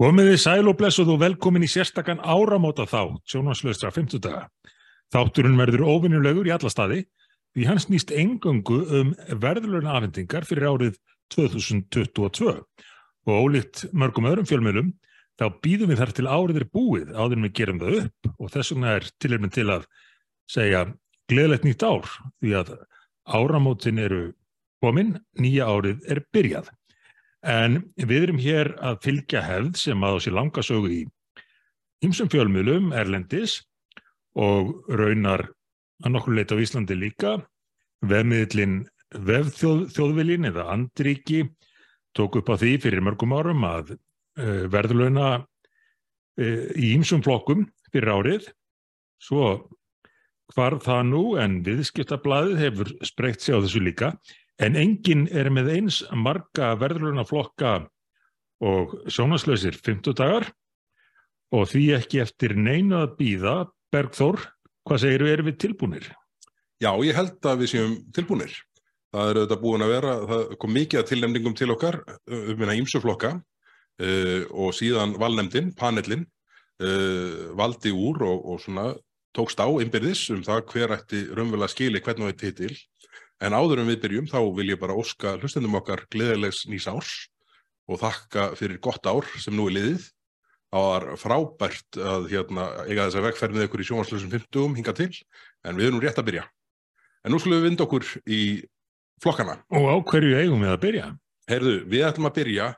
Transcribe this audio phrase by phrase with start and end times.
[0.00, 4.46] Komiði sæl og blessuð og velkomin í sérstakann áramóta þá, sjónaslaustra 50 daga.
[5.12, 7.02] Þátturinn verður ofinnulegur í alla staði
[7.52, 9.10] því hans nýst engöngu um
[9.42, 10.96] verðluna afhendingar fyrir árið
[11.36, 14.88] 2022 og ólíkt mörgum öðrum fjölmjölum
[15.36, 18.54] þá býðum við þar til árið er búið áður en við gerum það upp og
[18.56, 19.88] þess vegna er tilirminn til að
[20.48, 20.84] segja
[21.28, 22.08] gleðilegt nýtt ár
[22.40, 22.76] því að
[23.28, 24.24] áramótin eru
[24.80, 26.72] komin, nýja árið er byrjað.
[27.46, 31.00] En við erum hér að fylgja hefð sem að á sér langa sögu í
[32.04, 33.60] ymsum fjölmjölum, Erlendis
[34.36, 35.46] og raunar
[36.04, 37.38] að nokkur leita á Íslandi líka.
[38.04, 41.42] Vefmiðlinn Vefþjóðvilin eða Andriki
[42.16, 48.12] tók upp á því fyrir mörgum árum að uh, verðluna uh, í ymsum flokkum fyrir
[48.14, 48.48] árið.
[49.20, 49.66] Svo
[50.54, 54.14] hvar það nú en viðskiptablaðið hefur spreykt sig á þessu líka
[54.60, 57.74] en enginn er með eins marga verðluna flokka
[58.60, 60.50] og sjónaslausir 50 dagar
[61.56, 63.54] og því ekki eftir neina að býða
[63.90, 64.38] Bergþór,
[64.86, 66.04] hvað segir við, erum við tilbúinir?
[66.80, 68.52] Já, ég held að við séum tilbúinir.
[69.10, 71.98] Það er auðvitað búin að vera, það kom mikið að tilnemningum til okkar
[72.30, 76.22] um minna ímsuflokka uh, og síðan valnemdin, panelin,
[76.78, 78.92] uh, valdi úr og, og svona
[79.34, 82.78] tókst á innbyrðis um það hver ætti raunverulega skili hvernig þetta hitil
[83.40, 87.12] En áður en við byrjum þá vil ég bara óska hlustendum okkar gleðilegs nýs árs
[87.88, 90.08] og þakka fyrir gott ár sem nú er liðið.
[90.70, 94.94] Það var frábært að hérna, eiga þess að vegferð með ykkur í sjónvarslösum 50 hinga
[94.94, 95.08] til,
[95.66, 96.44] en við erum rétt að byrja.
[97.24, 98.42] En nú skulum við vinda okkur í
[99.24, 99.56] flokkana.
[99.74, 101.08] Og á hverju eigum við að byrja?
[101.50, 102.68] Heyrðu, við ætlum að byrja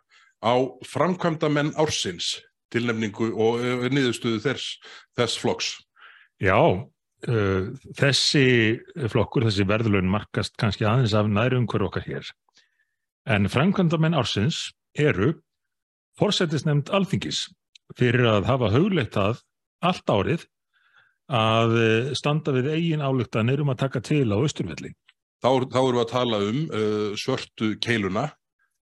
[0.40, 0.54] á
[0.88, 2.38] framkvæmda menn ársins
[2.72, 3.60] tilnefningu og
[3.92, 4.78] niðurstuðu þess,
[5.18, 5.74] þess flokks.
[6.42, 6.56] Já,
[7.22, 8.46] þessi
[9.12, 12.26] flokkur, þessi verðlun markast kannski aðeins af nærum hver okkar hér.
[13.30, 15.36] En framkvæmdamenn ársins eru
[16.18, 17.46] fórsættisnefnd alþingis
[17.98, 19.42] fyrir að hafa haugleitt að
[19.82, 20.46] allt árið
[21.32, 21.76] að
[22.18, 24.92] standa við eigin álugtanir um að taka til á Östurvelli.
[25.42, 28.28] Þá, þá erum við að tala um uh, svörtu keiluna,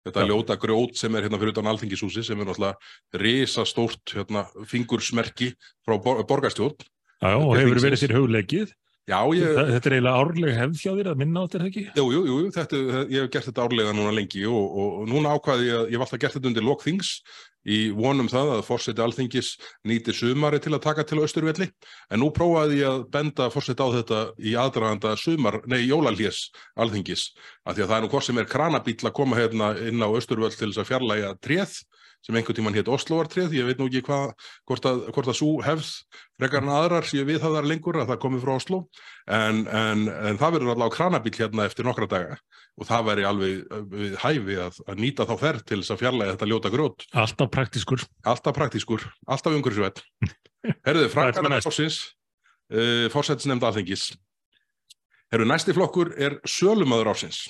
[0.08, 0.30] þetta Já.
[0.32, 5.54] ljóta grjót sem er hérna fyrir utan alþingishúsi sem er náttúrulega risastórt hérna, fingursmerki
[5.88, 6.80] frá borgarstjórn
[7.20, 8.78] Já, og hefur verið sér hugleikið.
[9.10, 9.56] Já, ég...
[9.58, 11.84] Þetta er eiginlega árlega hefð hjá þér að minna á þetta, ekki?
[11.98, 15.32] Jú, jú, jú, þetta, ég hef gert þetta árlega núna lengi og, og, og núna
[15.34, 17.10] ákvaði ég að ég var alltaf gert þetta undir lokþings
[17.70, 19.50] í vonum það að fórseti alþingis
[19.90, 21.68] nýti sumari til að taka til Östurvelli,
[22.14, 26.46] en nú prófaði ég að benda fórseti á þetta í aðdraganda sumar, nei, jólalhés
[26.80, 27.32] alþingis,
[27.66, 30.10] af því að það er nú hvort sem er kranabíl að koma hérna inn á
[30.10, 31.76] Östurvell til þess að fjarlæga treð
[32.26, 34.34] sem einhvern tíman hétt Oslovartrið, ég veit nú ekki hvað,
[34.68, 35.90] hvort að, hvort að svo hefð
[36.40, 38.80] frekar en aðrar sem við það þar lengur að það komi frá Oslo,
[39.26, 42.40] en, en, en það verður allavega kranabíl hérna eftir nokkra daga
[42.80, 46.50] og það væri alveg hæfi að, að nýta þá ferð til þess að fjarlæga þetta
[46.52, 47.06] ljóta grót.
[47.24, 48.06] Alltaf praktískur.
[48.32, 50.04] Alltaf praktískur, alltaf umhverfisveit.
[50.88, 52.02] Herruðu, Frankar Ásins,
[52.72, 54.10] uh, fórsættisnefnd alþengis.
[55.34, 57.48] Herru, næsti flokkur er Sölumöður Ásins.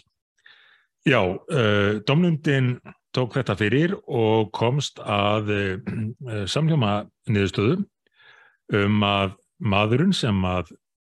[1.08, 2.80] Já, uh, domnundin
[3.16, 7.80] tók þetta fyrir og komst að uh, samhjóma niðurstöðu
[8.80, 10.74] um að maðurinn sem að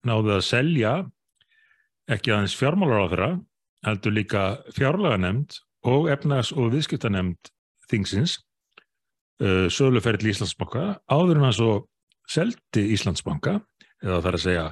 [0.06, 0.92] náði að selja
[2.10, 3.30] ekki aðeins fjármálar á þeirra
[3.86, 4.44] heldur líka
[4.76, 5.58] fjárlaga nefnd
[5.88, 7.50] og efnags- og viðskiptanemnd
[7.90, 8.38] þingsins
[9.42, 11.74] uh, söluferðli Íslandsbanka áður en að svo
[12.30, 13.58] seldi Íslandsbanka
[14.00, 14.66] eða þar að segja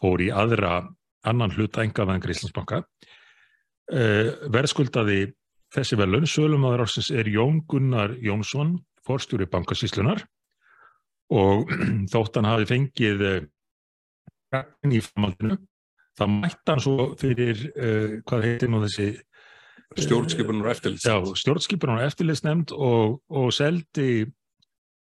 [0.00, 0.82] fór í aðra
[1.24, 5.32] annan hluta engavengar Íslandsbanka uh, verðskuldaði
[5.74, 8.76] Þessi velun, sölumadur ársins er Jón Gunnar Jónsson,
[9.06, 10.22] forstjóri bankasíslunar
[11.34, 11.70] og
[12.12, 13.40] þóttan hafi fengið uh,
[14.86, 15.58] í framhaldinu.
[16.14, 19.10] Það mætti hann svo fyrir, uh, hvað heitir nú þessi?
[19.98, 21.28] Stjórnskipunar og eftirlitsnefnd.
[21.34, 24.08] Já, stjórnskipunar og eftirlitsnefnd og, og seldi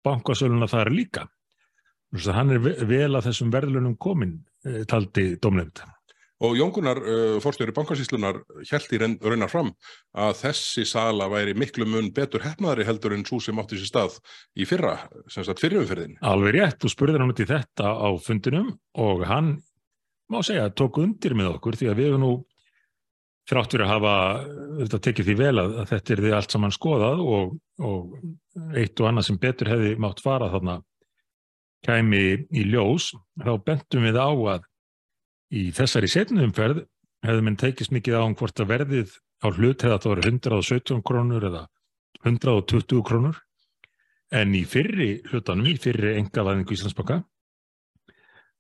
[0.06, 1.28] bankasöluna þar líka.
[2.14, 4.40] Þannig að hann er vel að þessum verðlunum komin,
[4.90, 5.84] taldi domnefnd.
[6.40, 8.38] Og Jóngunar, uh, fórstjóri bankasíslunar,
[8.70, 9.74] held í raunar fram
[10.16, 14.20] að þessi sala væri miklu mun betur hefnaðari heldur en svo sem átti sér stað
[14.56, 14.96] í fyrra,
[15.28, 16.16] sem sagt fyrirumferðin.
[16.24, 18.72] Alveg rétt, þú spurðir hann út í þetta á fundinum
[19.04, 19.58] og hann,
[20.32, 22.32] má segja, tók undir með okkur því að við hefum nú
[23.50, 24.16] þráttur að hafa,
[24.84, 29.02] þetta tekið því vel að, að þetta er því allt saman skoðað og, og eitt
[29.02, 30.80] og annað sem betur hefði mátt fara þarna
[31.88, 34.69] kæmi í ljós, þá bentum við á að
[35.50, 36.84] Í þessari setnumferð
[37.26, 40.26] hefði minn teikist mikið á um hvort að verðið á hlut hefði að það voru
[40.30, 41.64] 117 krónur eða
[42.22, 43.40] 120 krónur
[44.36, 47.24] en í fyrri hlutanum, í fyrri engavæðingu Íslandsbaka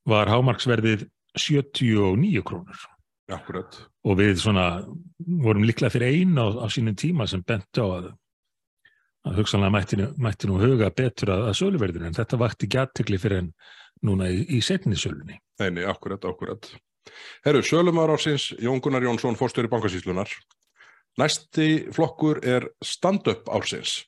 [0.09, 1.05] var hámarksverðið
[1.37, 2.87] 79 krónur.
[3.29, 3.75] Akkurat.
[4.09, 4.65] Og við svona
[5.19, 8.09] vorum líklega fyrir einu á, á sínum tíma sem bent á að
[9.27, 13.19] að hugsanlega mætti, mætti nú huga betur að, að söluverðinu en þetta vakti ekki aðtökli
[13.19, 13.49] fyrir en
[14.07, 15.39] núna í, í setni sölunni.
[15.59, 16.69] Nei, nei, akkurat, akkurat.
[17.45, 20.31] Herru, sölumar ásins, Jón Gunnar Jónsson, fórstöri bankasýslunar.
[21.19, 24.05] Næsti flokkur er stand-up ásins.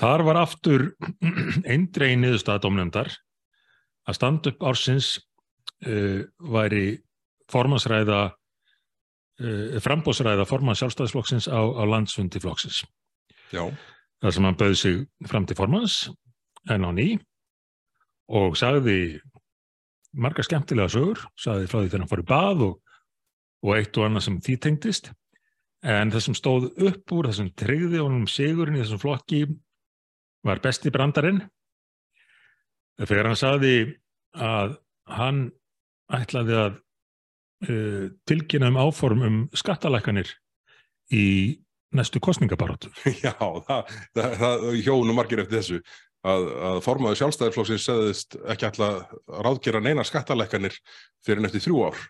[0.00, 0.86] Þar var aftur
[1.72, 3.12] eindrei niðurstaðadómnefndar
[4.08, 5.18] að stand-up ásins
[5.86, 6.24] uh,
[6.54, 6.86] væri
[7.52, 12.82] formansræða uh, frambósræða formans sjálfstæðisflokksins á, á landsfundi flokksins.
[13.52, 13.68] Já.
[14.24, 15.98] Þar sem hann bauð sig fram til formans
[16.72, 17.08] en á ný
[18.32, 19.20] og sagði
[20.16, 22.78] marga skemmtilega sögur, sagði frá því þegar hann fór í bað og,
[23.66, 25.10] og eitt og annað sem því tengdist.
[25.84, 29.42] En það sem stóð upp úr, það sem tryggði honum sigurinn í þessum flokki
[30.46, 31.42] var besti brandarinn.
[33.02, 33.74] Þegar hann sagði
[34.32, 34.78] að
[35.10, 35.42] hann
[36.14, 36.78] ætlaði að
[37.68, 40.30] uh, tilkynna um áform um skattalækkanir
[41.12, 41.26] í
[41.96, 42.90] næstu kostningabaróttu.
[43.24, 45.80] Já, það, það, það hjónu margir eftir þessu
[46.24, 49.14] að, að formaður sjálfstæðarflokksins segðist ekki alltaf
[49.46, 50.76] ráðgera neina skattalækkanir
[51.24, 52.04] fyrir neftir þrjú ár.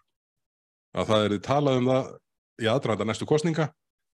[0.94, 2.12] Að það er talað um það
[2.62, 3.70] í aðdraðanda næstu kostninga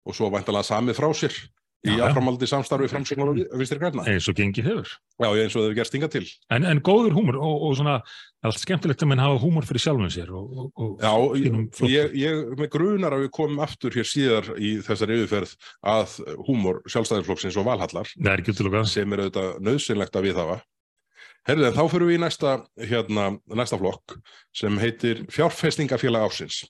[0.06, 1.38] og svo væntalega samið frá sér
[1.86, 4.04] í aðframaldi samstarfi framsögnar og vinstri græna.
[4.10, 4.94] eins og gengið hefur.
[5.22, 6.24] Já, eins og þau hefur gerst inga til.
[6.52, 7.96] En, en góður húmor og, og svona
[8.46, 11.12] allt skemmtilegt að menn hafa húmor fyrir sjálfum sér og, og, og Já,
[11.90, 15.56] ég, ég, með grunar að við komum aftur hér síðar í þessari yfirferð
[15.96, 16.16] að
[16.46, 20.62] húmor sjálfstæðarflokksins og valhallar það er sem er auðvitað nöðsynlegt að við hafa.
[21.46, 22.52] Herðið, en þá fyrir við í næsta,
[22.90, 24.16] hérna, næsta flokk
[24.56, 26.64] sem heitir fjárfestingafélag ásins.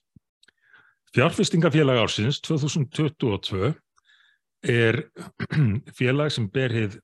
[1.17, 3.71] Fjárfestingafélag ársins 2022
[4.63, 5.01] er
[5.99, 6.99] félag sem ber hið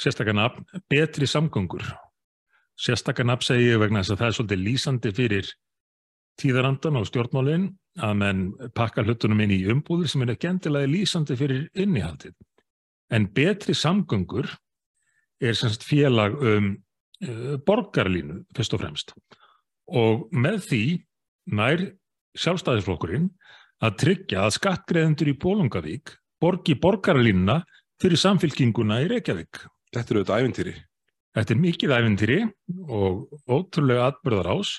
[0.00, 1.84] sérstakar nafn betri samgöngur.
[2.80, 5.52] Sérstakar nafn segi ég vegna þess að það er svolítið lýsandi fyrir
[6.40, 7.68] tíðarandan og stjórnmálinn
[8.02, 8.42] að menn
[8.74, 12.34] pakka hlutunum inn í umbúður sem er ekki endilega lýsandi fyrir innihaldið.
[13.14, 14.48] En betri samgöngur
[15.44, 19.14] er semst félag um uh, borgarlínu fyrst og fremst.
[19.86, 20.84] Og með því
[21.54, 21.84] nær
[22.40, 23.28] sjálfstæðisflokkurinn
[23.84, 27.60] að tryggja að skattgreðendur í Bólungavík borgi borgarlínuna
[28.02, 29.62] fyrir samfylkinguna í Reykjavík.
[29.94, 30.74] Þetta eru auðvitað ævintýri.
[31.34, 32.40] Þetta er mikið æfintýri
[32.94, 34.74] og ótrúlega atbyrðar ás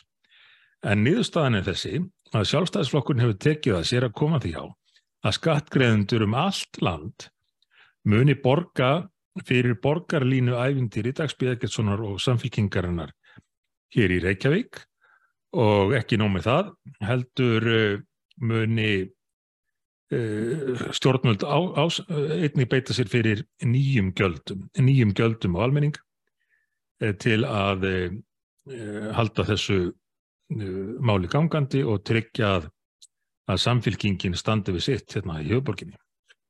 [0.86, 2.00] en niðurstaðan er þessi
[2.36, 4.64] að sjálfstæðisflokkurinn hefur tekið að sér að koma því á
[5.26, 7.28] að skattgreðendur um allt land
[8.06, 9.08] muni borga
[9.48, 13.12] fyrir borgarlínu æfintýri dagsbyggjarssonar og samfylkingarinnar
[13.96, 14.80] hér í Reykjavík
[15.56, 16.72] og ekki nómið það
[17.10, 18.04] heldur uh,
[18.44, 18.92] muni
[20.14, 21.84] uh, stjórnvöld á, á,
[22.38, 25.98] einnig beita sér fyrir nýjum gjöldum, nýjum gjöldum á almenning
[27.02, 32.72] uh, til að uh, halda þessu uh, máli gangandi og tryggja að,
[33.50, 35.98] að samfylkingin standi við sitt hérna í höfuborginni.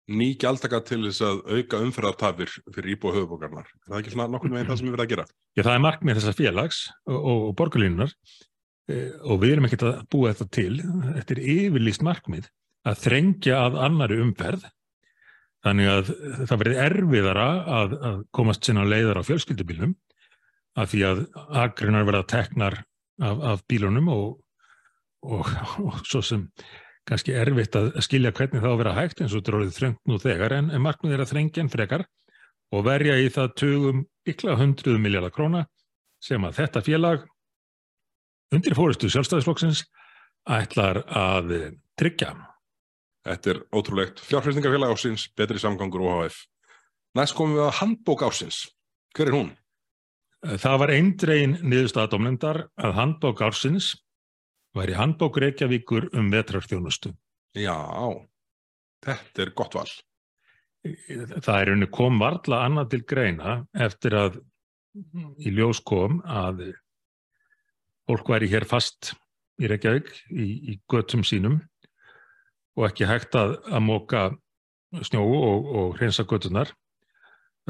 [0.05, 3.65] Ný gjaldtaka til þess að auka umferðartafir fyrir íbúa höfuborgarnar.
[3.65, 5.25] Er það ekki svona nokkurn veginn það sem við verðum að gera?
[5.55, 8.13] Já, það er markmið þessar félags og, og, og borgarlínunar
[8.93, 10.75] eh, og við erum ekkert að búa þetta til.
[11.15, 12.51] Þetta er yfirlýst markmið
[12.85, 14.65] að þrengja að annari umferð
[15.65, 16.09] þannig að
[16.45, 17.45] það verði erfiðara
[17.79, 19.95] að, að komast sinna leiðar á fjölskyldubílnum
[20.75, 21.21] af því að
[21.63, 22.81] agrinar verða teknar
[23.23, 24.25] af, af bílunum og,
[25.25, 26.47] og, og svo sem
[27.05, 29.77] kannski erfitt að skilja hvernig það á að vera hægt eins og þetta er orðið
[29.79, 32.05] þröngt nú þegar en, en er að þrengja en frekar
[32.73, 35.65] og verja í það tugum ykla hundruð miljardar króna
[36.21, 37.25] sem að þetta félag
[38.53, 39.85] undir fóristu sjálfstæðisflokksins
[40.45, 41.53] ætlar að
[41.97, 42.33] tryggja.
[43.25, 44.21] Þetta er ótrúlegt.
[44.21, 46.43] Fjárfæstingafélag ásins, betri samgangur OHF.
[47.17, 48.65] Næst komum við að handbók ásins.
[49.15, 49.53] Hver er hún?
[50.45, 53.95] Það var eindregin niðurstaðadómnendar að handbók ársins
[54.77, 57.15] væri handbók Reykjavíkur um vetrarþjónustu.
[57.57, 57.79] Já,
[59.05, 59.89] þetta er gott val.
[60.85, 64.41] Það er unni kom varla annað til greina eftir að
[65.41, 66.67] í ljós kom að
[68.05, 69.15] fólk væri hér fast
[69.57, 71.57] í Reykjavík í, í göttum sínum
[72.75, 74.25] og ekki hægt að, að móka
[75.05, 76.71] snjó og, og hreinsa göttunar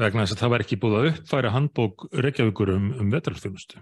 [0.00, 3.80] vegna þess að það var ekki búið að uppfæra handbók Reykjavíkur um, um vetrarþjónustu.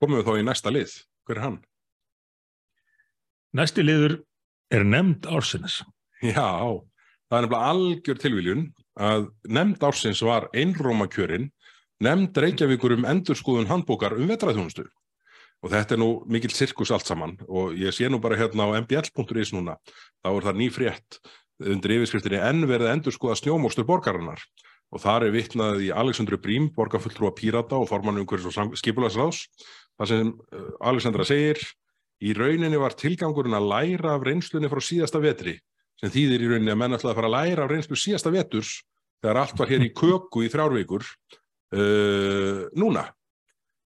[0.00, 0.94] Komum við þá í næsta lið.
[1.24, 1.58] Hver er hann?
[3.54, 4.18] Næsti liður
[4.74, 5.80] er nefnd ársins.
[6.22, 6.44] Já,
[7.30, 11.50] það er nefnilega algjör tilviljun að nefnd ársins var einróma kjörin
[12.04, 14.86] nefnd Reykjavíkur um endurskúðun handbókar um vetraðhjónustu.
[15.64, 18.76] Og þetta er nú mikill sirkus allt saman og ég sé nú bara hérna á
[18.82, 19.78] mbl.is núna,
[20.20, 21.18] þá er það nýfrétt
[21.64, 24.42] undir yfirskriftinni enn verið að endurskúða snjómóstur borgarinnar
[24.92, 29.40] og þar er vitnað í Alexandru Brím, borgarfulltrúa Pírata og formann umhverfis og skipulagsráðs.
[29.98, 31.58] Það sem uh, Alexandra segir,
[32.22, 35.56] í rauninni var tilgangurinn að læra af reynslunni frá síðasta vetri,
[35.98, 38.76] sem þýðir í rauninni að menn ætlaði að fara að læra af reynslu síðasta veturs
[39.24, 43.08] þegar allt var hér í köku í þrjárvíkur uh, núna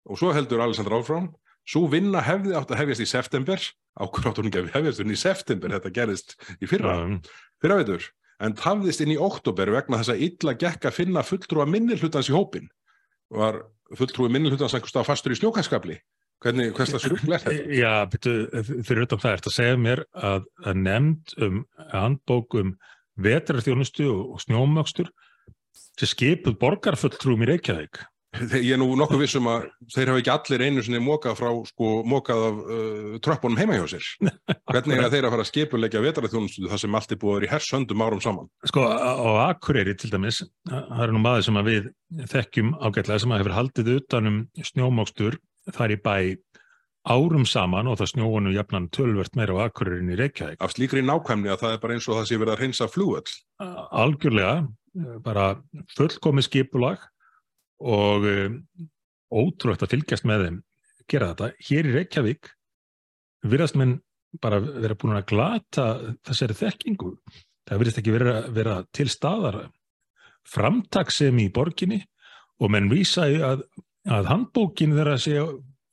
[0.06, 1.30] og svo heldur Alessandra áfram
[1.70, 3.64] svo vinna hefði átt að hefjast í september.
[3.96, 5.76] Ákveð áttur hún ekki að hefjast í september?
[5.78, 6.98] Þetta gerist í fyrra.
[7.06, 7.20] Um,
[7.64, 8.10] fyrra veitur,
[8.44, 12.36] en tafðist inn í oktober vegna þess að illa gekk að finna fulltrúa minnihlutans í
[12.36, 12.68] hópin
[13.34, 13.64] var
[13.96, 16.00] fulltrúi minnihlutans einhvers stað fastur í snjókaskapli
[16.44, 17.76] hvernig, hverslega srugl er þetta?
[17.76, 18.42] Já, betur,
[18.86, 21.62] fyrir utan það ert að segja mér að, að nefnd um
[21.94, 22.74] handbók um
[23.26, 25.12] vetrarþjónustu og, snjómöxtur
[25.96, 28.02] sem skipuð borgarfulltrúum í Reykjavík.
[28.56, 31.92] Ég er nú nokkuð vissum að þeir hafa ekki allir einu sinni mókað frá, sko,
[32.08, 34.06] mókað af uh, tröppunum heima hjá sér.
[34.74, 37.48] Hvernig er þeir að fara að skipulegja vetrarþjónustu það sem allt er búið að vera
[37.48, 38.48] í hersöndum árum saman?
[38.72, 40.38] Sko, á Akureyri til dæmis,
[40.68, 41.84] það er nú maður sem við
[42.34, 44.38] þekkjum ágætlega sem að hefur haldið utanum
[44.72, 45.34] snjómöxtur
[45.76, 46.18] þar í bæ
[47.06, 50.58] árum saman og það snjóinu jafnan tölvert meira á Akureyrin í Reykjavík.
[50.58, 52.62] Af slíkri nákvæmni að það er bara eins og það sé verið að
[57.84, 58.60] og um,
[59.36, 60.62] ótrúlegt að fylgjast með þeim
[61.12, 61.52] gera þetta.
[61.68, 62.52] Hér í Reykjavík
[63.46, 64.00] virðast menn
[64.42, 65.86] bara vera búin að glata
[66.26, 67.12] þessari þekkingu.
[67.66, 69.62] Það virðist ekki vera, vera til staðar
[70.46, 72.02] framtaksemi í borginni
[72.62, 73.64] og menn vísa að,
[74.06, 75.40] að handbókin þeirra sé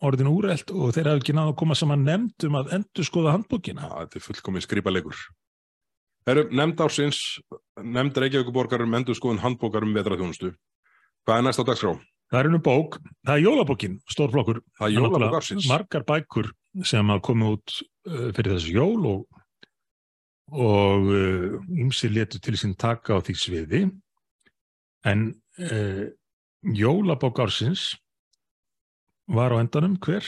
[0.03, 3.37] orðin úrelt og þeir hafa ekki náðu að koma saman nefnd um að endur skoða
[3.37, 3.87] handbókina.
[3.87, 5.23] Já, þetta er fullkomið skrýpalegur.
[6.27, 7.21] Nefnd ársins,
[7.83, 10.53] nefnd Reykjavíkuborgar um endur skoðun handbókar um vetraþjónustu.
[11.27, 11.93] Hvað er næst á dagskrá?
[12.33, 14.63] Það er einu bók, það er jólabókin, stórflokkur.
[14.79, 15.69] Það er jólabók ársins.
[15.69, 16.49] Margar bækur
[16.89, 17.75] sem að koma út
[18.09, 19.41] uh, fyrir þessu jól og
[20.53, 21.07] og
[21.81, 23.83] ymsi uh, letu til sín taka á því sviði
[25.09, 25.29] en
[25.63, 26.07] uh,
[26.77, 27.93] jólabók ársins
[29.33, 30.27] var á endanum hver?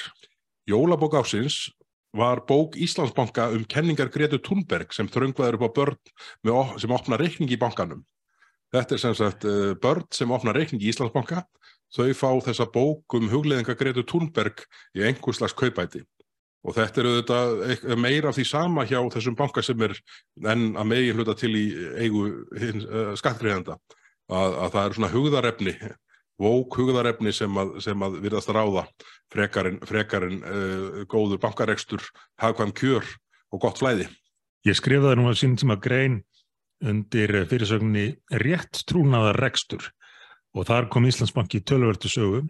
[0.70, 1.68] Jólabók ársins
[2.14, 5.98] var bók Íslandsbanka um kenningar Gretu Thunberg sem þröngvaður upp á börn
[6.46, 8.04] með, sem opna reikning í bankanum.
[8.74, 11.44] Þetta er sem sagt uh, börn sem opna reikning í Íslandsbanka.
[11.94, 14.64] Þau fá þessa bók um hugleðinga Gretu Thunberg
[14.98, 16.02] í einhverslags kaupæti.
[16.64, 19.94] Og þetta eru þetta meira af því sama hjá þessum banka sem er
[20.48, 21.66] enn að megin hluta til í
[22.00, 23.78] eigu uh, skattgreðanda.
[24.32, 25.74] Að, að það er svona hugðarefni
[26.40, 28.84] vók hugðarefni sem að, sem að virðast að ráða
[29.32, 32.02] frekarinn frekarinn uh, góður bankarekstur
[32.42, 33.10] hafðkvæm kjör
[33.54, 34.08] og gott flæði.
[34.66, 36.22] Ég skrifaði nú að sín sem að grein
[36.84, 39.88] undir fyrirsögninni rétt trúnaðar rekstur.
[40.54, 42.44] Og þar kom Íslandsbanki tölvertu sögu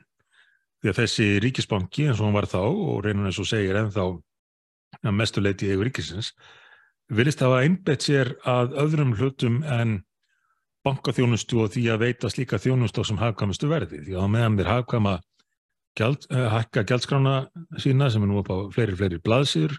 [0.83, 4.09] því að þessi ríkisbanki eins og hann var þá og reynun eins og segir ennþá
[5.01, 6.35] að mestuleiti yfir ríkisins
[7.13, 10.03] vilist hafa einbett sér að öðrum hlutum en
[10.85, 14.03] bankaþjónustu og því að veita slíka þjónustu á sem hafkvæmustu verði.
[14.05, 15.15] Því að meðan þeir hafkvæma
[15.97, 17.37] gjald, uh, hækka gjaldskrána
[17.81, 19.77] sína sem er nú upp á fleiri fleiri blaðsýr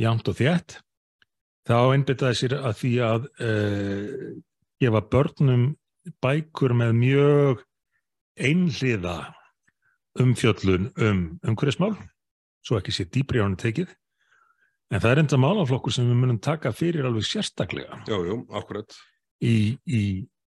[0.00, 0.78] jamt og þétt
[1.68, 4.30] þá einbyttaði sér að því að uh,
[4.80, 5.66] gefa börnum
[6.24, 7.64] bækur með mjög
[8.40, 9.18] einliða
[10.20, 11.94] umfjöllun um umhverjasmál
[12.66, 13.92] svo ekki sér dýbri á hann tekið
[14.90, 18.96] en það er enda málaflokkur sem við munum taka fyrir alveg sérstaklega Jú, jú, akkurat
[19.44, 20.02] í, í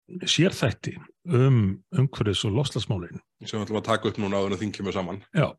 [0.08, 0.96] sérþætti
[1.28, 1.58] um
[1.92, 3.20] umhverfis og loslasmálin.
[3.44, 5.20] Sem við ætlum að taka upp núna áður en þingjum við saman.
[5.36, 5.50] Já.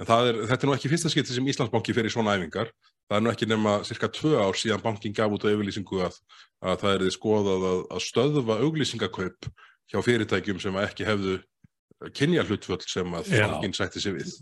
[0.00, 2.72] En er, þetta er nú ekki fyrsta skipti sem Íslandsbanki fer í svona æfingar.
[3.12, 6.14] Það er nú ekki nema cirka tvö ár síðan bankin gaf út á auglýsingu að,
[6.64, 9.48] að það er þið skoðað að, að stöðva auglýsingakaup
[9.92, 11.34] hjá fyrirtækjum sem ekki hefðu
[12.16, 13.44] kynja hlutföll sem að Já.
[13.50, 14.32] bankin sætti sig við.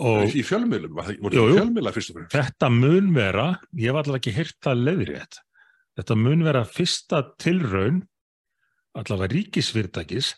[0.00, 1.58] Og í fjölmiðlum, voru jú.
[1.58, 2.32] fjölmiðla fyrst og fremst?
[2.32, 5.42] Þetta mun vera, ég var alltaf ekki hirt það leðrétt
[5.98, 7.98] Þetta mun vera fyrsta tilraun,
[8.96, 10.30] allavega ríkisfyrirtækis,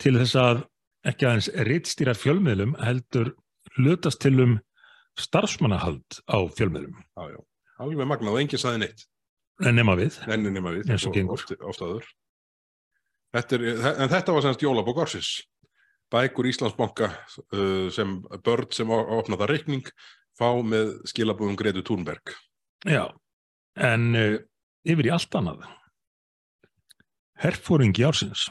[0.00, 0.62] til þess að
[1.06, 3.34] ekki aðeins reittstýra fjölmiðlum heldur
[3.76, 4.54] hlutast til um
[5.20, 6.96] starfsmannahald á fjölmiðlum.
[7.16, 7.40] Já, já,
[7.82, 9.06] alveg magnað og enginn saði neitt.
[9.64, 10.18] En nema við.
[10.28, 11.44] En nema við, eins og gengur.
[11.64, 12.08] Oftaður.
[13.36, 13.64] Þetta er,
[14.04, 15.30] en þetta var semst Jólabók Ársins.
[16.12, 19.88] Bækur Íslandsbanka uh, sem börn sem opnaða reikning
[20.38, 22.36] fá með skilabúðum Gretu Túnberg.
[22.86, 23.08] Já,
[23.80, 24.36] en uh,
[24.86, 25.66] yfir í allt annað.
[27.42, 28.46] Herfóringi ársins.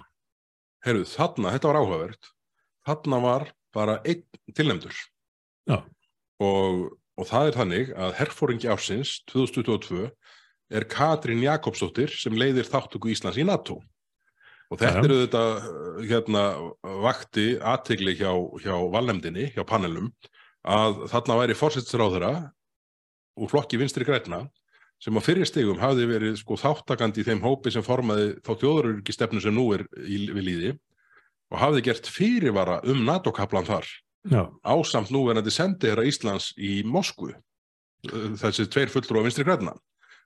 [0.86, 2.31] Herruð, þarna, þetta var áhugavert,
[2.86, 4.98] þarna var bara einn tilnefndur.
[5.65, 5.79] Já.
[6.43, 10.09] Og, og það er þannig að herfóringi ársins 2022
[10.75, 13.79] er Katrín Jakobsdóttir sem leiðir þáttöku Íslands í NATO.
[14.73, 15.43] Og þetta eru þetta
[16.09, 16.43] hérna,
[17.05, 18.31] vakti aðtegli hjá,
[18.63, 20.09] hjá valnemdini, hjá panelum,
[20.65, 22.31] að þarna væri fórsettsráðura
[23.37, 24.47] úr flokki vinstri græna
[25.03, 29.53] sem á fyrirstegum hafði verið sko þáttakandi í þeim hópi sem formaði þá þjóðururkistefnu sem
[29.53, 30.71] nú er í, við líði
[31.53, 33.85] og hafði gert fyrirvara um NATO-kaplan þar.
[34.25, 37.34] Ásamt núverandi sendiðra Íslands í Moskvu
[38.39, 39.75] þessi tveir fullur á vinstri græna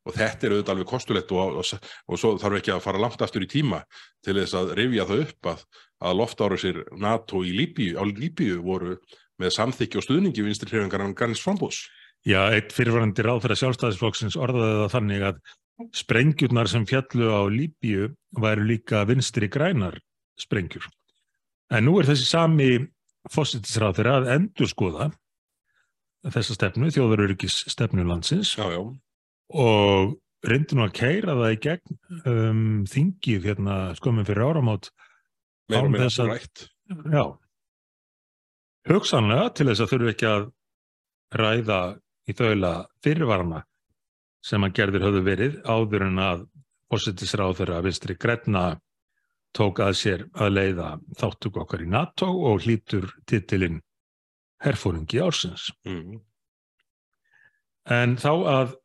[0.08, 3.22] og þetta er auðvitað alveg kostulegt og, og, og svo þarf ekki að fara langt
[3.24, 3.82] aftur í tíma
[4.26, 5.64] til þess að rifja það upp að,
[6.08, 8.96] að loftáru sér NATO í Líbíu, á Líbíu voru
[9.40, 11.86] með samþykki og stuðningi vinstri hrefingar en Garnis Frambús.
[12.28, 15.42] Já, eitt fyrirvarandi ráðfæra sjálfstæðisflokksins orðaði það þannig að
[15.96, 20.00] sprengjurnar sem fjallu á Líbíu væru líka vinstri grænar
[20.40, 20.88] sprengjur.
[21.72, 22.72] En nú er þessi sami
[23.34, 25.10] fósittisráð þeirra að endur skoða
[26.30, 28.82] þessa stefnu, þjóðaröryggis stefnu landsins Já, já.
[29.56, 32.00] og reyndi nú að keira það í gegn
[32.32, 34.92] um, þingið hérna skömmum fyrir áramót
[35.70, 36.68] Meira Án þess að-.
[37.14, 37.24] Já.
[38.90, 40.46] Hugsanlega til þess að þurfu ekki að
[41.40, 41.82] ræða
[42.30, 42.72] í þaula
[43.06, 43.64] fyrirvarana
[44.46, 46.46] sem að gerðir höfðu verið áður en að
[46.90, 48.64] fósittisráð þeirra vinstri græna
[49.56, 50.90] tók að sér að leiða
[51.20, 53.80] þáttuk okkar í NATO og hlýtur titilinn
[54.64, 55.70] herfóringi ársins.
[55.88, 56.20] Mm.
[57.90, 58.76] En þá að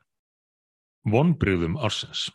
[1.10, 2.28] vonbrigðum ársins.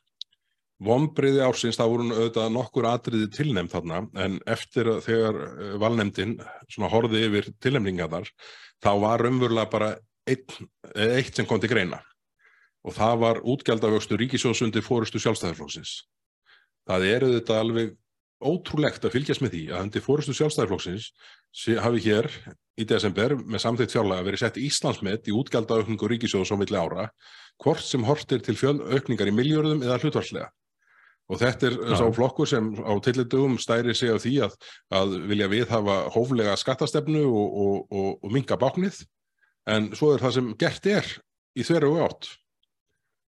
[0.79, 6.37] Vombriði ársins, það voru auðvitað nokkur atriði tilnefnd þarna, en eftir þegar eh, valnefndin
[6.71, 8.29] svona horfði yfir tilnefningarnar,
[8.79, 9.89] þá var umverulega bara
[10.29, 10.55] eitt,
[10.93, 11.99] eh, eitt sem kom til greina.
[12.87, 15.97] Og það var útgjaldavöxtu ríkisjóðsundi fórustu sjálfstæðarflokksins.
[16.87, 17.91] Það er auðvitað alveg
[18.39, 21.09] ótrúlegt að fylgjast með því að undir fórustu sjálfstæðarflokksins
[21.83, 22.29] hafi hér
[22.79, 27.09] í desember með samþýtt fjárlega verið sett Íslandsmet í útgjaldaaukningu ríkisjóðs á milli ára,
[27.59, 30.49] hvort sem hortir til fjölaukningar í miljörðum eða hlutvarslega.
[31.29, 31.95] Og þetta er Já.
[31.99, 34.55] sá flokkur sem á tillitugum stæri sig á því að,
[34.97, 39.03] að vilja við hafa hóflega skattastefnu og, og, og, og minga báknið,
[39.69, 41.11] en svo er það sem gert er
[41.53, 42.31] í þverju átt.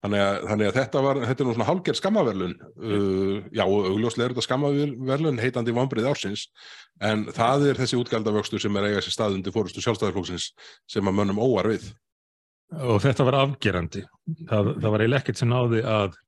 [0.03, 3.85] Þannig að, þannig að þetta, var, þetta er nú svona hálgerð skammaverlun, uh, já og
[3.87, 6.43] augljóslega er þetta skammaverlun heitandi vombrið ársins,
[6.99, 10.49] en það er þessi útgjaldavöxtur sem er eiga sér stað undir fórustu sjálfstæðarflóksins
[10.91, 11.87] sem að mönnum óar við.
[12.83, 14.03] Og þetta var afgerandi.
[14.49, 16.19] Það, það var eiginlega ekkert sem náði að,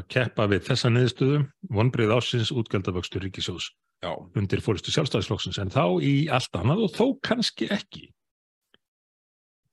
[0.00, 3.68] að keppa við þessa niðurstöðum, vonbrið ársins útgjaldavöxtur ríkisjós
[3.98, 8.04] Já, undir fóristu sjálfstæðisflokksins, en þá í allt annað og þó kannski ekki.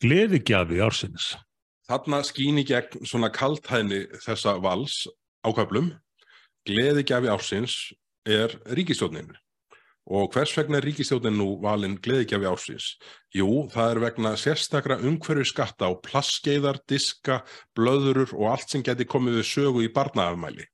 [0.02, 1.36] Gleðigjafi ársins.
[1.90, 5.06] Þarna skín í gegn svona kaltæðni þessa vals
[5.46, 5.94] ákvæflum.
[6.66, 7.76] Gleðigjafi ársins
[8.26, 9.34] er ríkistjónin.
[10.06, 12.92] Og hvers vegna er ríkistjónin nú valin gleðigjafi ársins?
[13.34, 17.42] Jú, það er vegna sérstakra umhverju skatta á plasskeiðar, diska,
[17.78, 20.66] blöðurur og allt sem geti komið við sögu í barnaafmæli.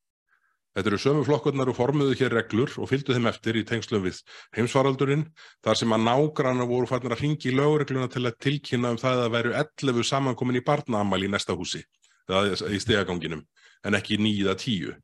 [0.72, 4.22] Þetta eru sömu flokkurnar og formuðu hér reglur og fylgdu þeim eftir í tengslum við
[4.56, 5.26] heimsfaraldurinn
[5.66, 9.26] þar sem að nágranna voru farnir að ringi í lögregluna til að tilkynna um það
[9.26, 11.84] að veru 11 samankomin í barnaamæli í næsta húsi,
[12.32, 13.44] það í stegaganginum,
[13.84, 14.96] en ekki nýða tíu.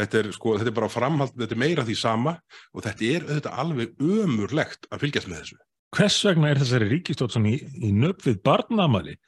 [0.00, 2.38] Þetta sko, þetta er bara framhald, þetta er meira því sama
[2.72, 5.58] og þetta er auðvitað alveg ömurlegt að fylgjast með þessu.
[5.92, 9.18] Hvers vegna er þessari ríkistótt í, í nöpp við barnamæli?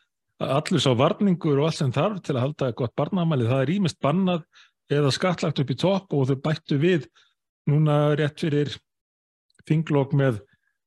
[0.40, 4.00] Allir sá varningur og allt sem þarf til að halda gott barnamæli, það er ímest
[4.02, 4.46] bannað
[4.92, 7.06] eða skattlagt upp í topp og þau bættu við
[7.70, 8.74] núna rétt fyrir
[9.68, 10.42] þinglokk með,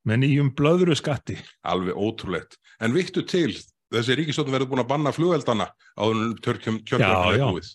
[0.06, 1.38] með nýjum blöðru skatti.
[1.66, 2.58] Alveg ótrúlegt.
[2.82, 3.50] En vittu til,
[3.94, 7.72] þessi ríkistjóðin verður búin að banna flugeldana en törkjum er búið.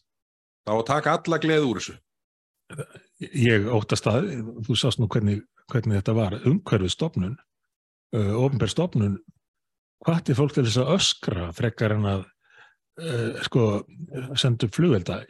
[0.63, 1.95] Það á að taka alla gleði úr þessu.
[3.19, 4.29] Ég óttast að,
[4.63, 7.35] þú sást nú hvernig, hvernig þetta var, umhverfið stopnun,
[8.15, 9.17] uh, ofnbær stopnun,
[10.03, 12.23] hvati fólk til þess að öskra frekar en að
[13.01, 13.63] uh, sko,
[14.39, 15.21] senda upp flugvelda.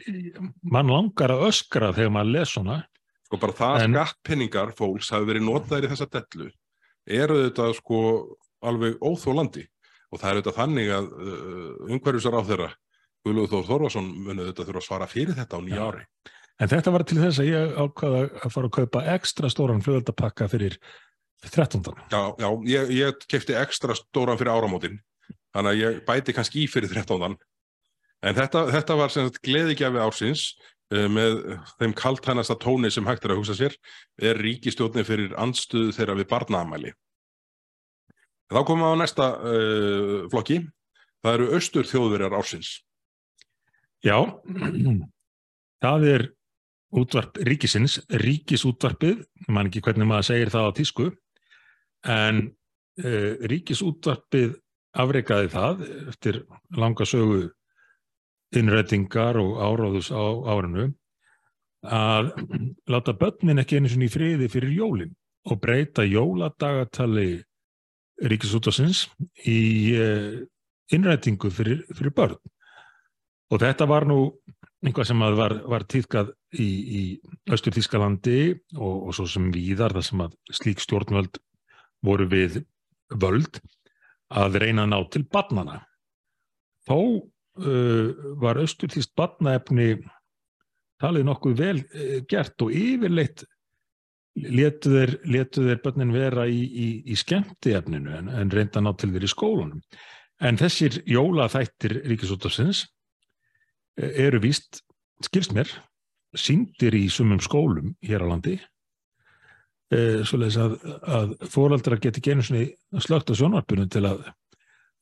[0.62, 2.82] Man langar að öskra þegar maður les svona,
[3.24, 3.94] Sko bara það En- en...
[3.96, 6.50] skattpenningar fólks hafi verið notaðir í þessa dellu
[7.04, 8.00] eru þetta sko
[8.64, 9.64] alveg óþólandi
[10.12, 12.70] og það er þetta þannig að uh, umhverfisar á þeirra
[13.24, 16.02] Guðlúð Þór Þorvarsson munið þetta þurfa að svara fyrir þetta á nýja ári.
[16.60, 20.48] En þetta var til þess að ég ákvaða að fara að kaupa ekstra stóran flugveldapakka
[20.52, 20.76] fyrir
[21.48, 21.88] 13.
[22.12, 25.00] Já, já ég, ég kefti ekstra stóran fyrir áramótin
[25.56, 27.34] þannig að ég bæti kannski í fyrir 13.
[28.24, 29.12] En þetta, þetta var
[29.44, 30.44] gleðigjafi ársins
[30.94, 31.40] eh, með
[31.80, 33.74] þeim kaltænasta tóni sem hægt er að hugsa sér
[34.16, 36.94] er ríkistjórnin fyrir andstöðu þeirra við barnaamæli.
[38.52, 40.60] Þá komum við á næsta uh, flokki.
[41.24, 42.70] Það eru austur þjóðverjar ársins.
[44.04, 44.18] Já,
[45.84, 46.26] það er
[46.94, 51.08] útvarp ríkisins, ríkisútvarpið, man ekki hvernig maður segir það á tísku,
[52.14, 52.44] en
[53.02, 54.54] uh, ríkisútvarpið
[54.94, 56.40] afreikaði það eftir
[56.78, 57.48] langa sögu
[58.60, 60.90] innrætingar og áráðus á árinu
[61.84, 62.30] að
[62.88, 65.12] láta börnin ekki einu sinni í friði fyrir jólin
[65.50, 67.42] og breyta jóladagatali
[68.24, 69.04] ríkisútvarsins
[69.44, 69.60] í
[69.98, 70.40] uh,
[70.94, 72.38] innrætingu fyrir, fyrir börn.
[73.52, 74.18] Og þetta var nú
[74.84, 77.02] einhvað sem var, var týðkað í, í
[77.52, 78.38] Östur Þískalandi
[78.76, 81.40] og, og svo sem víðar þar sem að slík stjórnvöld
[82.04, 82.62] voru við
[83.12, 83.60] völd
[84.34, 85.78] að reyna að ná til barnana.
[86.88, 86.98] Þó
[87.60, 89.96] uh, var austurþýst batnaefni
[91.02, 93.46] talið nokkuð vel uh, gert og yfirleitt
[94.34, 95.14] letu þeir,
[95.54, 99.82] þeir börnin vera í, í, í skemmtiefninu en, en reynda ná til þeir í skólunum.
[100.42, 102.88] En þessir jólaþættir Ríkisútafsins
[103.94, 104.80] eru víst,
[105.22, 105.70] skilst mér,
[106.34, 108.56] síndir í sumum skólum hér á landi
[109.94, 110.72] svoleiðis að,
[111.06, 112.72] að fóraldrar geti genið
[113.04, 114.24] slögt á sjónvarpunum til að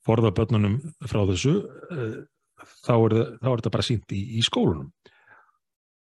[0.05, 0.75] forða börnunum
[1.07, 1.55] frá þessu
[2.85, 4.89] þá er, þá er þetta bara sínt í, í skólunum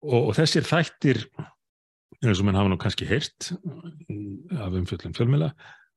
[0.05, 1.25] og, og þessir þættir
[2.21, 5.51] eins og mann hafa nú kannski heyrt af umfjöllum fjölmjöla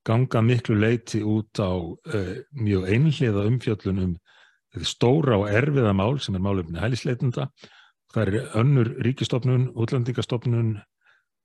[0.05, 4.15] ganga miklu leiti út á uh, mjög einhliða umfjöllun um
[4.83, 7.47] stóra og erfiða mál sem er málefni hælisleitunda.
[8.15, 10.81] Það er önnur ríkistofnun, útlandingastofnun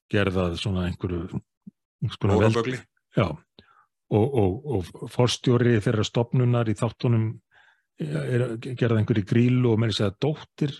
[0.10, 1.41] gerðað svona einhverju
[2.23, 2.79] Órabögli.
[3.17, 3.27] Já,
[4.15, 7.34] og, og, og forstjóri þeirra stofnunar í þáttunum
[7.99, 10.75] er gerðað einhverju grílu og með þess að dóttir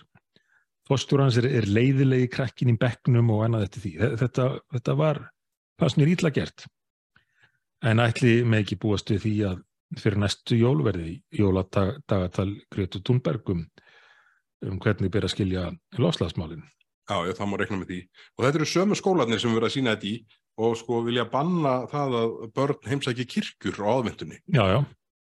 [0.90, 3.92] fórstjórans er, er leiðilegi krakkin í bekknum og annað eftir því.
[4.20, 5.22] Þetta, þetta var,
[6.00, 6.66] mér ítla gert.
[7.86, 9.60] En ætli með ekki búast við því að
[10.00, 13.64] fyrir næstu jólverði, jóladagatal Gretu Thunbergum
[14.66, 16.66] um hvernig ber að skilja loslagsmálinn.
[17.10, 18.00] Já, já, það má rekna með því.
[18.36, 20.14] Og þetta eru sömu skólanir sem við verðum að sína þetta í
[20.60, 24.38] og sko vilja banna það að börn heimsækja kirkjur á aðvendunni.
[24.52, 24.80] Já, já.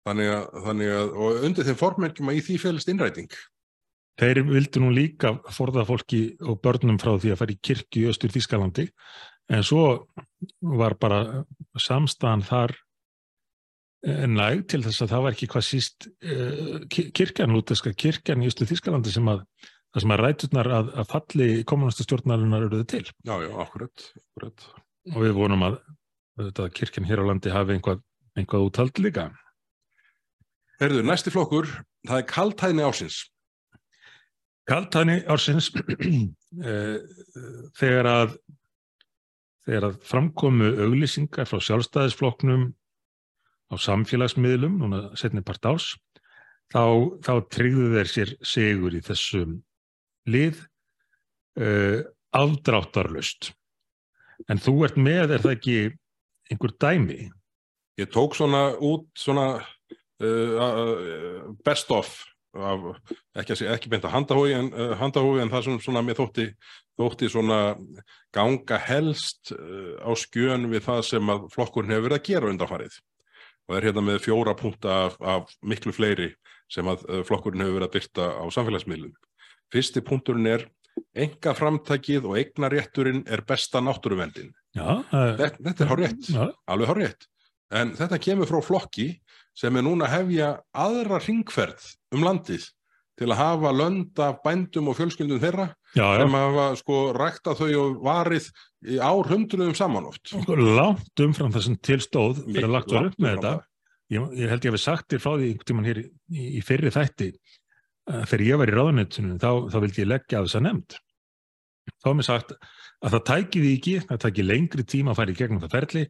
[0.07, 3.29] Þannig að, þannig að, og undir þeim formerkjum að í því félist innræting.
[4.17, 8.09] Þeir vildu nú líka forða fólki og börnum frá því að fara í kirkju í
[8.09, 8.87] Östur Þískalandi
[9.53, 9.83] en svo
[10.65, 11.43] var bara
[11.77, 12.73] samstæðan þar
[14.07, 18.69] næg til þess að það var ekki hvað síst uh, kirkjan, lúteska kirkjan í Östur
[18.69, 19.43] Þískalandi sem að
[19.93, 23.03] það sem að ræturnar að, að falli kommunistastjórnarinnar eruðu til.
[23.25, 24.67] Já, já, akkurat, akkurat.
[25.13, 25.79] Og við vonum að,
[26.43, 28.03] að kirkjan hér á landi hafi einhvað,
[28.37, 29.29] einhvað úthald líka.
[30.77, 31.69] Herðu, næsti flokkur,
[32.05, 33.23] það er kaltæðni ásins.
[34.67, 35.71] Kaltæðni ársins
[37.79, 38.35] þegar að
[39.67, 42.69] þegar að framkomu auglýsingar frá sjálfstæðisflokknum
[43.67, 45.89] á samfélagsmiðlum, núna setni part árs,
[46.71, 46.83] þá,
[47.25, 49.57] þá tryggðu þeir sér sigur í þessum
[50.27, 50.61] lið
[51.59, 52.05] uh,
[52.37, 53.51] afdráttarlust.
[54.47, 55.77] En þú ert með, er það ekki
[56.53, 57.19] einhver dæmi?
[57.97, 59.57] Ég tók svona út svona
[61.67, 62.15] best of
[62.55, 62.85] af,
[63.37, 66.47] ekki, ekki beint að handahói en, uh, handahói en það sem svona mér þótti,
[66.99, 67.59] þótti svona
[68.35, 72.99] ganga helst uh, á skjön við það sem að flokkurinn hefur verið að gera undanfarið
[73.67, 76.31] og er hérna með fjóra punta af, af miklu fleiri
[76.71, 79.15] sem að flokkurinn hefur verið að byrta á samfélagsmiðlun.
[79.71, 80.63] Fyrsti punkturinn er
[81.17, 84.53] enga framtækið og eigna rétturinn er besta náttúruvendin.
[84.75, 86.43] Já, þetta, þetta er hár rétt, já.
[86.71, 87.27] alveg hár rétt.
[87.75, 89.09] En þetta kemur frá flokki
[89.57, 92.67] sem er núna að hefja aðra ringferð um landið
[93.17, 96.19] til að hafa lönd af bændum og fjölskyldum þeirra já, já.
[96.21, 98.49] sem hafa sko rækta þau og varið
[98.85, 100.35] í ár hundruðum samanátt.
[100.45, 103.53] Látt umfram það sem tilstóð fyrir að lagt var upp með þetta.
[104.13, 106.05] Ég, ég held ég að við sagt þér frá því einhvern tímann hér í,
[106.37, 107.31] í, fyrri þætti
[108.07, 110.99] þegar ég var í ráðunetinu þá, þá vildi ég leggja á þessa nefnd.
[111.97, 115.39] Þá er mér sagt að það tæki því ekki, það tæki lengri tíma að í
[115.41, 116.05] gegnum það ferli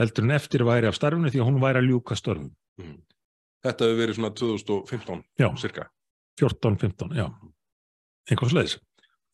[0.00, 2.54] heldur en eftir væri af starfinu því að hún væri að ljúka störfum.
[2.80, 2.96] Mm.
[3.66, 5.48] Þetta hefur verið svona 2015 Já.
[5.60, 5.86] cirka.
[6.40, 7.26] 14-15, já.
[8.30, 8.76] Einhvers leiðis.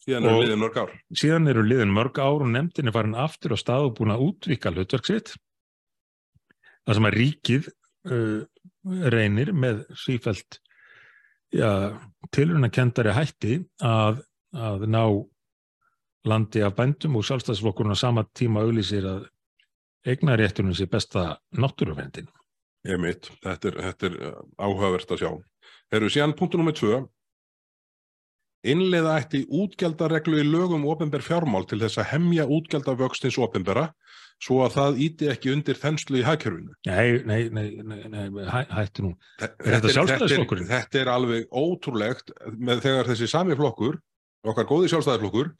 [0.02, 0.92] Síðan er Og- liðin mörg ár.
[1.14, 4.24] Síðan eru liðin mörg ár og nefndin er farin aftur á stað og búin að
[4.28, 5.35] útvika hlutverk sitt.
[6.87, 7.68] Það sem að ríkið
[8.11, 8.40] uh,
[9.14, 10.59] reynir með sífælt
[11.55, 11.98] ja,
[12.35, 14.22] tilrunakendari hætti að,
[14.55, 15.05] að ná
[16.26, 19.28] landi af bændum og sjálfstæðsflokkurinn á sama tíma auglýsir að
[20.07, 22.26] eignaréttunum sé besta náttúruvendin.
[22.88, 25.31] Ég mitt, þetta er, þetta er uh, áhugavert að sjá.
[25.95, 27.03] Erum síðan punktu nummið tvö.
[28.73, 33.88] Innleiða ætti útgjaldareglu í lögum ofinber fjármál til þess að hemja útgjaldavöxtins ofinbera
[34.42, 36.75] svo að það íti ekki undir þenslu í hagkerfinu.
[36.87, 39.12] Nei, nei, nei, nei, nei hæ, hættu nú.
[39.38, 40.68] Er þetta er- Sjálfstæðisflokkurinn?
[40.71, 43.99] Þetta þetta er alveg ótrúlegt með þegar þessi sami flokkur,
[44.47, 45.53] okkar góði sjálfstæðisflokkur,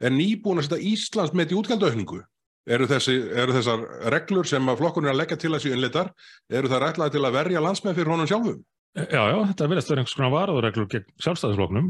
[0.00, 2.22] er nýbúin að setja Íslands með í útgjaldaaukningu.
[2.68, 6.10] Eru, þessi, eru þessar reglur sem að flokkurinn er að leggja til þessi innleitar,
[6.52, 8.58] eru það rætlaði til að verja landsmenn fyrir honum sjálfum?
[8.98, 11.88] Já, já, þetta verðast vera einhvers konar varaðurreglur gegn sjálfstæðisfloknum.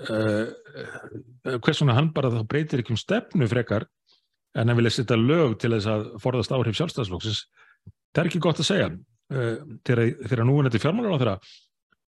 [0.00, 3.84] Uh, hvers vegna hann bara þá breytir ekki um stefnu frekar
[4.56, 7.42] en hann vilja setja lög til þess að forðast áhrif sjálfstæðisflokksins.
[8.10, 8.92] Það er ekki gott að segja.
[9.30, 11.36] Uh, þegar, núinandi fjármálar á þeirra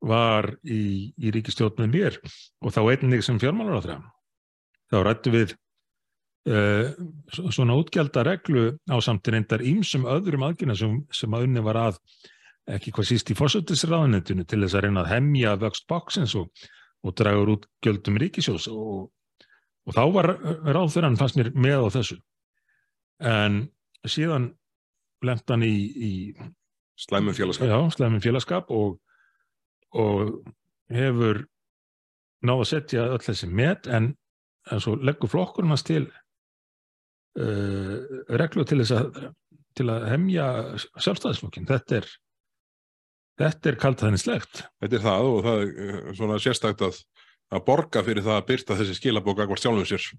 [0.10, 2.20] var í, í ríkistjórn með mér
[2.64, 4.00] og þá einnig sem fjármálar á þeirra.
[4.90, 5.58] Þá rættu við
[6.50, 12.00] svona útgjaldareglu á samt reyndar ímsum öðrum aðgjörna sem, sem að unni var að
[12.70, 16.50] ekki hvað síst í fórsöldisraðanendinu til þess að reyna að hemja vöxt bóksins og,
[17.06, 19.10] og dragur út gjöldum ríkisjós og,
[19.86, 20.32] og þá var
[20.70, 22.20] ráðþurann fannst mér með á þessu
[23.20, 23.62] en
[24.08, 24.52] síðan
[25.26, 26.14] lent hann í, í
[27.00, 27.68] Slæmum félagskap.
[27.68, 28.98] já, slæmum félagskap og,
[29.96, 30.42] og
[30.92, 31.46] hefur
[32.44, 34.14] náð að setja öll þessi met en,
[34.72, 36.10] en svo leggur flokkurinn hans til
[37.38, 39.20] reglu til þess að
[39.78, 40.48] til að hemja
[40.98, 42.08] sjálfstæðisflokkin þetta er
[43.40, 47.00] þetta er kaltæðnislegt Þetta er það og það er eh, svona sérstakt að,
[47.54, 50.10] að borga fyrir það að byrta þessi skilabók akkvart sjálfum sér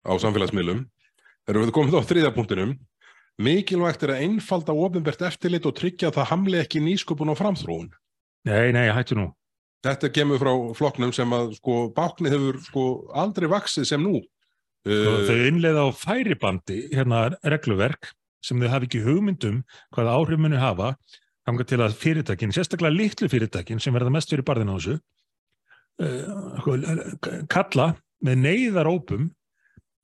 [0.00, 0.86] á samfélagsmiðlum.
[1.44, 2.72] Þegar við þá á þriðja punktinum.
[3.40, 7.92] Mikilvægt er að einfalda ofinbært eftirlit og tryggja að það hamli ekki nýsköpun og framþróun.
[8.48, 9.30] nei, nei, hættu nú
[9.80, 12.82] Þetta kemur frá flokknum sem að sko báknið hefur sko
[13.16, 14.20] aldrei vaksið sem nú.
[14.88, 19.58] Uh, þau innleiða á færibandi hérna regluverk sem þau hafi ekki hugmyndum
[19.92, 20.94] hvaða áhrif muni hafa
[21.44, 24.96] þangað til að fyrirtækin, sérstaklega litlu fyrirtækin sem verða mest fyrir barðin á þessu
[26.00, 27.92] uh, kalla
[28.24, 29.28] með neyðarópum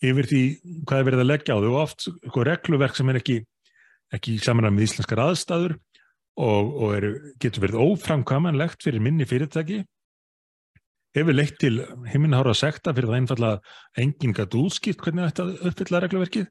[0.04, 0.42] yfir því
[0.84, 1.70] hvað er verið að leggja á þau.
[1.72, 3.40] Og oft sko, regluverk sem er ekki
[4.14, 5.76] ekki saman með íslenskar aðstæður
[6.36, 7.06] og, og er,
[7.42, 9.82] getur verið óframkvæmanlegt fyrir minni fyrirtæki
[11.16, 11.80] hefur leitt til
[12.12, 16.46] heiminhára sekta fyrir það einfalla að enginn gæti útskipt hvernig þetta uppfylla regluverkið.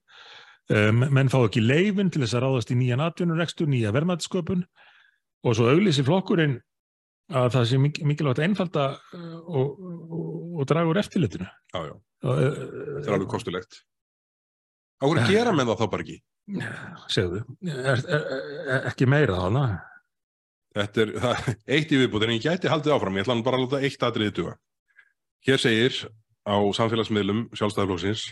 [0.74, 4.64] Um, menn fá ekki leifin til þess að ráðast í nýjan atvinnurekstur, nýja vermaðsköpun
[5.46, 6.56] og svo auglýsi flokkurinn
[7.30, 10.30] að það sé mik- mikilvægt að einfalda uh, og, og,
[10.62, 11.46] og draga úr eftirlitinu.
[11.74, 11.94] já, já,
[12.26, 13.78] Og, þetta er alveg kostulegt.
[14.98, 15.28] Á hverju Ja.
[15.30, 16.18] gera menn það þá bara ekki?
[17.14, 18.26] Segðu, er, er,
[18.66, 19.64] er, ekki meira þarna?
[20.76, 23.66] Þetta er það, eitt í viðbútt, en ég gæti haldið áfram, ég ætla bara að
[23.66, 24.56] láta eitt atriði duga.
[25.46, 26.02] Hér segir
[26.44, 28.26] á samfélagsmiðlum sjálfstæðarflokksins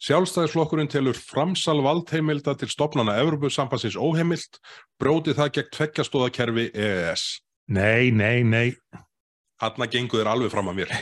[0.00, 4.56] Sjálfstæðisflokkurinn telur framsal valdheimilda til stopnana Evropasambansins óheimilt,
[4.96, 7.24] bróti það gegn tveggjastóðakerfi EES.
[7.68, 8.70] Nei, nei, nei.
[9.60, 10.94] Hanna gengur þér alveg fram að mér.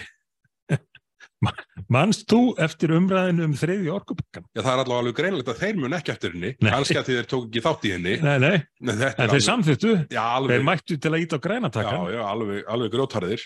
[1.88, 4.46] Manst þú eftir umræðinu um þriðji orkupakkan?
[4.51, 7.29] Já, það er allavega alveg greinlegt að þeir mun ekki eftir henni, kannski að þeir
[7.31, 8.14] tók ekki þátt í henni.
[8.24, 11.38] Nei, nei, þetta en er þeir samþýttu, já, alveg, þeir mættu til að íta á
[11.38, 12.07] já, grænatakkan.
[12.11, 13.44] já, alveg, alveg grótarðir.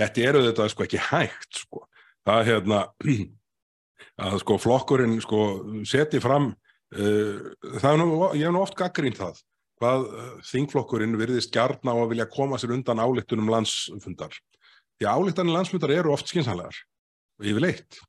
[0.00, 1.82] Þetta eru þetta sko ekki hægt, sko.
[2.24, 2.80] Það er hérna,
[4.24, 5.42] að sko flokkurinn sko
[5.90, 6.48] seti fram,
[6.96, 9.44] uh, það er nú, ég hef nú oft gaggrínt það,
[9.82, 14.32] hvað uh, þingflokkurinn virðist gjarna á að vilja koma sér undan álittunum landsfundar.
[14.96, 16.76] Því að álittanir landsfundar eru oft skynsanlegar,
[17.42, 18.00] yfirleitt.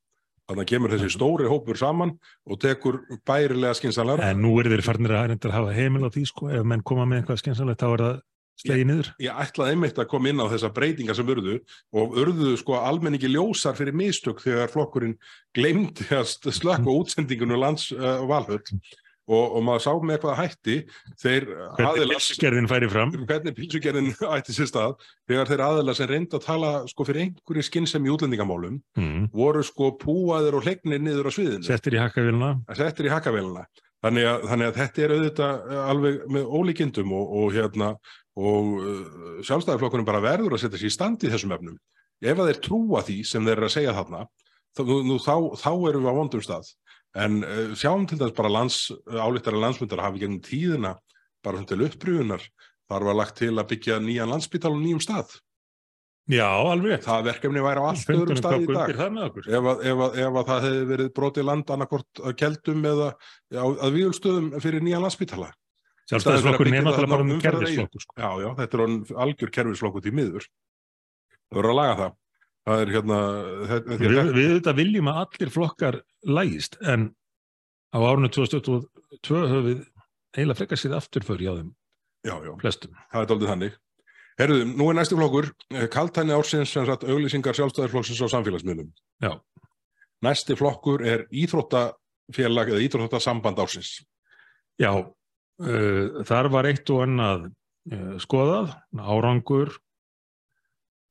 [0.46, 2.12] Þannig að kemur þessi stóri hópur saman
[2.46, 4.28] og tekur bærilega skynsanlegar.
[4.30, 7.06] En nú eru þeir farnir að að hafa heimil á því, sko, ef menn koma
[7.08, 8.20] með eitthvað skynsanlegt, þá er það
[8.62, 9.08] slegið niður.
[9.20, 11.56] ég ætlaði einmitt að koma inn á þessa breytingar sem urðu
[12.00, 15.16] og urðu sko almenningi ljósar fyrir mistök þegar flokkurinn
[15.56, 18.62] gleymdi að slökka útsendingunum lands uh, valhöll
[19.26, 20.76] og, og maður sá með hvað hætti
[21.22, 21.46] þeir
[22.92, 23.14] fram.
[23.26, 24.94] hvernig pilsugerðin ætti sér stað
[25.28, 29.26] þegar þeir aðilar sem reynda að tala sko fyrir einhverju skinnsem í útlendingamálum Mm.
[29.34, 31.66] voru sko púaðir og hlegnir niður á sviðinu.
[32.76, 33.64] Settir í hakkavélina.
[34.04, 37.88] Þannig þannig að þetta er auðvitað uh, alveg með ólíkindum og, og hérna
[38.36, 41.78] og uh, sjálfstæðarflokkurinn bara verður að setja sér í stand í þessum efnum.
[42.22, 44.22] Ef að þeir trúa því sem þeir eru að segja þarna
[44.76, 46.70] þá, nú, þá, þá erum við á vondum stað
[47.16, 50.96] en uh, sjáum til þess bara lands, álíktara landsmyndar hafi gegnum tíðina
[51.44, 52.46] bara svona til upprýðunar
[52.86, 55.36] þar var lagt til að byggja nýjan landsbytal á nýjum stað
[56.26, 57.04] Já, alveg.
[57.04, 60.38] það verkefni væri á allt öðrum stað í dag það ef að, ef, að, ef
[60.40, 63.12] að það hefði verið brotið land annarkort að keldum eða
[63.54, 65.52] á, að vígulstöðum fyrir nýja landspítala.
[66.10, 68.16] Sjálfstæðisflokkurinn er byggja náttúrulega bara um kerfisflokkur, sko.
[68.18, 70.48] Já, já, þetta er algjör kerfisflokku til miður.
[71.46, 72.18] Það verður að laga það.
[72.66, 73.18] Það er hérna...
[73.70, 77.10] Þetta, Við, við þetta viljum að allir flokkar lægist, en
[77.94, 79.82] á árunni 2022 höfum við
[80.36, 81.68] eiginlega frekar séð afturför hjá þeim
[82.26, 82.96] já, já, flestum.
[83.12, 83.76] það er doldið þannig.
[84.36, 88.90] Herðu, nú er næsti flokkur, eh, kaltæni ársins sem sagt auglýsingar sjálfstæðarflokksins á samfélagsmiðlum.
[89.24, 89.32] Já.
[90.26, 94.02] Næsti flokkur er íþróttafélag eða íþróttasamband ársins.
[94.76, 99.72] Já, uh, þar var eitt og annað uh, skoðað, árangur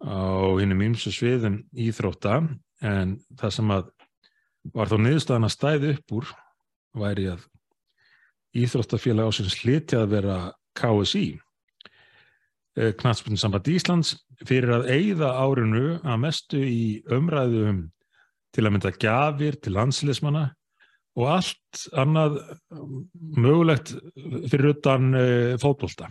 [0.04, 0.20] á
[0.60, 2.42] hinnum ýmsu sviðum íþrótta,
[2.84, 3.92] en það sem að
[4.76, 6.30] var þó niðurstaðan að stæði upp úr
[7.00, 7.46] væri að
[8.56, 10.38] íþróttafélag ásins hliti að vera
[10.76, 11.28] KSI,
[12.76, 17.78] Knatsbyrn samband Íslands, fyrir að eigða árinu að mestu í umræðu um
[18.56, 20.46] til að mynda gjafir til landsliðsmanna
[21.16, 22.38] og allt annað
[22.76, 23.06] um,
[23.40, 23.94] mögulegt
[24.52, 26.10] fyrir utan uh, fótbolta.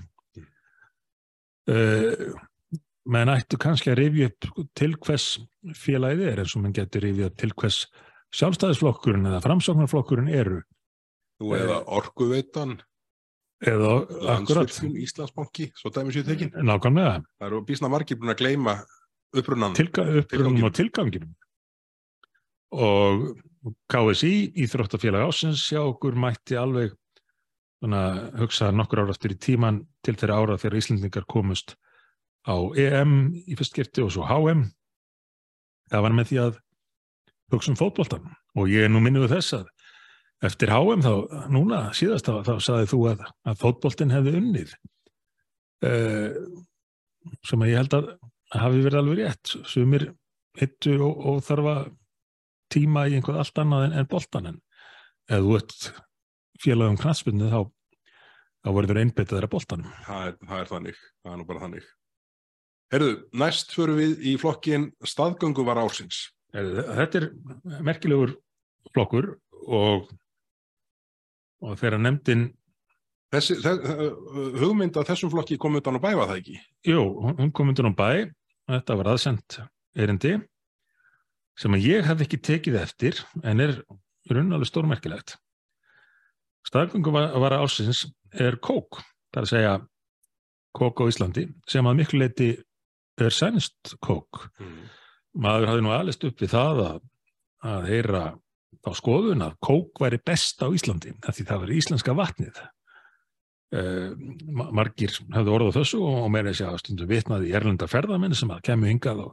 [3.04, 5.26] Menn ættu kannski að rifja upp til hvers
[5.76, 7.78] félagið er eins og menn getur rifja upp til hvers
[8.34, 10.62] sjálfstæðisflokkurinn eða framsóknarflokkurinn eru.
[11.42, 12.78] Nú eða orkuveitan.
[13.64, 16.50] eða akkurat, Landsvirkjun, Íslandsbanki, svo dæmi sér tekin.
[16.52, 18.74] nákvæmlega, Það eru bísna margir búin að gleyma
[19.32, 19.74] upprunnan.
[19.74, 21.34] tilga, upprunum og tilganginum.
[22.72, 23.38] Og
[23.88, 26.92] KSI, Íþróttafélag ásins, sjá okkur mætti alveg
[27.80, 31.76] svona, hugsa nokkur ára eftir í tíman til þeirra ára þegar Íslendingar komust
[32.44, 34.66] á EM í fyrst skipti og svo HM.
[35.92, 36.58] Það var með því að
[37.52, 39.70] hugsa um fótboltan og ég er nú minnuð þess að
[40.44, 41.12] eftir HM þá,
[41.52, 44.74] núna síðast þá, þá saði þú að, að fótboltin hefði unnið
[45.88, 46.38] uh,
[47.46, 48.10] sem að ég held að
[48.54, 50.08] hafi verið alveg rétt sumir
[50.60, 51.76] hittu og, og þarfa
[52.72, 54.60] tíma í einhvað allt annað en, en boltan en
[55.30, 55.88] ef þú ert
[56.62, 57.60] félagum knatspunni þá
[58.64, 61.88] þá verður einbyttað þeirra boltanum Það er, það er þannig, það er nú bara þannig.
[62.94, 65.80] Herðu, næst förum við í flokkin staðgöngu var.
[66.54, 67.30] Heyrðu, Þetta er
[67.82, 68.36] merkilegur
[68.94, 69.32] flokkur
[69.66, 70.12] og
[71.64, 72.52] og þegar nefndin
[73.34, 73.70] Þessi, þe
[74.60, 76.58] hugmynd að þessum flokki kom utan á bæfa það ekki?
[76.86, 77.00] Jú,
[77.34, 78.10] hún kom undir á bæ,
[78.70, 79.56] þetta var aðsend
[79.98, 80.36] erindi
[81.58, 83.74] sem að ég hef ekki tekið eftir en er
[84.30, 85.34] runnalega stórmerkilegt.
[86.68, 89.00] Staðgöngu var, var ásins er kók,
[89.34, 89.74] það er að segja
[90.78, 92.48] kók á Íslandi sem að miklu leiti
[93.22, 94.48] er sænst kók.
[94.58, 94.78] Mm.
[95.44, 97.02] Maður hafði nú alist upp við það að,
[97.74, 98.24] að heyra
[98.84, 102.62] þá skoðun að kók væri best á Íslandi af því það væri íslenska vatnið.
[103.74, 104.12] Uh,
[104.54, 108.52] margir hefðu orðað þessu og, og meira þess að stundum vitnaði í erlenda ferðamenn sem
[108.54, 109.32] að kemur hingað og,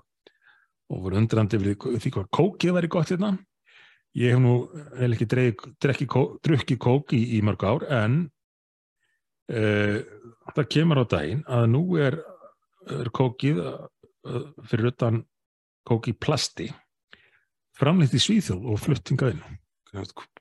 [0.89, 3.35] og voru undrandi við því hvað kókið væri gott hérna.
[4.17, 4.55] Ég hef nú
[4.97, 6.41] vel ekki drekki, kók,
[6.81, 8.17] kók í, í mörg ár en
[9.53, 10.01] uh,
[10.55, 12.17] það kemur á daginn að nú er,
[12.89, 13.89] er kókið uh,
[14.67, 15.23] fyrir utan
[15.87, 16.69] kók í plasti
[17.77, 19.41] framleitt í Svíþjóð og fluttingaðinn.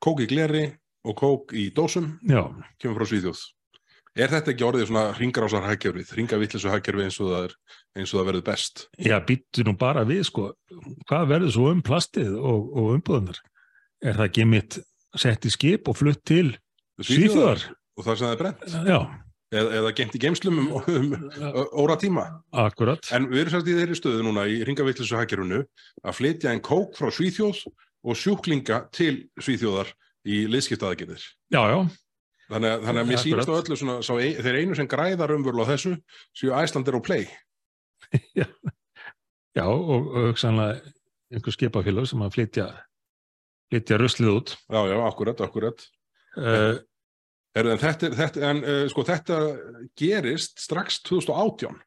[0.03, 0.67] Kók í gleri
[1.07, 2.45] og kók í dósum Já,
[2.81, 3.41] kemur frá Svíþjóð.
[4.19, 7.53] Er þetta ekki orðið svona ringarásar hagkerfið, ringavitlisu hagkerfið eins og það, er,
[7.95, 8.83] eins og það verður best?
[8.99, 10.49] já býttu nú bara við sko,
[11.07, 13.39] hvað verður svo um plastið og, og umbúðunar?
[14.03, 14.81] Er það ekki mitt
[15.15, 16.49] sett í skip og flutt til
[16.99, 17.69] Svíþjóðar?
[17.97, 18.67] Og það sem það er brent?
[18.91, 19.01] Já,
[19.51, 22.27] Eða, eða gemt í geimslum um, um, um óra tíma?
[22.55, 23.03] akkurat.
[23.17, 25.65] En við erum sérst í þeirri stöðu núna í ringavitlisu hagkerfinu
[26.05, 27.65] að flytja en kók frá Svíþjóð
[28.07, 29.91] og sjúklinga til Svíþjóðar
[30.31, 31.25] í liðskiptaðaginir.
[31.51, 31.81] Já, já,
[32.51, 35.63] Þannig að, þannig að mér sýnist á öllu svona, sá, þeir einu sem græðar umvörlu
[35.63, 35.93] á þessu
[36.35, 37.29] séu Æslandir og Play.
[39.59, 40.81] já og, og hugsanlega
[41.31, 42.67] einhver skipafélag sem að flytja,
[43.71, 44.55] flytja ruslið út.
[44.67, 45.87] Já, já, akkurat, akkurat.
[46.35, 46.81] Uh,
[47.59, 49.39] Er, en þetta, þetta, en, uh, sko, þetta
[49.99, 51.81] gerist strax 2018.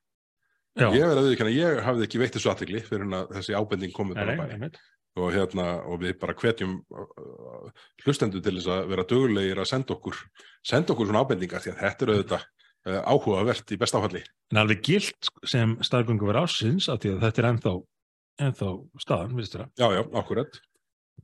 [0.76, 3.56] já, Ég verði að viðurkenna, ég hafði ekki veitt þessu aðtegli fyrir en að þessi
[3.56, 4.82] ábending komið bara bæ.
[5.14, 7.70] Og, hérna, og við bara hvetjum uh,
[8.02, 10.18] hlustendur til þess að vera dögulegir að senda okkur,
[10.66, 12.46] senda okkur svona ábendingar því að þetta er auðvitað
[12.90, 14.24] uh, áhugavert í bestáfalli.
[14.52, 17.76] En alveg gilt sem staðgöngu var ásins af því að þetta er ennþá,
[18.48, 18.72] ennþá
[19.06, 19.72] staðan, viðstu það?
[19.80, 20.60] Já, já, akkurat.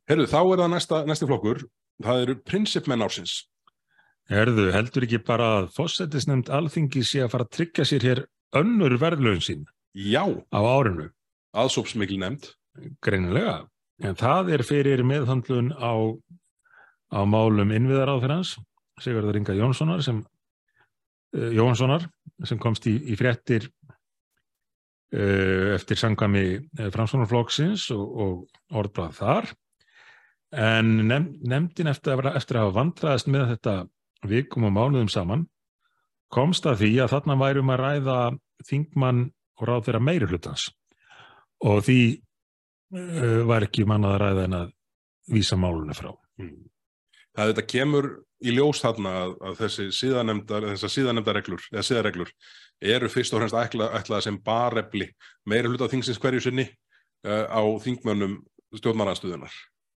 [0.09, 1.65] Herru, þá er það næsta, næsti flokkur.
[2.05, 3.39] Það eru prinsipmenn ársins.
[4.29, 8.19] Herðu, heldur ekki bara að fósettisnefnd alþingi sé að fara að tryggja sér hér
[8.59, 9.63] önnur verðlaun sín
[9.97, 10.21] Já,
[10.53, 11.07] á árinu,
[11.57, 12.51] aðsópsmikil nefnd.
[13.01, 13.55] greinilega.
[14.05, 16.13] En það er fyrir meðhandlun á,
[17.11, 18.53] á málum innviðar á þeirrans,
[19.01, 20.21] Sigurður Inga Jónssonar sem,
[21.35, 22.05] uh, Jónssonar
[22.45, 23.65] sem komst í, í fréttir
[25.15, 29.49] uh, eftir sangami uh, framsvonarflokksins og, og orðbrað þar.
[30.53, 33.75] En nefn, nefndin eftir að, vera- eftir að hafa vandraðist með þetta
[34.27, 35.45] vikum og mánuðum saman
[36.33, 38.17] komst að því að þarna værum að ræða
[38.67, 39.21] þingmann
[39.59, 40.69] og ráð þeirra meiri hlutans
[41.65, 42.01] og því
[42.95, 44.73] uh, var ekki mannað að ræða en að
[45.29, 46.11] vísa málunni frá.
[47.37, 52.31] Það þetta kemur í ljós þarna að, að þessi síðanemdar, þessar síðanemdarreglur, eða síðareglur,
[52.95, 55.09] eru fyrst og fremst ætla, ætlaða sem barefli
[55.49, 58.39] meiri hluta þingsins hverju sinni uh, á þingmönnum
[58.79, 59.53] stjórnmannastöðunar.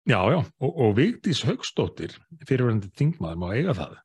[0.10, 2.15] Já, já, og, og Vigdís Haugstóttir,
[2.49, 3.99] fyrirverandi þingmaður, má eiga það.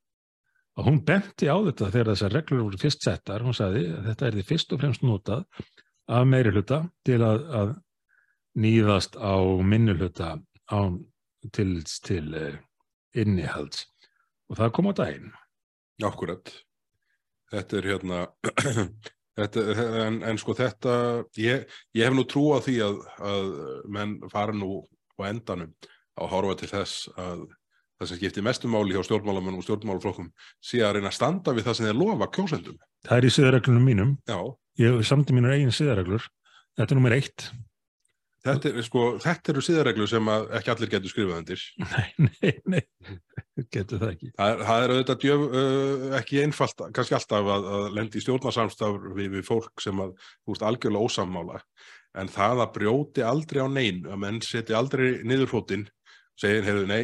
[0.77, 4.27] Og hún benti á þetta þegar þessar reglur voru fyrst settar, hún sagði að þetta
[4.27, 5.65] er því fyrst og fremst notað
[6.13, 7.73] af meiri hluta til að, að
[8.61, 9.37] nýðast á
[10.67, 10.81] á,
[11.55, 11.71] til,
[12.05, 12.55] til uh,
[13.17, 13.87] innihalds.
[14.51, 15.35] Og það kom á daginn.
[16.05, 16.53] Akkurat.
[17.53, 18.23] Þetta er hérna,
[19.39, 19.65] þetta,
[20.05, 20.97] en, en sko þetta,
[21.41, 21.65] ég,
[21.97, 22.99] ég hef nú trú á því að,
[23.33, 23.53] að
[23.97, 24.83] menn fara nú
[25.17, 25.73] á endanum
[26.17, 27.47] á horfa til þess að
[27.97, 30.31] það sem skiptir mestu máli hjá stjórnmálamennum og stjórnmálaflokkum
[30.65, 32.79] sé að reyna að standa við það sem þeir lofa kjósendum.
[33.07, 34.17] Það er í siðareglunum mínum.
[34.29, 34.41] Já,
[34.77, 36.27] Ég samti mínur eigin siðareglur.
[36.77, 37.47] Þetta er nummer eitt.
[38.45, 40.29] þetta, er, sko, þetta eru síðarreglur sem
[40.59, 41.63] ekki allir getur skrifað undir.
[41.81, 42.83] Nei, nei, nei.
[43.75, 44.29] getur það ekki.
[44.37, 48.27] Það er, það er auðvitað djöf, uh, ekki einfalt, kannski alltaf að, að lendi í
[48.27, 50.13] stjórnarsamstaf við, við fólk sem að,
[50.45, 51.63] þú veist, algjörlega ósammála.
[52.17, 55.89] En það að brjóti aldrei á neyn, að menn seti aldrei niðurfótinn,
[56.37, 57.03] segir, heyrðu, nei,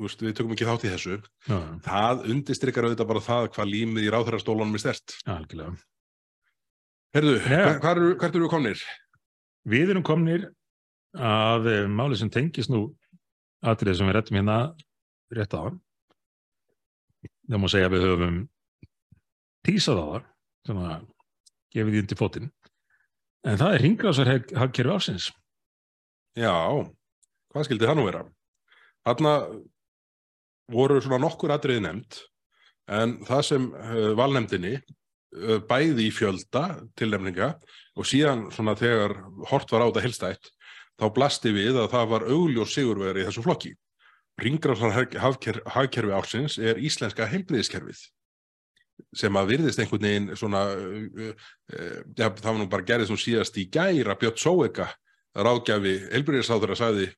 [0.00, 1.16] veist, við tökum ekki þátt í þessu.
[1.48, 5.16] Já, Það undistrykar auðvitað bara það hvað límið í ráðherrastólunum er stert.
[5.30, 5.76] algjörlega.
[7.14, 7.28] Hver,
[7.78, 8.80] hver, eru- við komnir?
[9.70, 10.48] Við erum komnir
[11.14, 12.88] að eh, máli sem tengist nú
[13.62, 14.56] atrið sem við rettum hérna
[15.32, 15.70] rétt á.
[17.48, 18.36] Það má segja að við höfum
[19.64, 20.26] tísað á það,
[20.66, 20.94] svona
[21.74, 22.50] gefið því undir fótinn.
[23.44, 25.30] En það er ringrásar hagkerfi ásins.
[26.34, 26.52] Já,
[27.52, 28.24] hvað skildi það nú vera?
[29.06, 29.32] Þarna
[30.72, 32.18] voru svona nokkur atriði nefnd,
[32.94, 36.64] en það sem uh, valnefndinni uh, bæði í fjölda
[36.98, 37.54] tilnefninga
[37.98, 39.16] og síðan svona þegar
[39.50, 40.50] hort var á þetta helstætt,
[41.00, 43.72] þá blasti við að það var augljós sigurveri í þessu flokki.
[44.40, 48.00] Ringrásar hagkerfi ársins er íslenska heilbriðiskerfið
[49.14, 51.46] sem að virðist einhvern veginn svona, uh,
[52.18, 54.88] ja, það var nú bara gerðið sem síðast í gæra Björn Sóeka
[55.34, 57.08] ráðgjafi heilbriðisáður að sagði,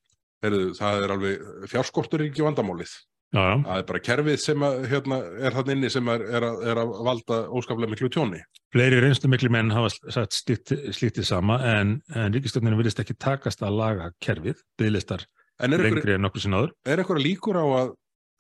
[0.45, 2.95] heyrðu, það er alveg fjárskortur ekki vandamálið.
[3.35, 3.57] Já, já.
[3.67, 6.81] Það er bara kerfið sem að, hérna, er þannig inni sem er, er, að, er
[6.83, 8.43] að valda óskaplega miklu tjóni.
[8.75, 13.65] Fleiri reynslu miklu menn hafa sagt slíkt, slítið sama en, en ríkistofninu virðist ekki takast
[13.67, 15.27] að laga kerfið, bygglistar
[15.67, 16.75] lengri en nokkuð sinnaður.
[16.87, 17.95] er einhverja líkur á að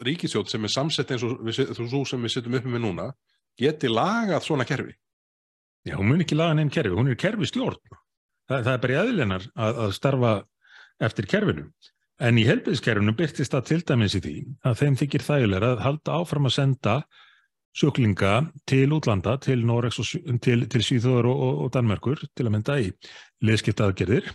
[0.07, 1.41] ríkisjótt sem er samsett eins og
[1.89, 3.11] svo sem við sittum uppi með núna
[3.59, 4.95] geti lagað svona kerfi?
[5.87, 7.79] Já, hún mun ekki laga neinn kerfi, hún er kerfi stjórn.
[8.47, 10.33] Það, það er bara í aðlennar að, að starfa
[11.07, 11.69] eftir kerfinu.
[12.17, 16.19] En í helbiðskerfinu byrtist það til dæmis í því að þeim þykir þægilega að halda
[16.23, 16.95] áfram að senda
[17.77, 18.33] sjúklinga
[18.65, 22.79] til útlanda, til Norex og til, til Svíþóður og, og, og Danmerkur til að mynda
[22.81, 22.89] í
[23.45, 24.31] liðskipta aðgerðir.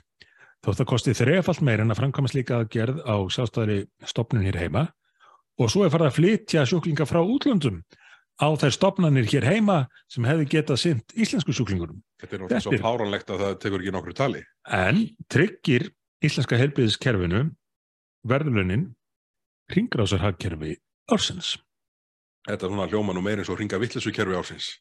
[0.62, 4.84] Þótt það kosti þrefalt meir en að framkama slíka aðgerð á sjálfstæðri stopnun hér heima
[5.58, 7.82] og svo er farið að flytja sjúklinga frá útlöndum
[8.38, 9.80] á þær stopnanir hér heima
[10.10, 11.98] sem hefði getað sint íslensku sjúklingurum.
[12.22, 14.44] Þetta er náttúrulega svo fáranlegt að það tekur ekki nokkru tali.
[14.70, 15.02] En
[15.34, 15.90] tryggir
[16.22, 17.48] íslenska helbriðiskerfinu
[18.28, 18.90] verðlunin
[19.72, 20.76] ringrásarhagkerfi
[21.12, 21.56] ársins.
[22.48, 24.72] Þetta er svona hljóma nú meir eins og ringa vittlesu kerfi ársins.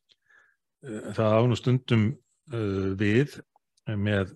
[0.87, 2.05] Eh, Það ánum stundum
[2.53, 3.39] uh, við
[4.01, 4.33] með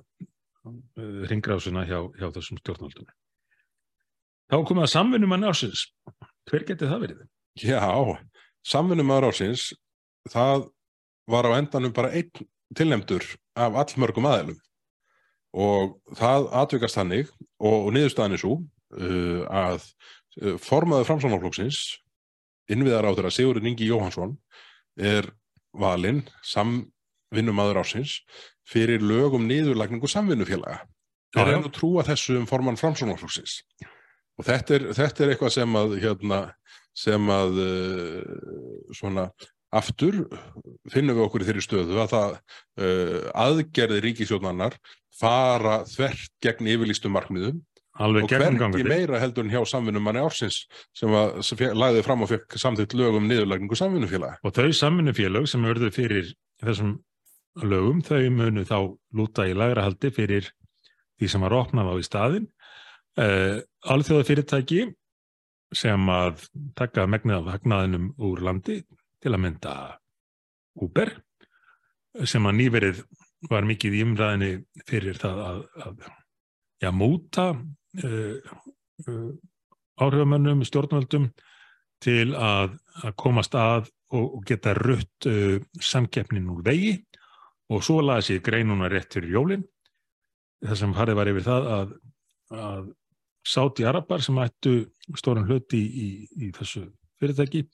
[0.66, 3.08] uh, ringrásuna hjá, hjá þessum stjórnaldum.
[4.52, 5.86] Þá komið að samvinnum að ársins.
[6.50, 7.24] Hver geti það verið?
[7.62, 7.80] Já,
[8.66, 9.70] samvinnumæður ársins,
[10.32, 10.68] það
[11.30, 12.46] var á endanum bara einn
[12.76, 13.24] tilnefndur
[13.56, 14.60] af allmörgum aðeilum
[15.54, 17.28] og það atvikast hannig
[17.62, 18.56] og, og niðurstaðan er svo
[18.98, 19.84] uh, að
[20.42, 21.80] uh, formaður framsóknarflokksins
[22.72, 24.36] innviðar á þeirra Sigurður Ingi Jóhansson
[24.96, 25.28] er
[25.74, 28.18] valinn samvinnumæður ársins
[28.68, 30.84] fyrir lögum niðurlagningu samvinnufélaga.
[31.34, 33.58] Er að trúa þessu um formann framsóknarflokksins
[34.38, 36.38] og þetta er, þetta er eitthvað sem að hérna,
[36.96, 38.22] sem að uh,
[38.94, 39.28] svona
[39.74, 40.24] aftur
[40.92, 44.78] finnum við okkur í þeirri stöðu að það uh, aðgerði ríkisjóðnanar
[45.14, 47.62] fara þvert gegn yfirlýstum markmiðum
[47.94, 48.88] Alveg og gegnumgangandi.
[48.90, 50.64] meira heldur en hjá samvinnumanni ársins
[50.96, 54.40] sem, að, sem fe- lagði fram og fekk samþýtt lögum niðurlagningu samvinnufélaga.
[54.42, 56.32] Og þau samvinnufélög sem verður fyrir
[56.64, 56.96] þessum
[57.62, 58.78] lögum, þau munu þá
[59.14, 60.48] lúta í lagra haldi fyrir
[61.20, 62.48] því sem var opnað á í staðin.
[63.14, 64.80] Uh, Alþjóða fyrirtæki
[65.74, 68.80] sem að taka megnið af hagnaðinum úr landi
[69.22, 69.76] til að mynda
[70.82, 71.14] Uber
[72.26, 73.04] sem að nýverið
[73.50, 74.50] var mikið í umræðinni
[74.88, 76.04] fyrir það að, að
[76.82, 77.54] já, uh,
[80.04, 81.28] áhrifamönnum, stjórnvöldum
[82.02, 82.74] til að,
[83.04, 86.96] að komast að og, og geta rutt uh, samkeppnin úr vegi
[87.72, 89.64] og svo laði sér greinuna rétt fyrir jólin
[90.64, 91.94] þar sem farið var yfir það að,
[92.54, 92.90] að
[93.44, 94.74] sáti arabar sem ættu
[95.18, 96.08] stóran hluti í, í,
[96.48, 96.86] í þessu
[97.20, 97.64] fyrirtæki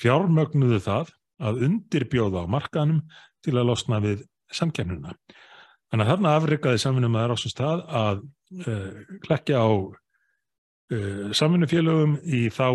[0.00, 3.00] fjármögnuðu það að undirbjóða á markanum
[3.44, 5.14] til að losna við samkeppnina.
[5.90, 8.22] Þannig að þarna afrikaði samvinnum að það er ásum stað að
[9.24, 12.66] klekja á uh, samvinnufélögum í þá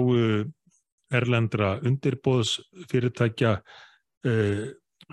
[1.16, 2.58] erlendra undirbóðs
[2.92, 4.64] fyrirtækja uh,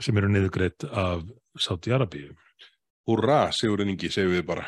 [0.00, 1.26] sem eru niðurgreitt af
[1.60, 2.32] Sáti Arabíu.
[3.08, 4.64] Húrra, Sigurinn Ingi, segjum við bara.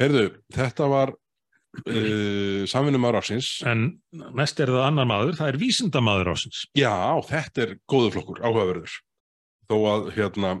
[0.00, 3.50] Herðu, þetta var uh, samvinnumæður ársins.
[3.68, 6.64] En næst er það annar maður, það er vísindamaður ásins.
[6.76, 6.96] Já,
[7.28, 8.96] þetta er góður flokkur, áhugaverður.
[9.66, 10.56] Þó að hérna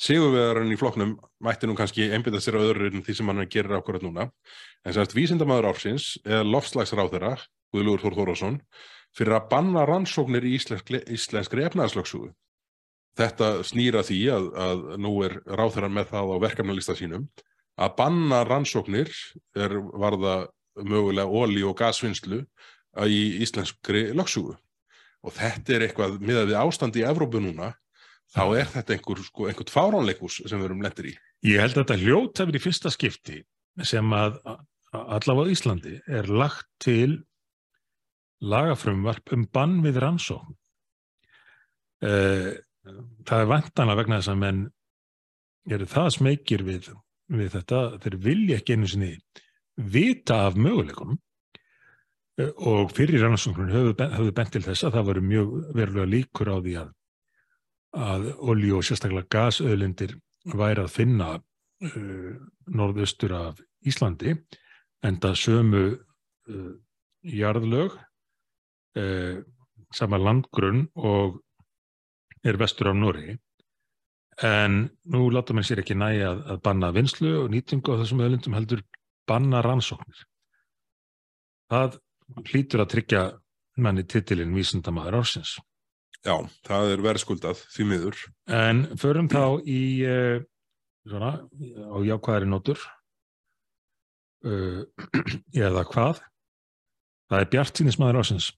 [0.00, 3.76] sigurvegarinn í flokknum mætti nú kannski einbytta sér að öðru en því sem hann gerir
[3.76, 4.28] ákvörðat núna.
[4.86, 7.34] En semst vísindamaður ársins er loftslagsráðherra,
[7.74, 8.56] Guðlúður Þór Þórásson,
[9.16, 12.30] fyrir að banna rannsóknir í íslenskri, íslenskri efnaðarslöksugu.
[13.18, 17.28] Þetta snýra því að, að nú er ráðherran með það á verkefnalista sínum
[17.80, 19.10] að banna rannsóknir
[19.58, 20.34] er varða
[20.80, 22.42] mögulega óli og gasvinnslu
[23.06, 24.56] í íslenskri lögsugu
[25.20, 27.72] og þetta er eitthvað miðað við ástandi í Evrópu núna
[28.30, 31.14] þá er þetta einhver, sko, einhvern fáránleikus sem við erum lendir í.
[31.50, 33.40] Ég held að þetta hljóta verið í fyrsta skipti
[33.86, 34.40] sem að
[34.90, 37.20] allavega Íslandi er lagt til
[38.40, 40.56] lagafrumvarp um bann við rannsókn.
[42.00, 44.60] Það er vantana vegna þess að menn
[45.70, 46.88] eru það smekir við,
[47.30, 49.10] við þetta, þeir vilja ekki einu sinni
[49.80, 51.18] vita af möguleikunum
[52.40, 56.74] og fyrir rannsóknun höfðu bent til þess að það voru mjög verulega líkur á því
[56.80, 56.94] að
[57.96, 60.14] að olju og sérstaklega gasöðlindir
[60.56, 62.32] væri að finna uh,
[62.70, 64.36] norðaustur af Íslandi
[65.06, 66.72] en það sömu uh,
[67.26, 67.96] jarðlög
[68.98, 69.40] uh,
[69.94, 71.40] sama landgrunn og
[72.46, 73.36] er vestur af Nóri
[74.40, 78.22] en nú láta mann sér ekki næja að, að banna vinslu og nýtingu á þessum
[78.24, 78.84] öðlindum heldur
[79.28, 80.22] banna rannsóknir.
[81.70, 81.98] Það
[82.48, 83.24] hlýtur að tryggja
[83.80, 85.58] manni titilinn vísindamaður ársins
[86.20, 86.36] Já,
[86.68, 88.16] það er verðskuldað því miður.
[88.52, 90.40] En förum þá í uh,
[91.08, 92.80] svona, á jákvæðari nótur
[94.44, 94.82] uh,
[95.66, 96.20] eða hvað?
[97.30, 98.50] Það er Bjart sínismæður ásins.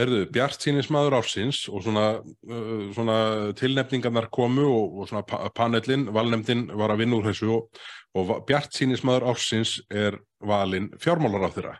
[0.00, 2.08] Herðu, Bjart sínismæður ásins og svona,
[2.50, 3.20] uh, svona
[3.60, 7.84] tilnefningarnar komu og, og svona panelin, valnemdin var að vinna úr þessu og,
[8.18, 11.78] og Bjart sínismæður ásins er valin fjármálar á þeirra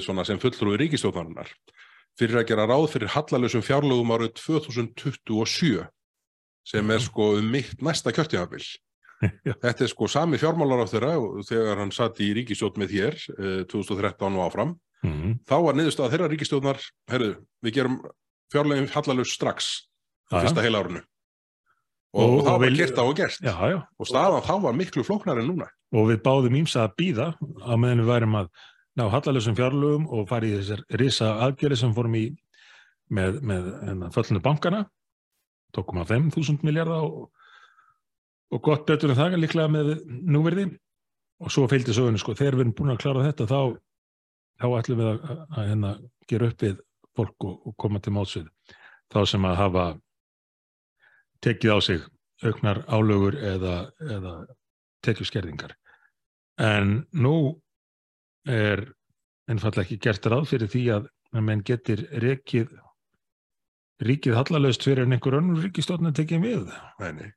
[0.00, 1.48] svona sem fulltrúi ríkistjóðnarinnar
[2.18, 5.84] fyrir að gera ráð fyrir hallalösum fjárlögum árið 2027
[6.64, 8.64] sem er sko um mitt næsta kjörtímabill.
[9.62, 11.14] Þetta er sko sami fjármálar á þeirra
[11.48, 14.76] þegar hann satt í ríkistjótt með eh, 2013 og áfram.
[15.04, 15.34] Mm -hmm.
[15.48, 17.98] Þá var niðurstað þeirra ríkistjóðnar, herru, við gerum
[18.52, 19.88] fjárlögum hallalös strax
[20.32, 21.02] á fyrsta heila árunu.
[22.14, 23.40] Og, og, og það var gert á og gert.
[23.42, 23.78] Já, já.
[23.98, 25.66] Og staðan þá var miklu flóknar en núna.
[25.94, 28.48] Og við báðum ímsa að býða á meðan við værum að
[28.98, 32.24] ná hallalösum fjárlögum og farið í þessar risa aðgjörði sem fórum í
[33.14, 34.84] með, með hérna, föllinu bankana.
[35.74, 37.30] 2,5 miljardar og,
[38.54, 40.68] og gott betur en það líklega með núverði
[41.42, 43.60] og svo fylgdi sögunu sko, þegar við erum búin að klára þetta þá,
[44.62, 45.92] þá ætlum við að, að, að hérna,
[46.30, 46.76] gera upp við
[47.14, 48.46] fólk og, og koma til mótsvið
[49.12, 49.86] þá sem að hafa
[51.44, 52.06] tekið á sig
[52.44, 54.34] auknar álögur eða, eða
[55.04, 55.74] tekið skerðingar
[56.62, 57.36] en nú
[58.48, 58.84] er
[59.50, 61.08] einfallega ekki gert ráð fyrir því að
[61.44, 62.72] menn getur rekið
[64.04, 66.70] ríkið hallalöst fyrir en einhver önnur ríkistofn að tekja við.
[67.00, 67.30] Nei, nei.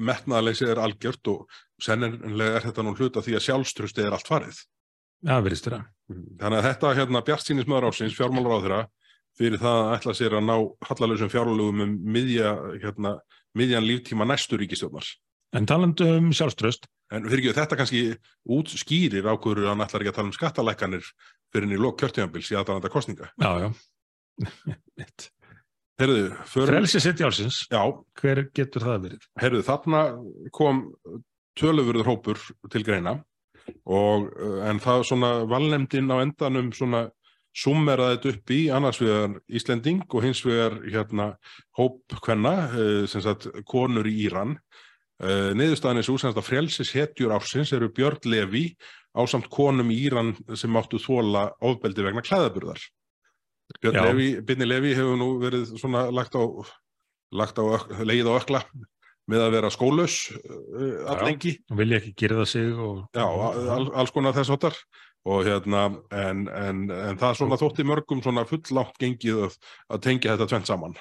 [0.00, 4.60] Metnaðaleysi er algjört og sennilega er þetta nú hluta því að sjálfströsti er allt farið.
[5.20, 5.80] Já, ja, veriðst þeirra.
[6.40, 8.80] Þannig að þetta hérna Bjart sínismöður ásins, fjármálar á þeirra,
[9.40, 10.54] fyrir það að ætla sér að ná
[10.88, 13.14] hallalösum fjárlögum um miðja, hérna,
[13.56, 15.14] miðjan líftíma næstu ríkistofnars.
[15.56, 18.02] En talandu um sjálfströst, En fyrir þetta kannski
[18.54, 21.08] útskýrir ákvöru að hann ætlar ekki að tala um skattalækkanir
[21.50, 23.30] fyrir henni í lók kjörtíðanbils í aðdánanda kostninga.
[23.42, 23.68] Já, já.
[26.00, 26.70] Herðu, fyrir...
[26.70, 27.64] Frelsi sitt jálsins.
[27.68, 27.82] Já.
[28.20, 29.26] Hver getur það verið?
[29.42, 30.04] Herðu, þarna
[30.56, 30.84] kom
[31.58, 32.40] tölufurður hópur
[32.72, 33.18] til greina
[33.90, 34.30] og
[34.66, 37.08] en það svona valnemdin á endanum svona
[37.56, 41.32] summeraði þetta upp í annars vegar Íslending og hins vegar hérna
[41.78, 44.56] hóp hvenna, eh, sem sagt konur í Íran
[45.20, 48.70] Uh, Niðurstaðan er svo semst að frelsis hetjur ársins eru Björn Levi
[49.12, 52.80] á samt konum í Íran sem áttu þóla ofbeldi vegna klæðaburðar.
[53.82, 54.00] Björn.
[54.08, 56.42] Levi, Binni Levi hefur nú verið svona lagt á,
[57.36, 57.64] lagt á
[58.00, 58.62] leið á ökla
[59.30, 61.58] með að vera skólus uh, allengi.
[61.60, 63.04] Já, vilja ekki gerða sig og...
[63.12, 63.26] Já,
[63.76, 64.80] all, alls konar þess áttar
[65.28, 65.84] og hérna
[66.16, 69.60] en, en, en það svona þótti mörgum svona fullátt gengið að,
[69.92, 70.96] að tengja þetta tvent saman.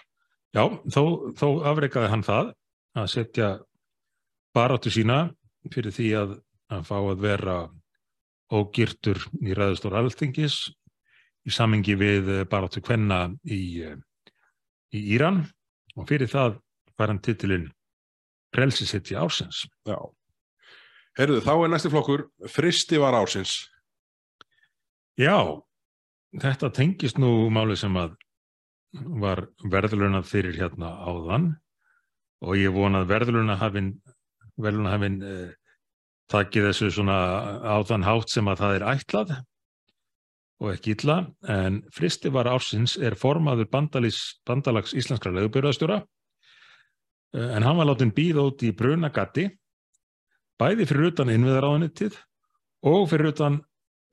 [0.51, 1.03] Já, þó,
[1.39, 2.53] þó afreikaði hann það
[2.99, 3.49] að setja
[4.59, 5.29] baráttu sína
[5.71, 6.35] fyrir því að,
[6.75, 7.57] að fá að vera
[8.51, 10.61] ógirtur í ræðustóra alþingis
[11.47, 13.81] í samingi við baráttu kvenna í,
[14.91, 15.43] í Íran
[15.95, 16.57] og fyrir það
[16.99, 17.69] var hann titilinn
[18.49, 19.67] Prelsisitt í ásins.
[19.85, 19.97] Já.
[21.19, 23.59] Herruðu, þá er næsti flokkur Fristi var ásins.
[25.19, 25.61] Já,
[26.33, 28.15] þetta tengist nú máli sem að
[29.21, 31.51] var verðlunað fyrir hérna áðan
[32.41, 33.91] og ég vonað verðlunað hafinn
[34.63, 35.51] velunahefinn eh,
[36.29, 37.17] takið þessu svona
[37.65, 39.33] á þann hátt sem að það er ætlað
[40.59, 47.79] og ekki illa, en fristi var ársins er formaður bandalags íslenskra lögubjörðastjóra eh, en hann
[47.79, 49.47] var látin býð út í brunagatti
[50.59, 52.19] bæði fyrir utan innviðaráðanittið
[52.89, 53.61] og fyrir utan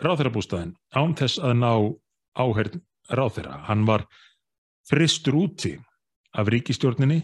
[0.03, 1.71] ráþeirabústæðin án þess að ná
[2.37, 2.81] áherð
[3.11, 3.63] ráþeira.
[3.67, 4.07] Hann var
[4.87, 5.77] fristur úti
[6.37, 7.23] af ríkistjórninni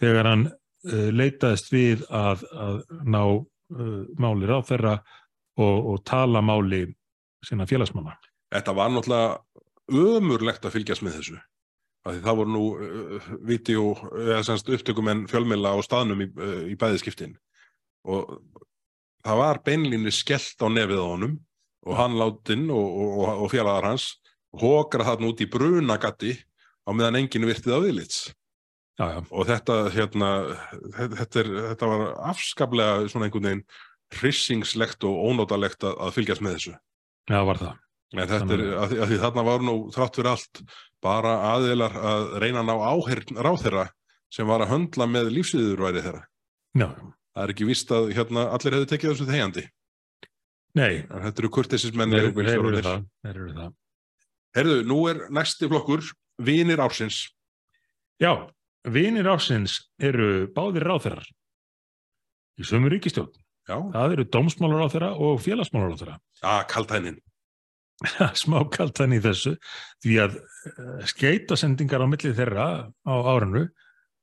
[0.00, 0.46] þegar hann
[0.88, 4.94] leitaðist við að, að ná uh, máli ráð þeirra
[5.60, 6.86] og, og tala máli
[7.44, 8.16] sína félagsmanna.
[8.50, 11.38] Þetta var náttúrulega ömurlegt að fylgjast með þessu.
[12.06, 13.92] Það voru nú uh, vídeo,
[14.24, 17.36] eða semst upptökumenn fjölmila á staðnum í, uh, í bæðiskiptin
[18.08, 18.38] og
[19.20, 21.34] það var beinlínu skellt á nefið á honum
[21.84, 24.14] og hann láttinn og, og, og, félagar hans
[24.56, 26.32] hókra þarna út í brunagatti
[26.88, 28.20] á meðan enginn virtið á viðlits.
[29.00, 30.30] Já, já, Og þetta, hérna,
[30.92, 33.62] þetta, er, þetta var afskaplega svona einhvern veginn
[34.20, 36.74] hryssingslegt og ónótalegt að, að fylgjast með þessu.
[37.30, 37.78] já, var það.
[38.10, 40.62] En þetta er, Þannig- að, því- að því þarna var nú þrátt fyrir allt
[41.00, 43.84] bara aðilar að reyna að ná áheyrn ráð þeirra
[44.34, 46.22] sem var að höndla með lífsviðurværi þeirra.
[46.76, 46.88] Já,
[47.30, 49.62] Það er ekki víst að hérna, allir hefðu tekið þessu þegjandi.
[50.74, 53.04] nei, En þetta eru kurtisismenn þeir eru það.
[53.24, 53.72] Það.
[54.58, 56.02] Herðu, nú er næsti flokkur
[56.42, 57.28] Vinir ársins.
[58.20, 58.50] Já,
[58.88, 61.26] vinir ásins eru báðir ráþerar
[62.60, 63.32] í sömu ríkistjórn.
[63.68, 66.16] Já, Það eru dómsmálaráþera og félagsmálaráþera.
[66.42, 67.18] að kaltænin.
[68.42, 69.54] Smá kaltan í þessu
[70.00, 70.38] því að
[71.12, 73.66] skeitasendingar á milli þeirra á árinu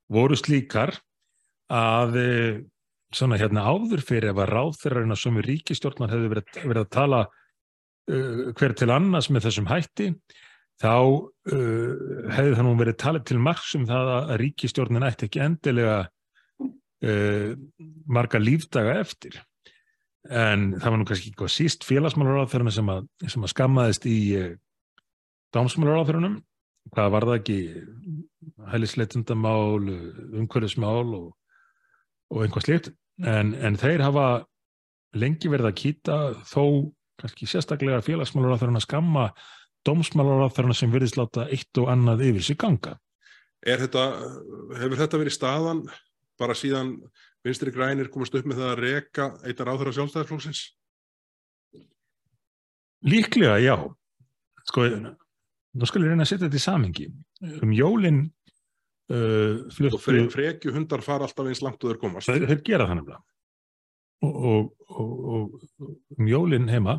[0.10, 0.96] voru slíkar
[1.70, 2.58] að eh,
[3.14, 7.22] svona hérna áður fyrir ef að ráþerarinn að sömu ríkistjórnar hefði verið, verið að tala
[7.28, 10.10] uh, hver til annars með þessum hætti
[10.82, 11.92] þá uh,
[12.34, 17.52] hefði það nú verið talið til margs um það að ríkistjórnin ætti ekki endilega uh,
[18.06, 19.40] marga lífdaga eftir.
[20.28, 22.90] En það var nú kannski eitthvað síst félagsmálaráþurinn sem,
[23.32, 24.54] sem að skammaðist í uh,
[25.56, 26.42] dámsmálaráþurunum
[26.94, 27.58] hvað var það ekki?
[28.72, 29.90] Hælisleitundamál,
[30.38, 31.28] umhverfismál og,
[32.34, 32.92] og einhvað slíkt.
[33.24, 34.28] En, en þeir hafa
[35.18, 36.18] lengi verið að kýta
[36.48, 36.64] þó
[37.18, 39.28] kannski sérstaklega félagsmálaráþurinn að skamma
[39.88, 42.98] dómsmálaráþurinn sem virðist láta eitt og annað yfir sig ganga.
[43.66, 44.04] Er þetta,
[44.78, 45.86] hefur þetta verið staðan
[46.38, 46.98] bara síðan
[47.46, 50.64] vinstri grænir komast upp með það að reka eittar áþur á sjálfstæðarflóksins?
[53.08, 53.76] Líklega, já.
[54.68, 57.08] Sko, nú skal ég reyna að setja þetta í samingi.
[57.62, 58.24] Um jólin
[59.14, 62.32] uh, Og fluttu, fre, frekju hundar fara alltaf eins langt og þeir komast.
[62.32, 63.24] þeir, þeir gera það nefnilega.
[64.26, 66.98] Og, og, og, og um jólin heima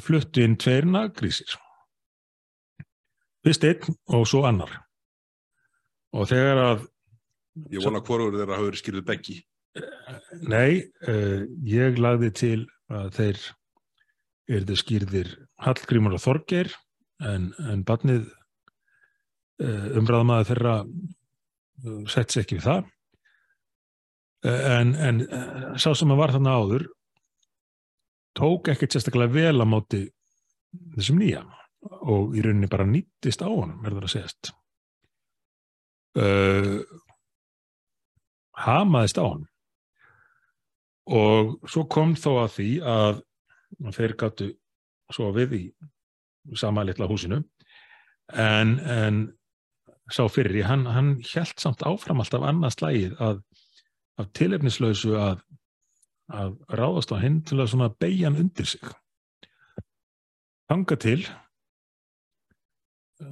[0.00, 1.58] fluttu inn tveir nagrísir.
[3.42, 4.74] Fyrst einn og svo annar.
[6.14, 6.84] Og þegar að,
[7.72, 9.38] Ég vona hvorur þeirra hafa verið skýrðu beggi.
[10.52, 12.58] nei, uh, ég lagði til
[12.92, 13.38] að þeir
[14.52, 15.30] erðu skýrðir
[15.64, 16.68] Hallgrímur og Þorgeir
[17.24, 18.26] en, en barnið
[19.64, 22.90] uh, umræðamaður þeirra uh, sett sér ekki við það
[24.42, 25.20] en, en
[25.78, 26.84] sá sem að var þarna áður
[28.36, 30.02] tók ekkert sérstaklega vel á móti
[30.96, 31.44] þessum nýja
[31.82, 34.52] og í rauninni bara nýttist á honum verður að segjast
[36.18, 36.82] uh,
[38.62, 39.48] hamaðist á honum.
[41.12, 43.22] Og svo kom þó að því að
[43.96, 44.48] þeir gáttu
[45.12, 45.62] svo við í
[46.58, 47.40] sama litla húsinu
[48.32, 49.24] en, en
[50.12, 53.42] sá fyrir í, hann, hann hjælt samt áfram alltaf annað slægið að
[54.20, 55.40] af tilefnislausu að,
[56.32, 58.82] að ráðast á hinn til að beigja hann undir sig.
[60.70, 61.24] Hanga til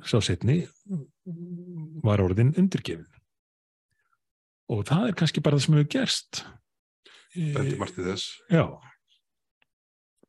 [0.06, 0.62] sá setni
[2.04, 3.08] var orðin undirgefin
[4.70, 6.44] og það er kannski bara það sem hefur gerst
[7.30, 8.40] Bendi margt í þess.
[8.50, 8.64] já,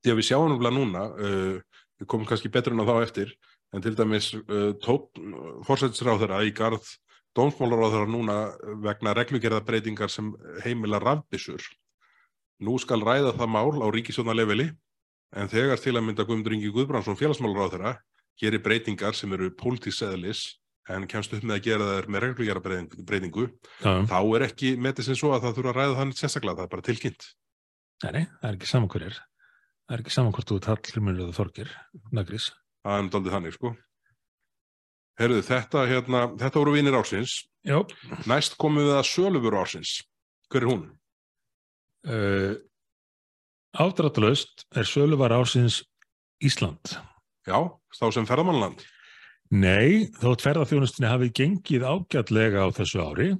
[0.05, 3.31] að við sjáum náttúrulega núna, uh, við komum kannski betur en á þá eftir,
[3.73, 5.09] en til dæmis uh, tók
[5.65, 6.85] fórsættisráðara í garð
[7.37, 8.37] dómsmálaráðara núna
[8.83, 10.33] vegna reglugerðabreitingar sem
[10.65, 11.63] heimila rafbissur.
[12.61, 14.69] Nú skal ræða það mál á ríkisjónaleveli,
[15.31, 17.95] en þegar til að mynda Guðmundur Ingi Guðbrandsson félagsmálaráðara
[18.39, 20.45] gerir breytingar sem eru pólitíseðlis
[20.89, 23.43] en kemst upp með að gera þær með reglugerðabreitingu,
[23.83, 26.65] já, þá er ekki metið sem svo að það þurfa að ræða þannig sérstaklega, það
[26.67, 27.27] er bara tilkynnt.
[28.03, 31.71] nei, það er ekki saman hverjir það er ekki saman hvort þú Hallgrímur eða Þorgir
[32.11, 32.49] Nagrís
[32.81, 33.71] Það er náttúrulega þannig, sko.
[35.21, 37.35] Herðu, þetta, hérna, þetta voru vinir ársins.
[37.61, 37.77] já,
[38.25, 39.91] Næst komum við að sölufur ársins.
[40.49, 40.81] Hver er hún?
[42.09, 42.55] uh,
[43.77, 45.83] ádráttalöst er söluvar ásins
[46.41, 46.97] Ísland
[47.47, 47.57] Já,
[47.97, 48.83] þá sem ferðamannland.
[49.51, 53.31] Nei, þótt ferðarþjónustinni hafi gengið ágætlega á þessu ári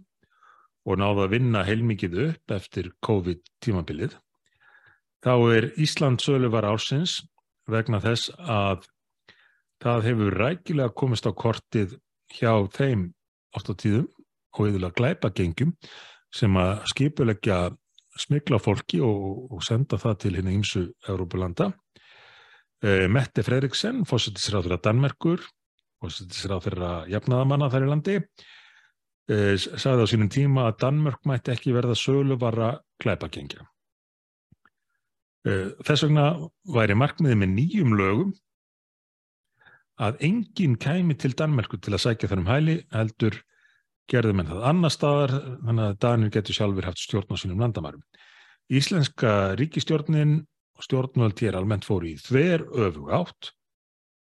[0.81, 4.17] og náða að vinna heilmikið upp eftir COVID-tímabilið,
[5.21, 7.19] þá er Ísland söluvar ársins
[7.69, 8.87] vegna þess að
[9.81, 11.95] það hefur rækilega komist á kortið
[12.33, 13.11] hjá þeim
[13.57, 14.09] áttátíðum
[14.57, 15.75] og yfirlega glæpagengjum
[16.35, 17.59] sem að skipuleggja
[18.19, 21.71] smikla fólki og, og senda það til hérna ímsu Európulanda.
[21.71, 22.10] Eh,
[22.81, 25.43] Mette Fredriksen, fósittisráður að Danmerkur,
[26.01, 28.15] fósittisráð þeirra jafnaðamanna þær í landi,
[29.29, 32.71] eh, sagði á sínum tíma að Danmörk mætti ekki verða söluvara
[33.03, 33.67] glæpagengja.
[35.45, 38.33] Eh, Þess vegna væri markmiði með nýjum lögum
[39.99, 43.37] að enginn kæmi til Danmerku til að sækja þar um hæli heldur
[44.09, 45.33] gerðu menn það annar staðar
[45.65, 48.03] þannig að Danir getur sjálfur haft stjórn á sínum landamærum.
[48.69, 50.45] Íslenska ríkistjórnin
[50.85, 53.51] stjórnvöld hér almennt fóru í þver öfug átt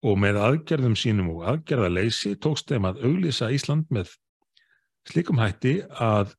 [0.06, 4.12] og með aðgerðum sínum og aðgerðaleysi tókst þeim að auglýsa Ísland með
[5.08, 6.34] slikum hætti að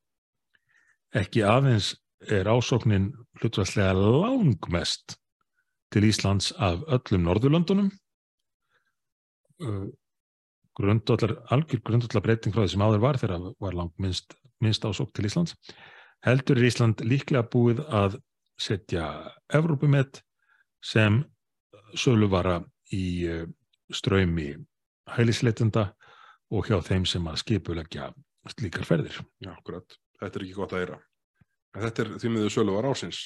[1.18, 1.94] ekki aðeins
[2.30, 5.18] er ásóknin hlutværslega langmest
[5.94, 7.88] til Íslands af öllum Norðurlöndunum.
[10.80, 15.12] Grundvallar, algjör grundvallar breyting frá því sem áður var þegar var langt minnst, minnst ásók
[15.16, 15.58] til Íslands
[16.26, 18.18] heldur er Ísland líklega búið að
[18.60, 19.06] setja
[19.54, 20.22] Evrópumett
[20.86, 21.24] sem
[21.98, 22.60] söluvara
[22.94, 23.26] í
[23.90, 24.54] ströymi
[25.10, 25.90] hælisleitenda
[26.54, 28.10] og hjá þeim sem að skipulegja
[28.50, 29.20] slíkar ferðir.
[29.42, 29.98] Já, akkurat.
[30.20, 31.00] Þetta er ekki gott að eira.
[31.76, 33.20] En þetta er því miður söluvar ásins.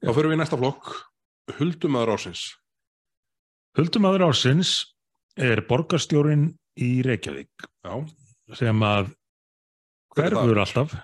[0.00, 0.90] Þá fyrir við í næsta flokk,
[1.58, 2.46] Huldumadur ásins.
[3.78, 4.72] Huldumadur ásins
[5.38, 6.48] er borgarstjórin
[6.80, 7.94] í Reykjavík Já.
[8.58, 9.12] sem að
[10.18, 10.96] er hverfur alltaf.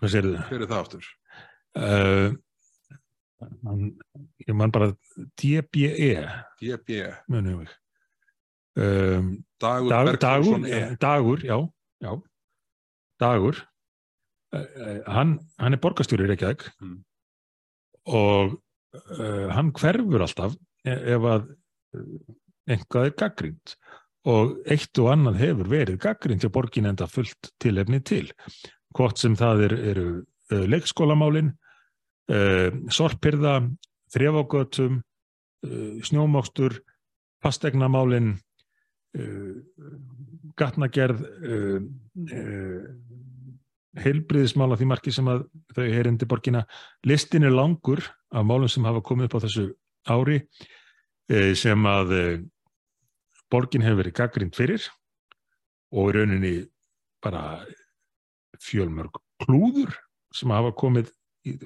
[0.00, 0.40] Hvað segir þið?
[0.48, 1.10] Hver er það aftur?
[1.74, 2.36] Uh,
[3.62, 3.92] man,
[4.46, 4.92] ég man bara
[5.40, 6.14] DBE
[6.60, 7.00] DB.
[7.30, 7.72] munum við.
[8.76, 9.28] Um,
[9.62, 10.80] Dagur dagur, dagur, E.
[11.00, 11.56] dagur, já,
[12.02, 12.12] já,
[13.22, 13.60] dagur,
[14.52, 16.96] uh, hann, hann er borgarstjóri í Reykjavík Mm.
[18.10, 21.46] og uh, hann hverfur alltaf e- ef að
[22.68, 23.76] einhvað er gaggrínt
[24.26, 28.30] og eitt og annað hefur verið gaggrínt til borgin enda fullt tilefni til.
[28.96, 30.08] Hvort sem það er, eru
[30.50, 31.63] leikskólamálin, uh,
[32.94, 33.58] sorpirða,
[34.14, 35.00] þrefagötum,
[35.66, 36.78] uh, snjómokstur,
[37.44, 38.34] fastegnamálin,
[39.18, 39.54] uh,
[40.56, 41.24] gatnagerð,
[43.94, 45.44] heilbriðismál á því marki sem að
[45.74, 46.64] þau heyrindi borgina.
[47.06, 49.64] Listin er langur af málum sem hafa komið upp á þessu
[50.10, 50.38] ári
[51.58, 52.14] sem að
[53.50, 54.86] borgin hefur verið gaggrind fyrir
[55.94, 56.54] og í rauninni
[57.24, 57.64] bara
[58.62, 59.94] fjölmörg klúður
[60.34, 61.10] sem hafa komið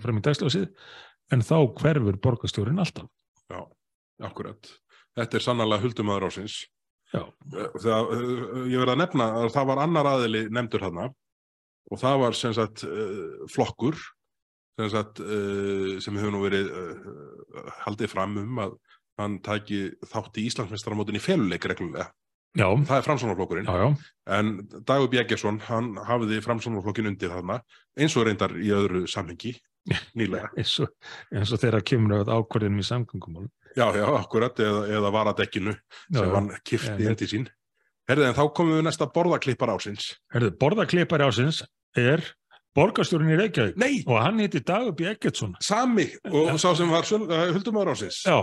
[0.02, 0.66] fram í dagsljósið
[1.34, 3.08] en þá hverfur borgarstjórin alltaf.
[3.48, 3.62] Já,
[4.24, 4.70] akkurat.
[5.18, 6.60] Þetta er sannlega Huldumadur ásins.
[7.12, 7.22] Já,
[7.80, 11.08] Það, uh, ég verð að nefna að það var annar aðili nefndur þarna
[11.88, 13.96] og það var sem sagt uh, flokkur
[14.78, 16.68] sem sagt sem hefur nú verið
[17.80, 18.76] haldið fram um að
[19.18, 22.12] hann tæki þátt í Íslandsmeistaramótin í feluleik reglulega.
[22.56, 23.66] Já, Það er framsónarflokkurinn.
[23.68, 23.96] já, já,
[24.38, 27.60] En Dagur Bjeggesson, hann hafiði framsónarflokkin undir þarna
[27.98, 29.54] eins og reyndar í öðru samhengi
[30.16, 30.50] nýlega.
[30.58, 30.90] eins og,
[31.32, 33.50] eins og þeirra kemur að ákvörðinum í samgöngumálum.
[33.76, 36.34] Já, já, akkurat, eða, eða varadekkinu sem já.
[36.34, 37.48] hann kifti inn til sín.
[38.08, 40.14] Herðið, en þá komum við næsta borðaklippar ásins.
[40.32, 41.60] Herðu, borðaklippari ásins
[41.96, 42.24] er
[42.76, 45.08] borgarstjórin í Reykjavík Nei, og hann heiti Dagur B.
[45.10, 45.54] Eggertsson.
[45.64, 48.22] sami og sá sem var uh, Huldumar ásins.
[48.24, 48.38] Já,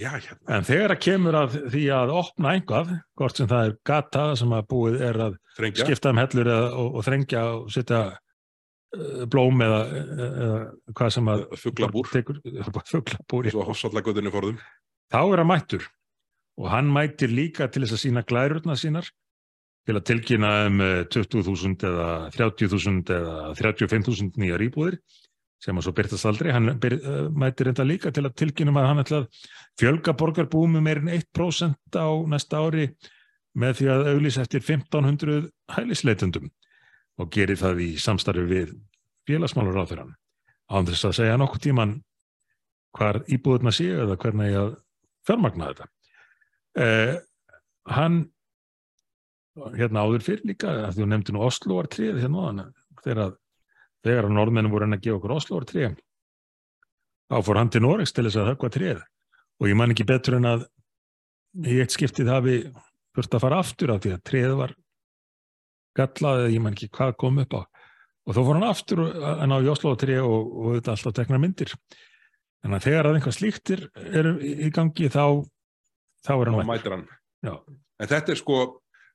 [0.00, 0.10] Já,
[0.48, 4.54] en þegar að kemur að því að opna einhvað, hvort sem það er gata sem
[4.56, 5.84] að búið er að Þrengja.
[5.84, 9.82] skipta um hellur eða, og, og þrengja og setja uh, blóm eða,
[10.28, 10.56] eða
[10.96, 12.40] hvað sem að Fuglabúr, tekur,
[12.92, 14.58] fuglabúr, eins og hossallagöðunni forðum.
[15.12, 15.86] þá er hann mættur.
[16.56, 19.12] Og hann mætir líka til þess að sína glærurna sínar
[19.86, 24.96] til að tilkynna um eh, 20.000 eða 30.000 eða 35.000 nýjar íbúðir
[25.62, 28.80] sem að svo byrtast aldrei, hann byr, uh, mætir þetta líka til að tilkynna um
[28.80, 29.40] að hann ætla að
[29.80, 32.90] fjölga borgarbúum með meir en 1% á næsta ári
[33.56, 36.50] með því að auglýsa eftir 1500 hælisleitundum
[37.16, 38.74] og gerir það í samstarfi við
[39.26, 40.06] félagsmálur á þeirra
[40.70, 41.94] án þess að segja nokkuð tíman
[42.96, 44.70] hvar íbúðurna séu eða hvernig að
[45.26, 45.88] fjármagna þetta.
[46.76, 47.14] Eh,
[47.96, 48.18] hann
[49.76, 52.72] hérna áður fyrir líka, að þú nefndi nú Osloar 3 hérna áðan,
[53.04, 53.36] þegar,
[54.06, 55.92] þegar að norðmennum voru enn að gefa okkur Osloar 3
[57.26, 60.38] þá fór hann til Noregs til þess að höggva 3 og ég man ekki betur
[60.38, 60.66] en að
[61.66, 62.56] í eitt skiptið hafi
[63.16, 64.74] þurft að fara aftur af því að 3 var
[65.96, 67.62] gallað eða ég man ekki hvað kom upp á.
[68.26, 71.40] Og þá fór hann aftur að ná í Osloar 3 og, og þetta alltaf teknar
[71.40, 71.72] myndir.
[72.66, 75.22] En að þegar að einhvað slíktir er í gangi þá
[76.26, 76.96] þá er hann mættur.
[77.46, 78.58] En þetta er sko,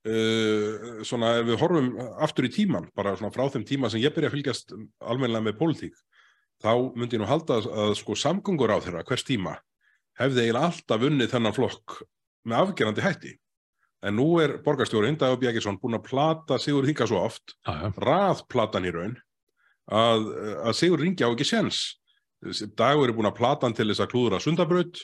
[0.08, 1.92] uh, svona ef við horfum
[2.24, 5.60] aftur í tíman, bara svona frá þeim tíma sem ég byrja að fylgjast almennilega með
[5.60, 6.00] pólitík,
[6.62, 9.58] þá myndi ég nú halda að, að sko samgöngur á þeirra hvers tíma
[10.20, 12.02] hefði eiginlega alltaf vunnið þennan flokk
[12.48, 13.32] með afgerandi hætti.
[14.02, 17.54] En nú er borgarstjórin Dagur Bjækisson búin að plata Sigur Inga svo oft,
[18.02, 19.16] raðplatan í raun,
[19.86, 20.26] að,
[20.66, 21.84] að Sigur Ingi á ekki séns.
[22.78, 25.04] Dagur er búin að plata hann til þess að klúðra sundabraut,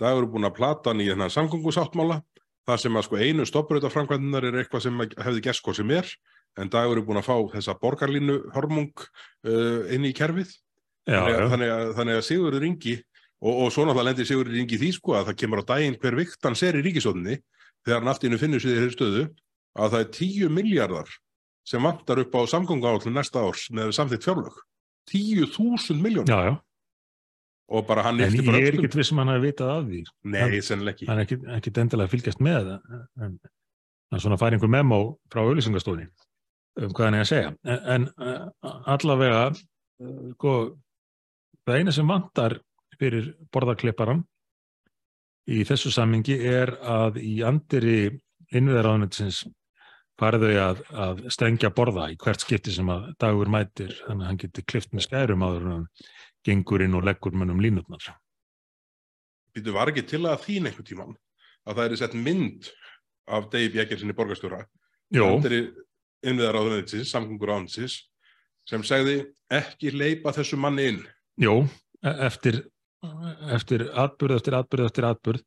[0.00, 2.20] Dagur er búin að plata hann í þennan samgöngusáttmála,
[2.68, 6.12] þar sem að sko einu stopprautaframkvæmdunar er eitthvað sem hefði gest hvað sem er,
[6.58, 10.52] en Dagur er búin að fá þessa borgarlínu hormung uh, inn í kerfið.
[11.04, 12.94] Já, þannig, að- þannig, að, þannig að Sigurður Ingi
[13.44, 16.16] Og, og svo náttúrulega lendir Sigur Ringi því sko að það kemur á daginn hver
[16.16, 17.34] vikt hann ser í ríkisóðinni
[17.84, 19.24] þegar innu finnur sig í þeirri stöðu
[19.74, 21.10] að það er 10 miljardar
[21.68, 24.56] sem vantar upp á samgönguállin næsta árs með samþitt fjárlög.
[25.12, 26.32] 10.000 miljónir
[27.68, 28.84] og bara hann En yppti ég bara er öxlum.
[28.84, 30.00] ekkert vissum hann að vitað af því.
[30.34, 31.06] Nei, sennilega ekki.
[31.08, 33.00] Hann er ekkert, ekkert endilega fylgjast með það.
[33.24, 33.38] En
[34.12, 35.00] hann svona fær einhver memo
[35.32, 36.08] frá auðlýsingastofunni
[36.84, 37.50] um hvað hann er að segja.
[37.64, 40.54] En, en uh, allavega, uh, sko,
[41.64, 42.58] það eina sem vantar
[42.98, 44.24] fyrir borðarklipparan
[45.50, 48.10] í þessu sammingi er að í andiri
[48.54, 49.44] innviðaráðnetsins
[50.20, 54.28] farið þau að, að stengja borða í hvert skipti sem að dagur mætir þannig að
[54.30, 55.86] hann geti klift með skærum áður en
[56.44, 58.14] gengur inn og leggur mönnum línutnar.
[59.54, 61.14] Býtu var ekki til að þín einhvern tíman
[61.64, 62.70] að það er sett mynd
[63.24, 64.64] af Dave Bjeggersinni borgarstjóra
[65.14, 65.60] Jó, Andri
[66.24, 67.98] innviðar áðunniðsins, samgöngur áðunniðsins
[68.68, 69.18] sem segði
[69.52, 71.02] ekki leipa þessu manni inn.
[71.40, 71.64] Jó,
[72.04, 72.62] e- eftir,
[73.52, 75.44] eftir atbyrð, eftir atbyrð, eftir atbyrð,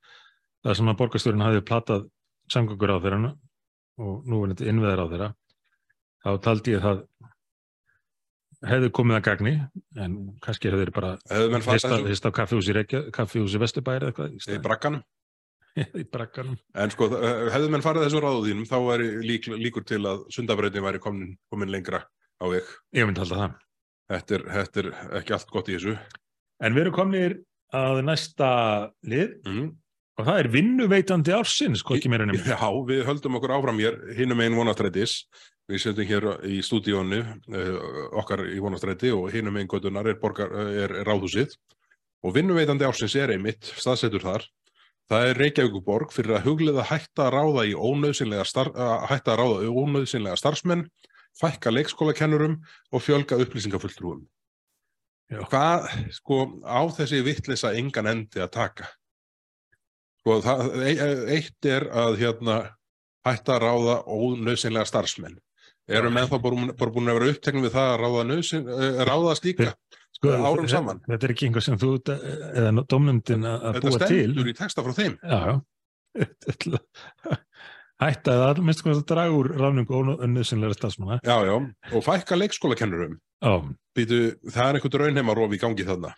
[0.66, 2.06] það sem að borgarstjórinn hafði platað
[2.54, 3.34] samgöngur á þeirra
[3.98, 5.30] og nú er þetta innveðar á þeirra,
[6.24, 7.04] þá taldi ég það
[8.72, 9.54] hefði komið að gagni,
[10.04, 15.06] en kannski hefði þeir bara Hefðu hist á, kaffihúsi, Vesturbæri eða eitthvað í brakkanum.
[16.02, 16.58] í brakkanum.
[16.78, 20.24] En sko, eh, hefðu menn farið þessu ráðu þínum, þá væri lík, líkur til að
[20.34, 22.04] sundabreytin væri komin, komin lengra
[22.42, 22.70] á veg.
[22.98, 23.58] Ég myndi halda það.
[24.08, 24.90] Þetta er, þetta er
[25.20, 25.98] ekki allt gott í þessu.
[26.64, 27.38] En við erum komnir
[27.76, 28.50] að næsta
[29.06, 29.68] lið Mm.
[30.18, 32.56] Og það er vinnuveitandi ársins, hvað ekki meira nefnir.
[32.58, 35.20] Já, við höldum okkur áfram hér hinum einn vonastrætis.
[35.68, 37.80] Við sendum hér í stúdíónu uh,
[38.22, 41.58] okkar í vonastræti og hinum einn gödunar er, borgar, eh, er, ráðhúsið.
[42.26, 44.48] Og vinnuveitandi ársins er einmitt staðsettur þar.
[45.12, 50.88] Það er Reykjavíkuborg fyrir að hugliða hætta að ráða í ónöðsynlega, star, í ónöðsynlega starfsmenn,
[51.38, 52.58] fækka leikskólakennurum
[52.92, 54.26] og fjölga upplýsingafulltrúum.
[55.52, 58.90] Hvað, sko, á þessi vittlisa engan endi að taka?
[60.28, 62.56] Sko, það, e- eitt er að hérna
[63.28, 65.38] hætta að ráða ónöðsynlega starfsmenn.
[65.88, 66.14] Eru Já.
[66.18, 66.56] menn þá bara,
[66.92, 69.70] búin að vera uppteknum við það að ráða, nöðsyn, eh, ráða slíka?
[70.18, 71.00] Sko, árum saman.
[71.08, 72.26] Þetta er ekki einhver sem þú að-
[72.60, 74.08] eða domnumdin að að Þetta búa til.
[74.28, 75.16] stendur í texta frá þeim.
[75.24, 75.56] Já, já.
[78.04, 81.22] Hætta að minnst hvað það draga úr ráningu ónöðsynlega stafsmanna.
[81.24, 81.56] Já, já,
[81.96, 83.16] og fækka leikskólakennurum.
[83.40, 86.12] Það er einhvern raunheimarof í gangi þarna.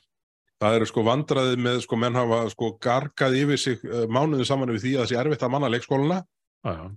[0.60, 4.74] Það eru sko vandraðið með, sko, menn hafa sko gargað yfir sig uh, mánuðu saman
[4.76, 6.24] við því að það sé erfitt að manna leikskólana.
[6.68, 6.90] já, já.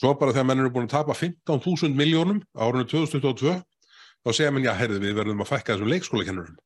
[0.00, 3.52] Svo bara þegar menn eru búin að tapa 15.000 miljónum árunni 2022,
[4.24, 6.58] þá segja menn, já, heyrðu, við verðum að fækka þessum leikskólakennurum.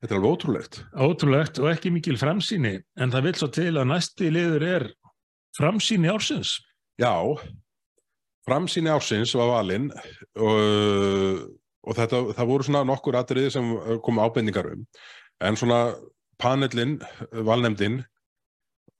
[0.00, 0.78] Þetta er alveg ótrúlegt.
[0.96, 4.86] Ótrúlegt og ekki mikil framsýni, en það vil svo til að næsti liður er
[5.58, 6.54] framsýni ársins.
[7.00, 7.12] Já,
[8.48, 11.44] framsýni ársins var valinn og,
[11.86, 13.72] og þetta, það voru svona nokkur atriði sem
[14.04, 14.84] komu ábendingar um.
[15.44, 15.80] En svona
[16.42, 16.98] panelin,
[17.32, 18.02] valnefndin,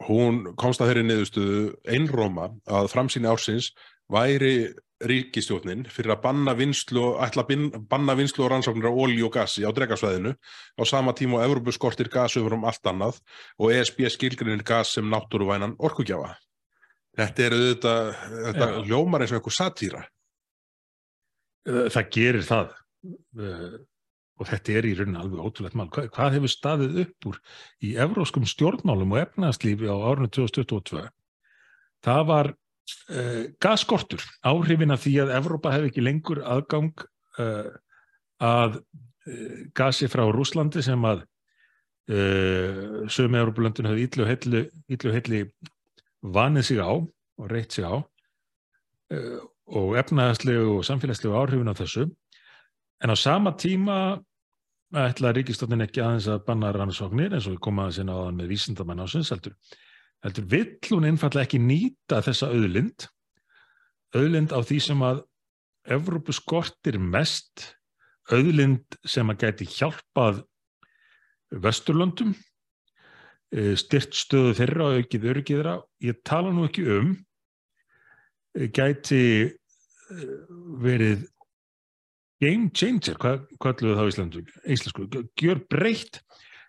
[0.07, 3.72] hún komst að þeirri niðurstöðu einróma að framsýni ársins
[4.12, 4.74] væri
[5.05, 9.66] ríkistjórnin fyrir að banna vinslu, ætla að banna vinslu og rannsóknir á olíu og gassi
[9.68, 13.20] á dregasvæðinu á sama tíma og Evrópu skortir gas yfir um allt annað
[13.61, 16.37] og ESB skilgrinir gas sem náttúruvænan orkugjafa.
[17.16, 18.09] Þetta er auðvitað,
[18.47, 18.80] þetta Já.
[18.89, 20.03] ljómar eins og einhver satýra.
[21.67, 22.75] Eh, Það gerir það
[23.07, 23.77] Eh,
[24.37, 25.89] og þetta er í rauninni alveg ótrúlegt mál.
[25.93, 27.39] Hvað, hvað hefur staðið upp úr
[27.87, 31.07] í evróskum stjórnmálum og efnaðslífi á árunni 2022?
[32.05, 36.93] Það var uh, gasskortur, áhrifin af því að Evrópa hefði ekki lengur aðgang
[37.41, 37.73] uh,
[38.45, 41.25] að uh, gasi frá Rúslandi sem að
[42.07, 44.61] sömu Evrópulöndin hefði illu heilli,
[44.95, 45.41] illu heilli
[46.37, 52.07] vanið sig á og reitt sig á uh, og efnaðslegu og samfélagslegu áhrifin af þessu
[53.05, 54.17] En á sama tíma
[54.97, 58.37] ætla ríkistofnin ekki aðeins að banna rannsóknir eins og við komum aðeins inn á það
[58.39, 59.57] með vísindamenn ásins heldur.
[60.25, 63.09] Heldur vill hún einfallega ekki nýta þessa auðlind,
[64.17, 65.25] auðlind á því sem að
[65.97, 67.77] Evrópu skortir mest,
[68.33, 70.41] auðlind sem að gæti hjálpað
[71.62, 72.33] Vesturlöndum,
[73.55, 75.77] eh, styrt stöðu þeirra og aukið örgiðra.
[76.03, 77.12] Ég tala nú ekki um,
[78.57, 80.36] gæti eh,
[80.82, 81.26] verið
[82.42, 85.07] game changer, hvað kalluðu það á Íslandu, íslensku,
[85.40, 86.20] gjör breytt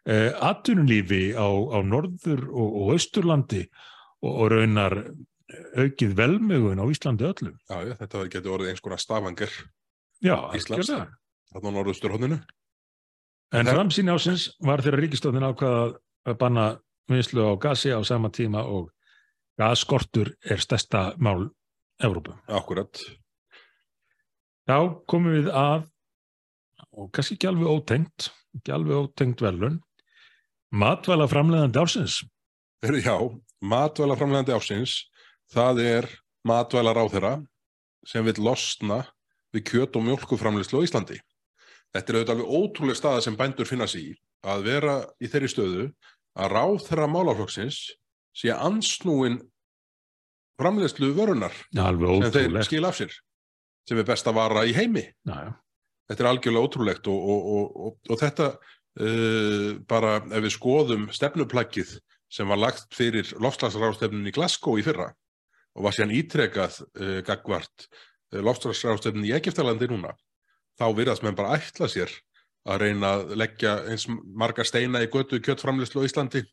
[0.08, 3.66] uh, atvinnulífi á, á norður og, og austurlandi
[4.24, 4.96] og, og raunar
[5.76, 7.52] aukið velmögun á Íslandi öllu.
[7.68, 9.52] Já, já, þetta getur orðið eins konar stafangar
[10.24, 10.90] Já, Íslands,
[11.52, 12.40] þarna á norðusturhóðinu.
[13.56, 15.84] En framsýn ásins var þegar ríkistofnin ákvaða
[16.28, 16.66] að banna
[17.08, 18.90] vinslu á gasi á sama tíma og
[19.60, 21.48] gasskortur er stærsta mál
[22.04, 22.36] Evrópu.
[22.48, 23.02] Akkurat.
[24.68, 24.78] Já,
[25.10, 25.88] komum við að,
[26.92, 28.30] og kannski ekki alveg ótengt,
[28.60, 29.82] ekki alveg ótengt velun,
[30.68, 32.18] Matvæla framleiðandi ársins.
[32.84, 33.16] Heyrðu, Já,
[33.62, 35.08] matvæla framlegandi ásins,
[35.50, 36.08] það er
[36.46, 37.38] matvæla ráðherra
[38.08, 39.02] sem vil losna
[39.56, 41.18] við kjöt og mjölkuframleyslu á Íslandi.
[41.96, 44.14] Þetta er auðvitað alveg ótrúlega staða sem bændur finna sig í
[44.46, 45.86] að vera í þeirri stöðu
[46.38, 47.80] að ráðherra málaflokksins
[48.38, 49.40] sé ansnúin
[50.58, 53.14] framleyslu vörunar alveg sem þeir skil af sér
[53.88, 55.06] sem er best að vara í heimi.
[55.28, 55.54] Já, já.
[56.08, 61.08] Þetta er algjörlega ótrúlegt og, og, og, og, og þetta uh, bara ef við skoðum
[61.16, 61.98] stefnuplaggið
[62.32, 65.10] sem var lagt fyrir lofslagsrástefnin í Glasgow í fyrra
[65.78, 70.16] og var síðan ítrekað uh, gagvart uh, lofslagsrástefnin í Egiptalandi núna,
[70.80, 72.12] þá virðast menn bara ætla sér
[72.68, 76.44] að reyna að leggja eins marga steina í götu kjöttframleyslu á Íslandi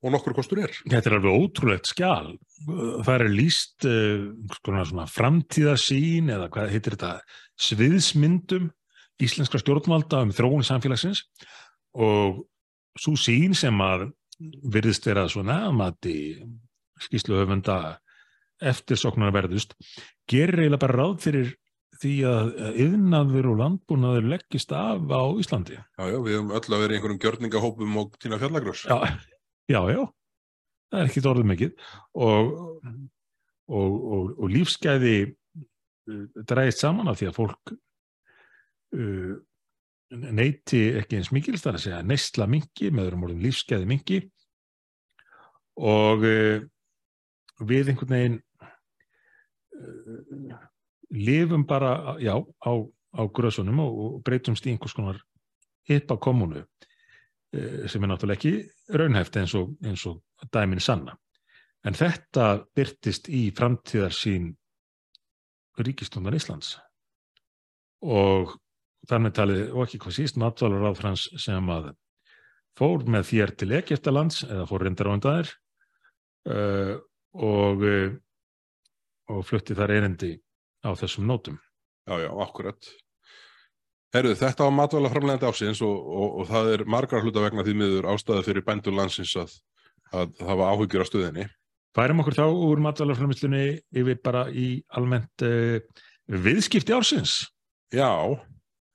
[0.00, 0.74] og nokkur kostur er.
[0.88, 2.34] Þetta er alveg ótrúlegt skjál.
[2.66, 4.28] Það er líst uh,
[4.60, 7.14] svona framtíðarsýn eða hvað heitir þetta,
[7.60, 8.70] sviðsmyndum
[9.20, 11.26] íslenskra stjórnvalda um þróun samfélagsins
[11.92, 12.44] og
[12.98, 14.08] svo sín sem að
[14.72, 16.18] virðist vera svona að mati
[17.04, 17.98] skýsluhöfunda
[18.70, 19.74] eftirsoknar verðust
[20.28, 21.50] gerir eiginlega bara ráð fyrir
[22.00, 25.76] því að yðnaður og landbúnaður leggist af á Íslandi.
[25.76, 28.86] Já, já, við höfum öll að vera í einhverjum gjörningahópum og tína fjallagröss.
[28.88, 28.96] Já,
[29.70, 30.00] já, já,
[30.90, 31.76] það er ekki orðið mikið.
[32.26, 32.50] Og,
[33.70, 37.74] og, og, og lífsgæði uh, dræðist saman af því að fólk
[38.96, 39.38] uh,
[40.10, 44.20] neyti ekki eins mikil, það er að segja neysla mingi, með öðrum orðum lífsgæði mingi
[45.80, 46.64] og uh,
[47.70, 48.38] við einhvern veginn
[49.78, 50.58] uh,
[51.10, 52.72] lifum bara, já, á,
[53.14, 55.22] á grösunum og, breytumst í einhvers konar
[55.88, 56.64] hippa kommunu
[57.50, 60.20] sem er náttúrulega ekki raunhæft eins og, eins og
[60.54, 61.16] dæmin sanna.
[61.86, 64.52] En þetta byrtist í framtíðarsýn
[65.80, 66.74] ríkistundan Íslands
[68.04, 68.56] og
[69.08, 71.90] þar með talið og ekki hvað síst matvalar ráðfrans sem að
[72.78, 75.52] fór með þér til Egiptalands eða fór reyndar á undaðir
[76.48, 76.94] uh,
[77.36, 78.12] og, uh,
[79.32, 80.34] og flutti þar erindi
[80.84, 81.58] á þessum nótum.
[82.08, 82.92] Já, já, akkurat.
[84.14, 87.76] Herðu, þetta á matvæla framlegandi ásins og, og, og það er margar hluta vegna því
[87.78, 89.56] miður ástæða fyrir bændur landsins að,
[90.10, 91.48] að hafa áhyggjur á stöðinni.
[91.94, 93.64] Færum okkur þá úr matvælarframlýslunni
[94.02, 95.78] yfir bara í almennt uh,
[96.30, 97.40] viðskipti ársins.
[97.90, 98.10] Já,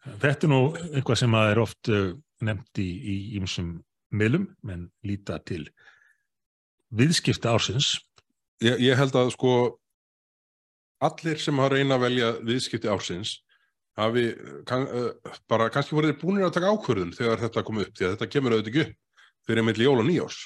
[0.05, 0.59] Þetta er nú
[0.93, 2.11] eitthvað sem að er oft uh,
[2.45, 3.71] nefnt í í ýmsum
[4.15, 5.63] miðlum, menn líta til
[6.95, 7.95] viðskipti ársins.
[8.61, 9.53] ég, ég held að sko
[11.03, 13.39] allir sem hafa reyna að velja viðskipti ársins
[13.99, 14.25] hafi
[14.67, 18.07] kann, uh, bara kannski voru þeir búinir að taka ákvörðun þegar þetta kom upp, því
[18.07, 20.41] að þetta kemur auðvitað ekki upp fyrir milli jól og nýjárs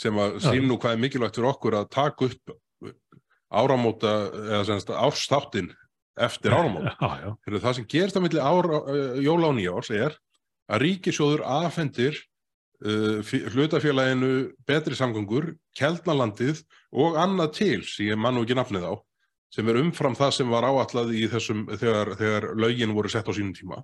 [0.00, 2.54] sem að sín nú hvað er mikilvægt fyrir okkur að taka upp
[3.50, 5.70] áramóta eða semst árstáttin
[6.20, 6.88] eftir áramót.
[7.00, 7.30] Já, já.
[7.44, 10.16] Fyrir það sem gerist á milli ára, uh, jóla og nýjárs er
[10.70, 12.18] að ríkisjóður afhendir
[12.84, 13.20] uh,
[13.54, 18.94] hlutafélaginu betri samgöngur, keldnalandið og annað til sem ég man nú ekki nafnið á
[19.50, 23.32] sem er umfram það sem var áallað í þessum þegar, þegar lögin voru sett á
[23.34, 23.80] sínum tíma.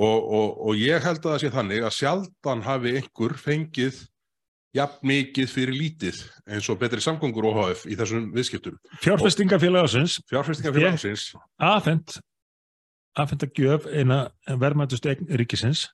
[0.00, 4.02] Og, og, og ég held að það sé þannig að sjaldan hafi einhver fengið
[4.76, 8.76] jafn mikið fyrir lítið eins og betri samgöngur OHF í þessum viðskiptum.
[9.02, 11.24] Fjárfestingafélag ársins Fjárfestingar Ég- fyrir ásins,
[11.58, 12.20] afhent
[13.18, 15.88] afhent að gjöf eina verðmættustu eign ríkisins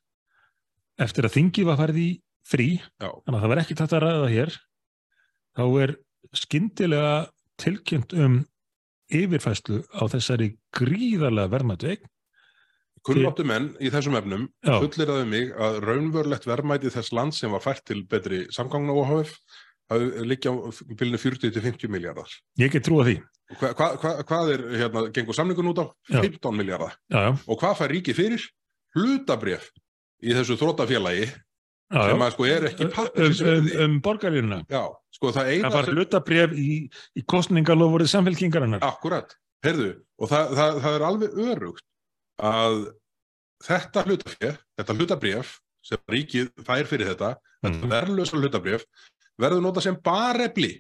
[1.01, 2.11] eftir að þingi var farið í
[2.47, 2.67] frí.
[3.01, 4.53] Já, þannig að það var ekki tætt að ræða hér.
[5.57, 5.95] Þá er
[6.37, 7.15] skyndilega
[7.57, 8.37] tilkynnt um
[9.13, 12.09] yfirfæslu á þessari gríðarlega verðmættu eign
[13.07, 17.63] kunnáttu menn í þessum efnum fullir það mig að raunverulegt verðmæti þess land sem var
[17.63, 19.37] fært til betri samgangna OHF
[19.93, 20.59] hafi liggja á
[20.99, 22.27] bylunu 40 til 50 miljardar.
[22.59, 23.21] ég get trúa því
[23.61, 25.87] Hva, hva, hva, hvað er, hérna, gengur samningun út á?
[26.11, 26.19] Já.
[26.19, 26.97] 15 miljardar.
[27.07, 28.47] já, já, Og hvað fær ríkið fyrir?
[28.97, 29.69] Hlutabref
[30.27, 31.29] í þessu þrótafélagi
[31.93, 34.83] sem að sko er ekki um, pappir um, um borgarlínuna Já,
[35.15, 36.71] sko það það var hlutabref í,
[37.15, 41.85] í kostningalofurði samfélkingarinnar Akkurat, heyrðu, og það, það, það er alveg örugt
[42.43, 42.81] að
[43.67, 45.55] þetta hlutafér, þetta hlutabref
[45.87, 47.91] sem ríkið fær fyrir þetta, þetta Mhm.
[47.91, 48.83] verðlösa hlutabref,
[49.41, 50.73] verður nota sem barefli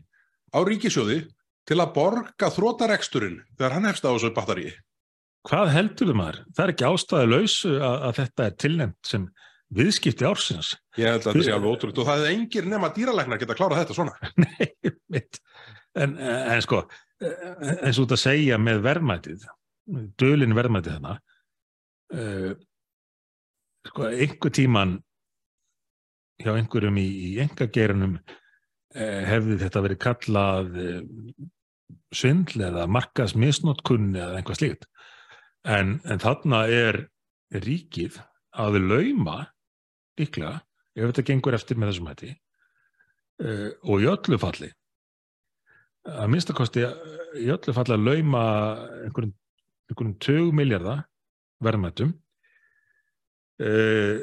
[0.55, 1.23] á ríkisjóði
[1.67, 4.73] til að borga þrótareksturinn þegar hann hefst á þessu batteri.
[5.49, 6.39] hvað heldur þau maður?
[6.55, 9.27] það er ekki ástæðu laus að, að þetta er tilnefnt sem
[9.75, 13.41] viðskipti ársins Ég held að þetta sé alveg ótrúgt og það er engir nema dýralæknar
[13.41, 14.31] geta klárað þetta svona.
[14.45, 15.41] Nei, mitt.
[15.97, 16.83] En, en sko,
[17.21, 19.45] eins og að segja með verðmætið,
[20.21, 21.17] dölin verðmætið þarna,
[22.17, 22.55] uh,
[23.91, 24.97] sko, einhver tíman
[26.43, 31.03] hjá einhverjum í, í engageirinum uh, hefði þetta verið kallað uh,
[32.17, 34.89] svindl eða markasmisnótkunn eða einhvað slíkt.
[35.67, 37.03] En, en þarna er
[37.53, 38.21] ríkið
[38.57, 39.43] að lauma
[40.21, 40.59] líklega
[40.97, 44.71] ef þetta gengur eftir með þessum hætti uh, og í öllu falli
[46.07, 46.85] að minnstakosti
[47.43, 48.45] í öllu falli að lauma
[49.07, 49.35] einhverjum,
[49.91, 51.05] einhverjum 20 miljardar
[51.65, 52.15] verðmættum
[53.63, 54.21] uh,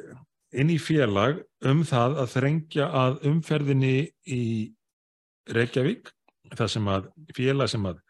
[0.54, 3.96] inn í félag um það að þrengja að umferðinni
[4.30, 4.44] í
[5.54, 6.12] Reykjavík
[6.54, 8.02] það sem að félag sem að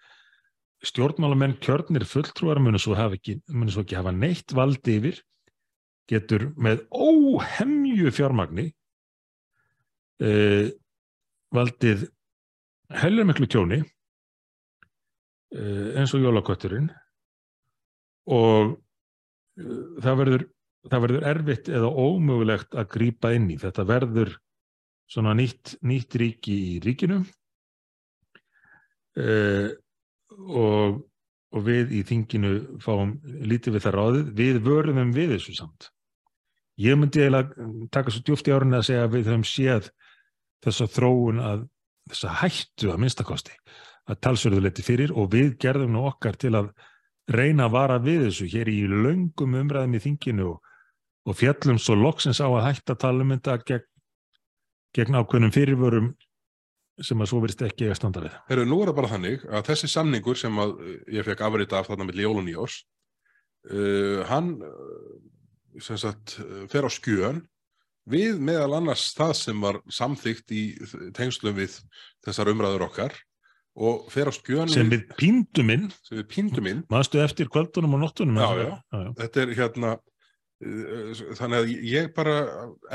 [0.83, 5.21] stjórnmálamenn kjörnir fulltrúar munu svo, ekki, munu svo ekki hafa neitt valdi yfir
[6.09, 8.69] getur með óhemju fjármagni
[10.23, 10.71] eh,
[11.53, 12.07] valdið
[13.03, 13.79] hellur miklu tjóni
[15.55, 16.89] eh, eins og jólakötturinn
[18.33, 18.75] og
[19.59, 20.49] eh, það verður
[20.91, 23.57] það verður erfitt eða ómögulegt að grýpa inn í.
[23.61, 24.33] Þetta verður
[25.11, 27.21] svona nýtt, nýtt ríki í ríkinu
[29.19, 29.69] uh,
[30.43, 31.01] og,
[31.53, 34.31] og við í þinginu fáum lítið við það ráðið.
[34.39, 35.92] Við vörðum við þessu samt.
[36.81, 39.89] Ég myndi eiginlega taka svo djúft í árunni að segja að við höfum séð
[40.65, 41.67] þessa þróun að
[42.09, 43.57] þessa hættu að minnstakosti
[44.09, 46.73] að talsverðu leti fyrir og við gerðum nú okkar til að
[47.31, 50.73] reyna að vara við þessu hér í löngum umræðum í þinginu og
[51.23, 53.89] og fjallum svo loksins á að hætta um þetta gegn,
[54.95, 56.13] gegn ákveðnum fyrirvörum
[57.01, 58.33] sem að svo verist ekki að standa við.
[58.51, 60.75] Herru, nú er það bara þannig að þessi samningur sem að
[61.15, 62.83] ég fekk afrita af þarna með Ljólun í ás,
[63.71, 65.32] uh, hann sem
[65.81, 66.37] sagt
[66.71, 67.43] fer á skjön
[68.09, 70.63] við meðal annars það sem var samþygt í
[71.15, 71.77] tengslum við
[72.25, 73.15] þessar umræður okkar
[73.73, 75.87] og fer á skjön sem við píndum inn.
[76.05, 76.81] sem við píndum inn.
[76.93, 78.73] Maðurstu eftir kvöldunum og nóttunum já, já.
[78.93, 79.93] Já, þetta er hérna
[81.39, 82.35] þannig að ég bara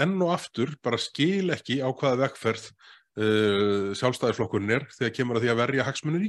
[0.01, 5.47] enn og aftur bara skil ekki á hvaða vekkferð uh, sjálfstæðisflokkurinn er þegar kemur að
[5.47, 6.23] því að verja hagsmunni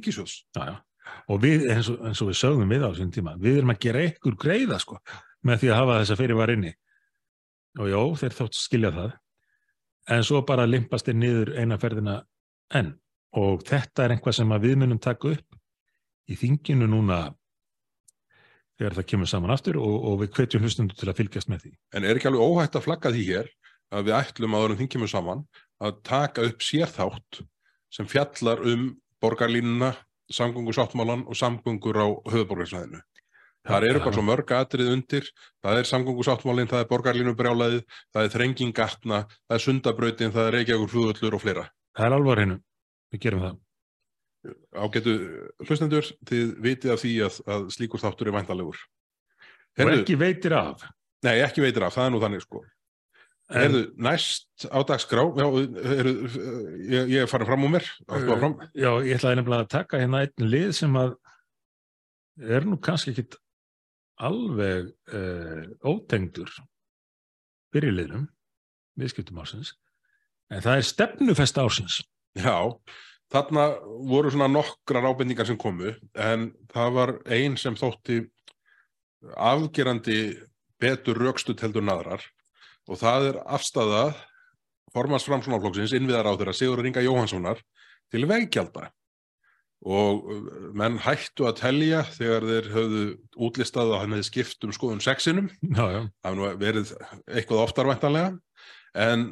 [0.67, 0.75] já.
[1.29, 3.79] Og við, eins og, eins og við sögum við á þessum tíma, við erum að
[3.85, 4.99] gera einhver greiða sko
[5.45, 6.73] með því að hafa þessa fyrirvar inni.
[7.79, 9.11] Og já, þeir þátt skilja það.
[10.09, 12.15] En svo bara limpast þeir niður eina ferðina
[12.75, 12.95] enn.
[13.37, 15.59] Og þetta er einhvað sem við munum taka upp
[16.29, 17.19] í þinginu núna
[18.79, 21.71] þegar það kemur saman aftur og, og við hvetjum hlustundu til að fylgjast með því.
[21.93, 23.49] En er ekki alveg óhætt að flagga því hér
[23.89, 25.43] að við ætlum að orðum kemur saman
[25.83, 27.41] að taka upp sérþátt
[27.93, 29.93] sem fjallar um borgarlínuna,
[30.31, 33.01] samgöngusáttmálan og samgöngur á höfuborgarsvæðinu.
[33.69, 35.27] Það eru bara svo mörg atrið undir,
[35.63, 37.81] það er samgöngusáttmálinn, það er borgarlínubrjálaðið,
[38.15, 41.65] það er þrengingatna, það er sundabrautin, það er reykjagur flúðullur og fleira.
[41.97, 42.57] Það er alvar hennu,
[43.13, 43.59] við gerum það.
[44.79, 45.13] Ágætu
[45.67, 48.83] hlustendur þið vitið af því að, að slíkur þáttur er væntanlegur.
[49.79, 50.85] Og ekki veitir af.
[51.27, 52.63] Nei ekki veitir af, það er nú þannig sko.
[53.49, 55.45] En, Herðu, næst á dagskrá já,
[55.89, 56.11] heru,
[56.85, 57.87] ég, ég er farin fram úr mér.
[58.05, 58.59] Fram.
[58.77, 61.15] já, ég ætlaði nefnilega að taka hérna einn lið sem að
[62.59, 63.25] er nú kannski ekki
[64.19, 66.51] alveg uh, ótengdur
[67.73, 68.27] fyrirliðnum
[68.99, 69.75] viðskiptum ársins
[70.49, 72.01] en það er stefnufest ársins.
[72.37, 72.75] Já
[73.29, 73.63] Þarna
[74.09, 78.23] voru svona nokkrar ábendingar sem komu en það var einn sem þótti
[79.37, 80.21] afgerandi
[80.81, 82.23] betur raukstut heldur naðrar
[82.89, 84.03] og það er afstæða
[84.95, 87.61] formans framslunarflokksins innviðar á þeirra Sigur Ringa Jóhanssonar
[88.09, 88.87] til veikjálpa
[89.87, 93.05] og uh, menn hættu að telja þegar þeir höfðu
[93.47, 95.47] útlistað að hann hefði skipt um skoðun sexinum
[96.25, 96.93] það verið
[97.27, 98.33] eitthvað oftarvæntanlega
[98.99, 99.29] en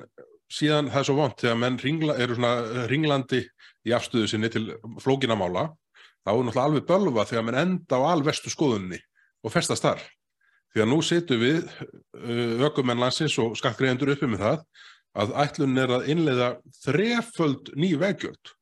[0.48, 3.44] síðan það er svo vant þegar menn ringla, eru svona ringlandi
[3.88, 4.70] í afstöðu sinni til
[5.04, 5.68] flókinamála
[6.28, 9.00] þá er náttúrulega alveg bölva þegar mann enda á alvestu skoðunni
[9.44, 10.04] og festast þar.
[10.74, 14.64] Því að nú setum við uh, ökumennlansins og skattgreðendur uppi með það
[15.18, 16.50] að ætlun er að innleiða
[16.84, 18.54] þreföld ný veggjöld.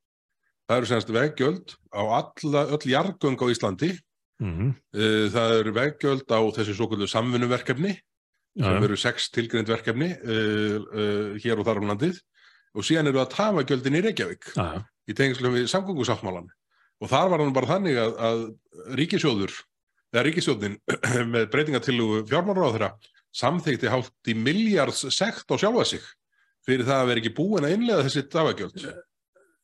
[0.66, 3.92] Það eru semst veggjöld á alla, öll jargöng á Íslandi.
[4.42, 4.72] Mm -hmm.
[5.32, 7.94] Það eru veggjöld á þessi svo kvöldu samfunnuverkefni
[8.56, 12.20] sem eru sex tilgrind verkefni uh, uh, hér og þar á landið
[12.76, 14.44] og síðan eru það tafagjöldin í Reykjavík.
[14.56, 16.50] Já í tengslum við samgöngusáttmálan
[17.04, 18.44] og þar var hann bara þannig að, að
[19.00, 19.56] ríkisjóður,
[20.14, 20.78] eða ríkisjóðin
[21.34, 22.92] með breytingatillugu fjármálar á þeirra
[23.36, 26.06] samþykti hátt í miljards sekt á sjálfa sig
[26.66, 28.86] fyrir það að vera ekki búin að innlega þessi dagagjöld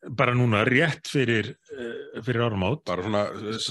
[0.09, 3.23] bara núna rétt fyrir eh, fyrir árum átt bara svona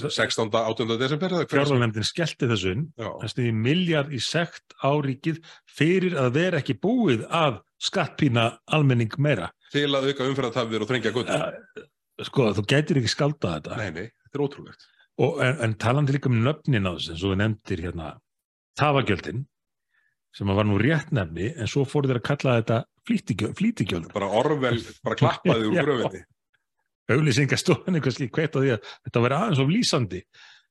[0.07, 0.47] 16.
[0.47, 0.93] 18.
[0.99, 2.85] desember fjármálarnefndin skellti þessu inn.
[2.95, 9.51] Þessi miljard í sekt á ríkið fyrir að vera ekki búið að skattpína almenning meira.
[9.73, 11.31] Til að auka umfærðartafðir og þrengja gutt
[12.27, 13.77] sko þú gætir ekki skálda þetta.
[13.79, 14.89] Nei, nei, þetta er ótrúlegt.
[15.21, 18.11] Og, en, en talandi líka um nöfnin á þessu eins og við nefndir hérna
[18.79, 19.45] tafagjöldin
[20.35, 22.77] sem var nú rétt nefni en svo fór þeir að kalla þetta
[23.57, 26.23] flítigjöld bara orvel, bara klappaði úr gröfinni.
[27.11, 30.21] Auðlýsingastofan eitthvað slík hveit á því að þetta verði aðeins of lýsandi.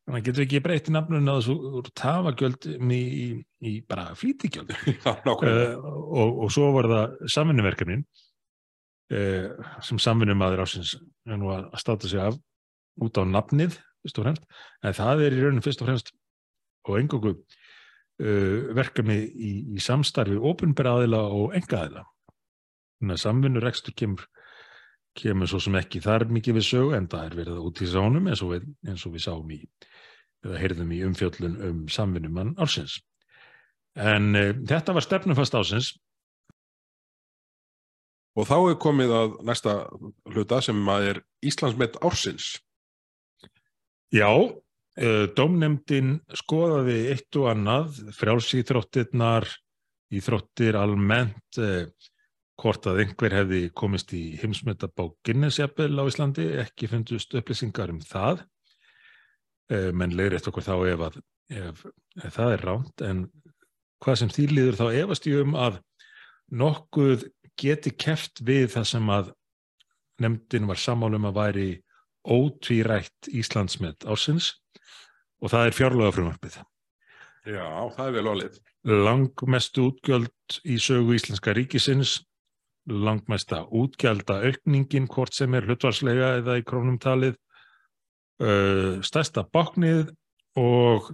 [0.08, 3.26] Þannig getur við ekki breytið nafnun að þessu tafagjöld í, í,
[3.68, 4.72] í bara flýtigjöld.
[5.04, 5.74] Já, nákvæmlega.
[5.76, 8.06] Uh, og, og svo var það samvinnuverkefnin
[9.12, 10.96] uh, sem samvinnumadur ásins
[11.28, 12.40] er nú að státa sig af
[13.00, 14.48] út á nafnið, fyrst og fremst,
[14.84, 16.14] en það er í rauninu fyrst og fremst
[16.88, 17.36] og engungu
[18.76, 22.04] verkefni í, í samstarfi ópunberaðila og engaðila.
[23.00, 24.26] Þannig að samvinnurekstur kemur
[25.18, 28.28] kemur svo sem ekki þar mikið við sögu en það er verið út í sánum
[28.30, 29.58] eins og við, eins og við sáum í
[30.44, 33.00] eða heyrðum í umfjöllun um samvinnumann ársins.
[33.98, 35.90] En uh, þetta var stefnumfast ársins.
[38.38, 39.76] Og þá er komið að næsta
[40.30, 42.54] hluta sem er Íslandsmet ársins.
[44.14, 44.54] Já, uh,
[45.36, 49.46] dómnemdin skoðaði eitt og annað, frjálsýþróttirnar,
[50.12, 51.86] íþróttir almennt, uh,
[52.60, 58.44] hvort að einhver hefði komist í heimsmetabá Guinness-jafnvel á Íslandi, ekki fundust upplýsingar um það,
[59.70, 61.18] menn leiðir eftir okkur þá ef, að,
[61.56, 61.82] ef,
[62.26, 63.20] ef það er ránt, en
[64.02, 65.78] hvað sem því líður þá efast ég um að
[66.50, 67.28] nokkuð
[67.60, 69.30] geti keft við það sem að
[70.20, 71.68] nefndin var sammálum að væri
[72.28, 74.52] ótvírætt Íslandsmet ásins
[75.40, 76.58] og það er fjárlega frumvarpið.
[77.48, 78.58] Já, það er vel álið.
[78.90, 82.18] Langmestu útgjöld í sögu Íslenska ríkisins
[82.90, 87.36] langmesta útgjalda aukningin hvort sem er hlutvarslega eða í krónum talið
[88.42, 90.10] uh, stærsta baknið
[90.58, 91.12] og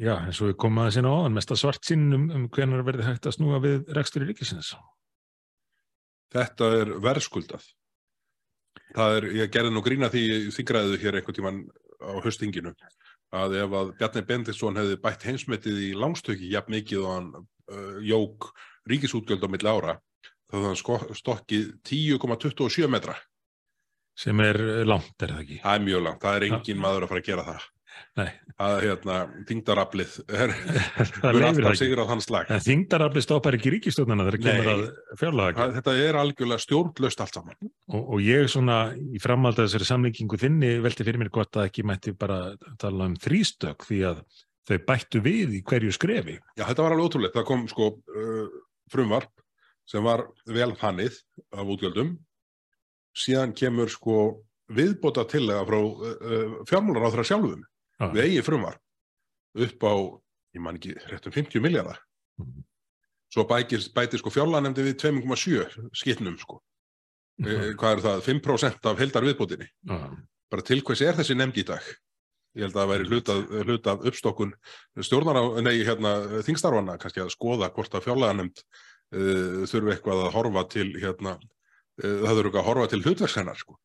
[0.00, 2.86] já, eins og við komum aðeins inn á áðan mesta svart sinn um, um hvernig
[2.86, 4.74] verði hægt að snúa við rekstur í ríkisins
[6.32, 7.64] Þetta er verðskuldað
[8.96, 11.62] það er, ég gerði nú grína því þingraðið hér einhvern tíman
[12.02, 12.74] á höstinginu
[13.32, 17.98] að ef að Bjarni Bendisson hefði bætt heimsmetið í langstöki jafn mikið og hann uh,
[18.04, 18.50] jók
[18.90, 19.96] ríkisútgjöld á milli ára
[20.52, 23.16] þá þannig sko, stokkið 10,27 metra.
[24.18, 25.60] Sem er langt, er það ekki?
[25.62, 27.68] Það er mjög langt, það er engin maður að fara að gera það.
[28.62, 29.14] Það er hérna,
[29.48, 30.52] þingdaraflið, er
[31.00, 32.50] alltaf sigur á þann slag.
[32.66, 34.82] Þingdaraflið stoppar ekki ríkistjónana þegar kemur að
[35.20, 35.66] fjárlega.
[35.78, 37.70] Þetta er algjörlega stjórnlaust allt saman.
[37.88, 41.70] Og, og ég svona í framhald að þessari samlingingu þinni velti fyrir mér gott að
[41.70, 42.40] ekki mætti bara
[42.82, 44.22] tala um þrýstök því að
[44.68, 46.36] þau bættu við í hverju skrefi.
[46.60, 47.38] Já, þetta var alveg ótrúlegt.
[47.38, 48.60] Það kom sko uh,
[48.92, 49.32] frumvarp
[49.88, 51.18] sem var vel hannið
[51.56, 52.14] af útgjöldum
[53.16, 54.18] síðan kemur sko
[54.72, 57.64] viðbota tillega frá uh, fjármúlar á þeirra sjálfum
[58.02, 58.12] ah.
[58.12, 58.78] við eigi frumvar
[59.66, 59.94] upp á,
[60.56, 62.02] ég man ekki, réttum 50 miljardar
[62.40, 62.62] mm.
[63.32, 66.60] svo bætir, bætir sko fjárlanemdi við 2,7 skitnum sko
[67.42, 67.48] mm.
[67.48, 70.08] eh, hvað er það, 5% af heldar viðbótinni ah.
[70.52, 71.92] bara til hvers er þessi nefndi í dag
[72.52, 74.54] ég held að það væri hlutað, hlutað uppstokkun
[75.00, 76.14] stjórnar á, nei hérna
[76.44, 81.38] þingstarfana kannski að skoða hvort að fjárlanemnd uh, þurfi eitthvað að horfa til hérna,
[82.02, 83.78] uh, það þurfi eitthvað að horfa til hlutverkshennar sko.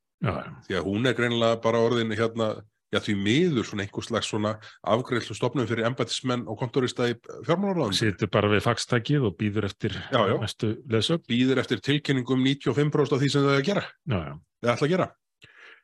[0.66, 2.50] því að hún er greinilega bara orðin hérna,
[2.94, 4.54] já því miður svona einhvers slags svona
[4.88, 7.96] afgreðslu stopnum fyrir embætismenn og kontorista í fjármálaráðum.
[7.98, 10.36] Sýtur bara við fagstakið og býður eftir já, já.
[10.40, 11.26] mestu leðsögn.
[11.28, 13.86] Býður eftir tilkynningum 95% af því sem þau að gera.
[14.08, 14.34] Já, já.
[14.64, 15.10] Þau ætla að gera.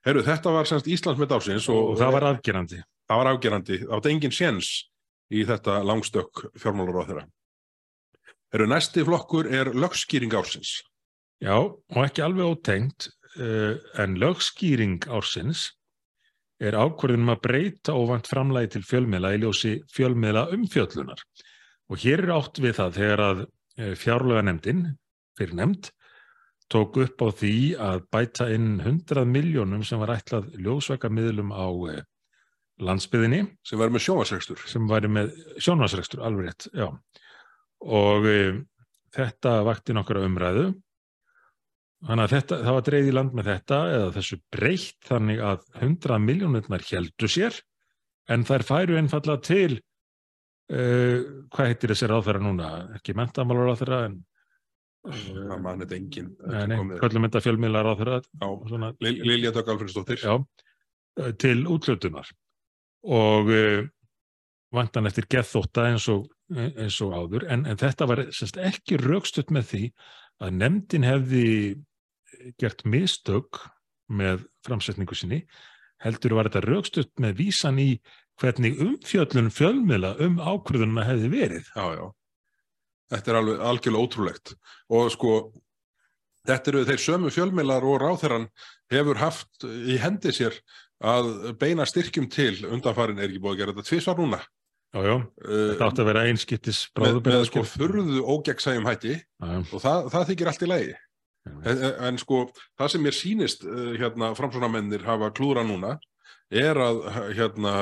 [0.03, 2.81] Herru, þetta var semst Íslands með dálsins og, og það var afgerandi.
[3.07, 3.79] Það var afgerandi.
[3.83, 4.71] Það átt engin séns
[5.33, 7.27] í þetta langstök fjármálaráð þeirra.
[8.53, 10.81] Eru næsti flokkur er lögskýring ársins.
[11.43, 13.07] Já, og ekki alveg ótengt,
[13.39, 15.71] uh, en lögskýring ársins
[16.63, 21.23] er ákvörðunum að breyta óvand framlægi til fjölmiðla í ljósi fjölmiðla umfjöllunar.
[21.91, 23.43] Og hér er átt við það þegar að
[23.99, 24.85] fjárlega nefndin,
[25.37, 25.89] fyrir nefnd,
[26.71, 31.67] tók upp á því að bæta inn 100 miljónum sem var ætlað ljósveka miðlum á
[31.67, 31.99] uh,
[32.81, 33.43] landsbyðinni.
[33.67, 34.63] Sem væri með sjónvarsregstur.
[34.69, 36.87] Sem væri með sjónvarsregstur, alveg rétt, já
[37.83, 38.39] og e,
[39.13, 40.71] þetta vakti nokkra umræðu
[42.03, 45.63] þannig að þetta, það var dreigð í land með þetta eða þessu breytt þannig að
[45.79, 47.57] 100 miljónurnar heldu sér
[48.33, 51.17] en þær færu einfalla til uh,
[51.53, 52.69] hvað heitir þessi ráðferða núna?
[52.99, 54.19] Ekki mentamálar ráðferða en
[55.07, 60.23] uh, manið engin hvernig mynda fjölmiðlar ráðferða Lilja Dögg Alfredsdóttir
[61.39, 62.31] til útlutunar
[63.03, 63.83] og uh,
[64.73, 69.51] vantan eftir gethóta eins og eins og áður, en, en þetta var semst, ekki raukstutt
[69.53, 69.83] með því
[70.43, 71.47] að nefndin hefði
[72.61, 73.61] gert mistök
[74.11, 75.43] með framsetningu sinni,
[76.03, 77.89] heldur var þetta raukstutt með vísan í
[78.41, 81.67] hvernig umfjöllun fjölmila um ákvörðununa hefði verið.
[81.75, 82.05] Já, já.
[83.13, 84.55] Þetta er alveg algjörlega ótrúlegt.
[84.89, 85.35] Og sko
[86.47, 88.49] þetta eru þeir sömu fjölmilar og ráþeran
[88.91, 90.57] hefur haft í hendi sér
[91.03, 94.41] að beina styrkjum til undanfarin er ekki búið að gera þetta tvísvar núna?
[94.93, 99.15] Jájá, þetta átti að vera einskittis með, með sko furðu ógegnsægjum hætti.
[99.17, 100.93] Já, og það, það þykir allt í lægi
[101.45, 102.45] en, en sko
[102.79, 105.97] það sem mér sínist uh, hérna framsvonamennir hafa klúra núna
[106.53, 107.01] er að
[107.37, 107.73] hérna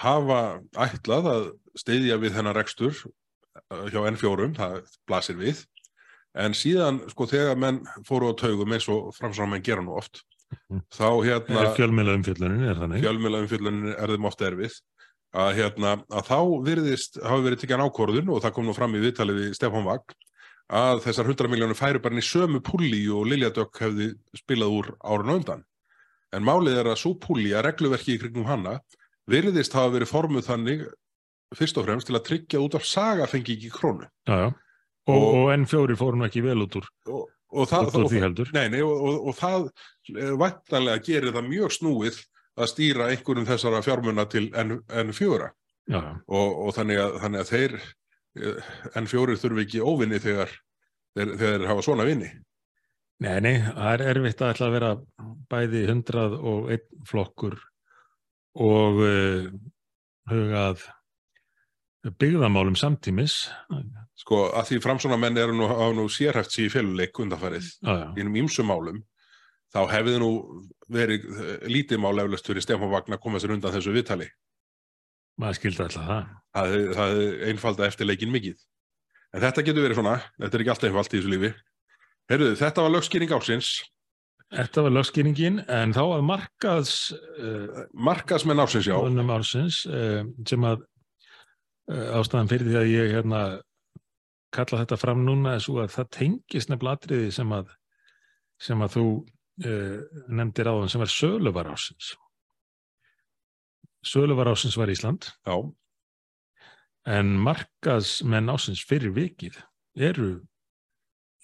[0.00, 0.40] hafa
[0.86, 1.46] ætlað að
[1.78, 4.78] styðja við þennan rekstur uh, hjá N4, það
[5.08, 5.64] blasir við
[6.34, 10.24] en síðan sko þegar menn fóru á taugum eins og framsáðan gera nú oft
[10.54, 10.82] Mhm.
[10.92, 13.04] þá hérna fjölmiðla umfjöllunin, er þannig?
[13.04, 14.76] fjölmjöla umfjöllunin er þeim oft erfið
[15.34, 16.38] að, hérna, að þá
[16.68, 20.18] virðist hafi verið tekjan ákvörðun og það kom nú fram í viðtalið við Stefán Vagn
[20.72, 24.72] að þessar 100 miljónir færu bara inn í sömu púli og Lilja Dögg hefði spilað
[24.78, 25.64] úr árun á undan.
[26.34, 28.78] En málið er að svo púli að regluverki í kringum hana
[29.30, 30.86] virðist hafa verið formuð þannig
[31.54, 34.08] fyrst og fremst til að tryggja út af saga fengi ekki krónu.
[34.26, 34.48] Já, já.
[35.06, 38.08] Og, Og- og N4 fóru nú ekki vel út úr, Og, og það, út úr
[38.10, 38.50] því heldur.
[38.56, 39.68] Nei, nei, og, og, og það
[40.40, 42.22] vættanlega gerir það mjög snúið
[42.56, 45.50] að stýra einhverjum þessara fjármuna til N, N4
[45.92, 46.12] Já, já.
[46.26, 47.76] og, og þannig, að, þannig að þeir
[48.40, 50.52] eh, N4 þurfi ekki óvinni þegar
[51.16, 52.32] þeir, þeir hafa svona vinni.
[53.24, 54.90] Nei, nei, það er erfitt að ætla að vera
[55.52, 57.54] bæði hundrað og einn flokkur
[58.64, 59.46] og uh,
[60.30, 60.82] hugað
[62.20, 63.44] byggðamálum samtímis.
[64.18, 68.06] Sko að því framsóna menn eru nú, nú sérhæft sér í féluleik undanfarið Já, já.
[68.12, 69.00] í einum ímsum málum
[69.74, 70.30] þá hefði nú
[70.92, 74.28] verið eh, lítið mál eflaust fyrir Stefán Vagn að koma sér undan þessu viðtali.
[75.40, 76.28] Maður skildi alltaf það.
[76.54, 77.20] Það það
[77.50, 78.58] einfalda eftir leikin mikið.
[79.34, 81.50] En þetta getur verið svona, þetta er ekki alltaf einfalt í þessu lífi.
[82.30, 83.72] Herruðu, þetta var lögskýring ásins,
[84.54, 86.96] Þetta var lögskýringin, en þá að markaðs
[87.42, 90.84] uh, markasmenn ásins já, ánum ársins uh, sem að
[91.90, 93.40] uh, ástæðan fyrir því að ég hérna
[94.54, 97.72] kalla þetta fram núna er svo að það tengist nefnilega atriði sem að
[98.62, 99.06] sem að þú
[100.34, 102.12] nefndir áðan sem er söluvar ásins
[104.04, 105.28] söluvar ásins var Ísland.
[105.46, 105.54] Já,
[107.04, 109.58] en markaðsmenn ásins fyrir vikið
[109.96, 110.28] eru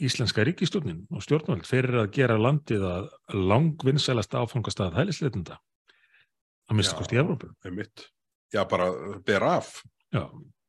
[0.00, 5.58] íslenska ríkistjórnin og stjórnvöld fyrir að gera landið að langvinnsælasta áfangastað hælisleitunda
[6.70, 7.50] að mista kosti í Evrópu.
[8.50, 8.88] Já, bara
[9.26, 9.82] ber af.
[10.14, 10.24] Já,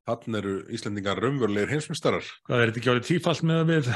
[0.10, 2.26] Þann eru Íslendingar raunverulegir heimsmyndstarar.
[2.48, 3.90] hvað er þetta ekki árið tífalt með við,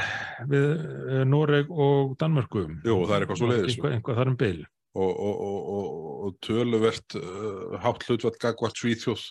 [0.52, 2.62] við eh, Noreg og Danmörku?
[2.86, 3.74] Jú, það er eitthvað svoleiðis.
[3.74, 4.60] Eitthvað, eitthvað þar um beil.
[4.96, 5.88] og, og, og, og,
[6.26, 9.26] og töluvert uh, hátt hlutvall gagvart Svíþjóð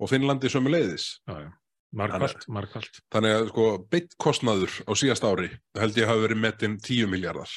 [0.00, 1.16] og Finnlandi sömu leiðis.
[1.28, 1.50] Já, já.
[1.96, 2.98] Markvalt, markvalt.
[3.14, 5.48] Þannig að sko beitt kostnaður á síðast ári
[5.78, 7.52] held ég hafi verið metinn 10 miljardar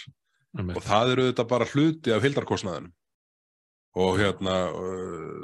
[0.64, 2.94] og það eru þetta bara hluti af hildarkostnaðinum.
[4.00, 4.56] Og hérna,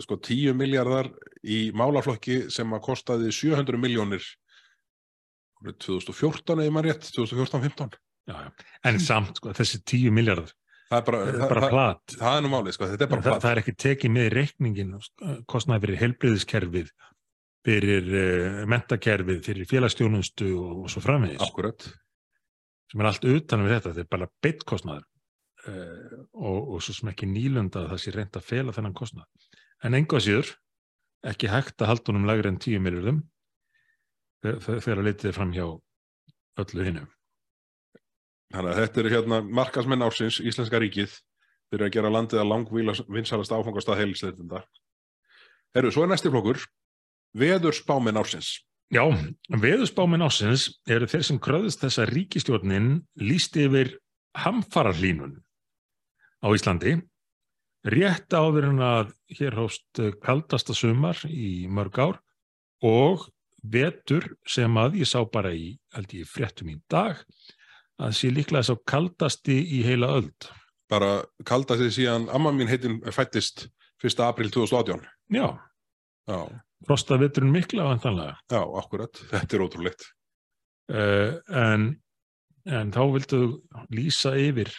[0.05, 1.09] sko 10 miljardar
[1.43, 4.23] í málaflokki sem að kostaði 700 miljónir
[5.65, 7.97] 2014 eða maður rétt, 2014-15.
[8.29, 8.67] Já, já.
[8.85, 10.53] En samt, sko, þessi tíu miljardar,
[10.85, 12.15] Það er bara, það það, bara það, plat.
[12.19, 13.43] það er nú málið, sko, þetta er bara það, platt.
[13.43, 14.91] það er ekki tekið með reikningin
[15.49, 16.91] kostnaði fyrir heilbriðiskerfið
[17.65, 21.87] fyrir uh, mentakerfið fyrir félagsstjónustu og, og svo framvegis Akkurat.
[22.91, 25.07] sem er allt utanum þetta, þetta er bara beitt kostnaður
[25.65, 29.49] uh, og, og svo sem ekki nýlunda að það sé reynd að fela þennan kostnað
[29.85, 30.53] en enga síður
[31.25, 33.23] ekki hægt að halda honum lægri en 10 miljardum
[34.45, 35.65] þegar að leitið er fram hjá
[36.61, 37.07] öllu hinnu
[38.53, 41.15] Þannig að þetta eru hérna markasmenn ársins, Íslenska ríkið,
[41.71, 44.61] fyrir að gera landið að langvíla vinsalast áfangastað heilisleitunda.
[45.75, 46.61] Herru, svo er næsti flokkur,
[47.35, 48.53] veður spámenn ársins.
[48.93, 49.01] Já,
[49.49, 53.95] veðusbáminn ásins eru þeir sem kröðust þess að ríkistjórnin líst yfir
[54.37, 55.39] hamfararlínun
[56.45, 56.99] á Íslandi
[57.89, 62.21] rétt áður en að hér hóst kaldasta sumar í mörg ár
[62.85, 63.25] og
[63.65, 65.73] vetur sem að ég sá bara í,
[66.13, 67.23] ég, fréttum í dag
[68.01, 70.49] að sé líklega sá kaldasti í heila öld.
[70.91, 73.67] Bara kalda sig síðan, amma mín heitin fættist
[74.03, 74.19] 1.
[74.25, 75.01] april 2018.
[75.33, 75.47] Já,
[76.25, 76.39] Já,
[76.87, 78.35] frosta veturinn mikla vantanlega.
[78.51, 79.19] já, akkurat.
[79.31, 80.05] Þetta er ótrúlegt.
[80.91, 81.85] uh, en,
[82.65, 83.39] en þá vildu
[83.93, 84.69] lýsa yfir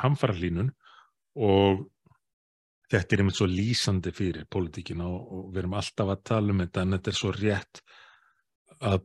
[0.00, 0.70] hamfarlínun
[1.36, 1.84] og
[2.92, 6.60] þetta er einmitt svo lýsandi fyrir pólitíkina og, og við erum alltaf að tala um
[6.64, 7.80] þetta en þetta er svo rétt
[8.80, 9.04] að,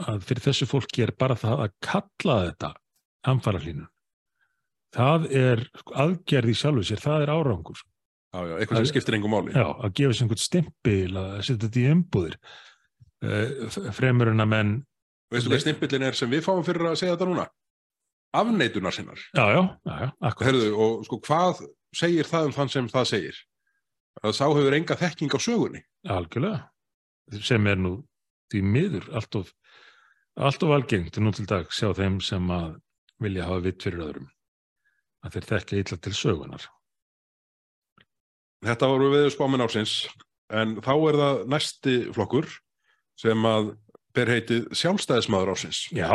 [0.00, 2.72] að fyrir þessu fólki er bara það að kalla þetta
[3.28, 3.88] hamfarlínun
[4.92, 7.82] það er sko, aðgerð í sjálfu sér, það er árangur
[8.32, 9.52] Já, já, eitthvað sem skiptir engum máli.
[9.52, 12.36] Já, að gefa sér einhvern stimpil að setja þetta í umbúðir
[13.28, 14.70] uh, fremur en að menn
[15.32, 17.46] Veistu hvað stimpillin er sem við fáum fyrir að segja þetta núna?
[18.36, 19.20] Afneitunar sinnar.
[19.36, 20.48] Já, já, já, já, akkurat.
[20.48, 21.62] Herðu, og sko, hvað
[21.96, 23.40] segir það um þann sem það segir?
[24.22, 25.82] Að sá hefur enga þekking á sögunni.
[26.12, 26.60] Algjörlega.
[27.44, 27.94] Sem er nú
[28.52, 29.52] því miður allt of,
[30.36, 32.78] allt of algengt nú til dag sjá þeim sem að
[33.22, 34.30] vilja hafa vitt fyrir öðrum.
[35.22, 36.64] Að þeir þekka illa til sögunar.
[38.62, 39.94] Þetta voru við spáminn ársins,
[40.50, 42.48] en þá er það næsti flokkur
[43.18, 43.72] sem að
[44.14, 45.86] ber heitið sjálfstæðismadur ársins.
[45.94, 46.10] Já,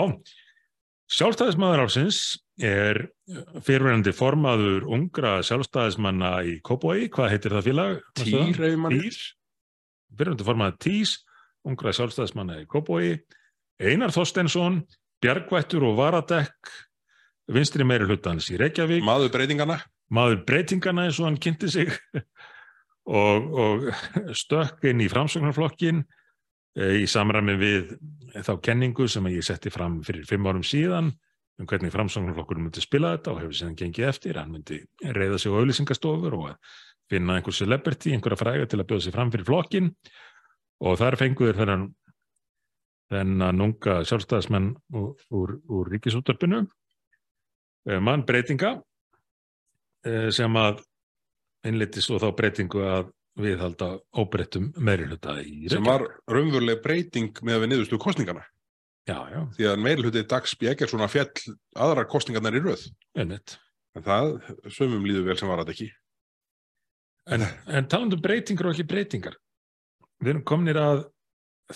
[1.08, 2.18] Sjálfstæðismæður ársins
[2.60, 2.98] er
[3.64, 7.06] fyrirverandi formaður ungra sjálfstæðismanna í Kópói.
[7.14, 8.02] Hvað heitir það félag?
[8.20, 9.20] Týr, ef mann Týr.
[10.12, 11.14] Fyrirverandi formaður Tís,
[11.64, 13.14] ungra sjálfstæðismanna í Kópói.
[13.78, 14.82] Einar Þorstensson,
[15.22, 16.70] Bjargvættur og Varadekk,
[17.54, 19.04] vinstri meiri hlutans í Reykjavík.
[19.06, 19.78] Maður breytingana.
[20.14, 21.92] Maður breytingana eins og hann kynnti sig
[23.22, 23.86] og, og
[24.38, 27.94] stökk inn í framsóknarflokkin eh, í samræmi við
[28.46, 31.12] þá kenningu sem ég setti fram fyrir fimm árum síðan
[31.58, 34.42] um hvernig framsóknarflokkur myndi spila þetta og hefur síðan gengið eftir.
[34.42, 36.74] Hann myndi reyða sig á auðlýsingastofur og
[37.12, 39.94] finna einhver celebrity, einhverja fræga til að bjóða sig fram fyrir flokkin
[40.86, 41.88] og þar fenguður þennan
[43.12, 46.66] þennan unga sjálfstæðismenn úr, úr, úr ríkisúttarpinu
[48.04, 48.74] mann breytinga
[50.08, 50.82] eh, sem að
[51.68, 57.72] innliti svo þá breytingu að viðhalda óbreyttum meiriluta í sem var raunveruleg breyting með við
[57.74, 58.44] niðurstu kostningana.
[59.08, 61.30] Já, já, Því að meirhluti Dags Bjeggerssonar fjall
[61.80, 62.90] aðrar kostningarnar í röð.
[63.16, 63.56] einmitt.
[63.96, 64.34] En það
[64.74, 65.88] sömum líður vel sem var þetta ekki.
[67.32, 69.38] En, en talandu um breytingar og ekki breytingar.
[70.20, 71.06] Við erum komnir að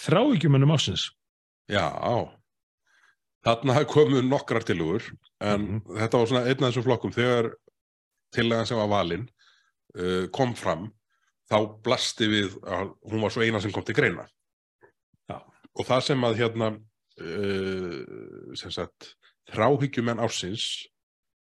[0.01, 1.07] þráíkjumunum ásins.
[1.71, 1.87] Já,
[3.45, 5.05] þarna komu nokkrar tilugur
[5.41, 5.81] en Mhm.
[5.97, 7.53] þetta var svona einn af þessum flokkum þegar
[8.35, 9.29] tillagan sem var valin
[9.97, 10.89] uh, kom fram
[11.51, 14.27] þá blasti við að hún var svo eina sem kom til greina.
[15.29, 15.41] Já.
[15.75, 16.69] Og það sem að hérna
[17.21, 19.15] uh, sem sagt
[19.51, 20.87] þráhyggjumenn ársins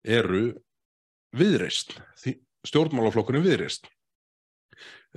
[0.07, 0.53] eru
[1.35, 1.97] viðreist,
[2.67, 3.89] stjórnmálaflokkurinn viðreist.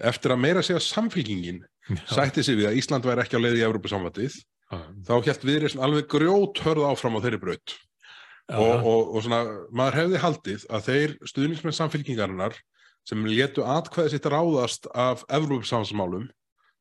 [0.03, 1.63] Eftir að meira segja samfélkingin
[2.11, 4.35] sætti sig við að Ísland væri ekki á leið í Evrópusamvatið
[5.07, 7.75] þá hjælt viðreysn alveg grjóthörð áfram á þeirri braut
[8.53, 9.41] og, og, og svona,
[9.71, 12.59] maður hefði haldið að þeir stuðningsmenn samfélkingarinnar
[13.09, 16.29] sem letu atkvæði sitt ráðast af Evrópsamsmálum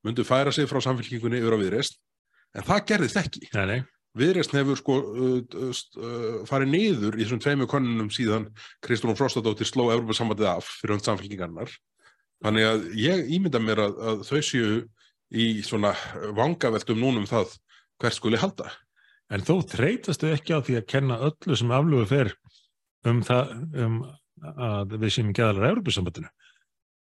[0.06, 1.98] myndu færa sig frá samfélkingunni yfir á viðreysn
[2.58, 3.48] en það gerðist ekki.
[3.56, 3.80] Nei, nei,
[4.18, 8.50] Viðreysn hefur sko uh, uh, farið niður í þessum tveimu konunum síðan
[8.84, 11.72] Kristrún Frostadóttir sló Evrópasambandið af fyrir hönd samfélkingarinnar.
[12.44, 14.82] Þannig að ég ímynda mér að, að þau séu
[15.32, 15.94] í svona
[16.36, 17.54] vangaveltum núnum það
[18.02, 18.72] hvert skuli halda.
[19.32, 22.34] en þó þreytastu ekki á því að kenna öllu sem aflugu fer
[23.08, 23.54] um það
[23.86, 24.02] um
[24.42, 26.30] að við séum ekki aðalara Európusambandinu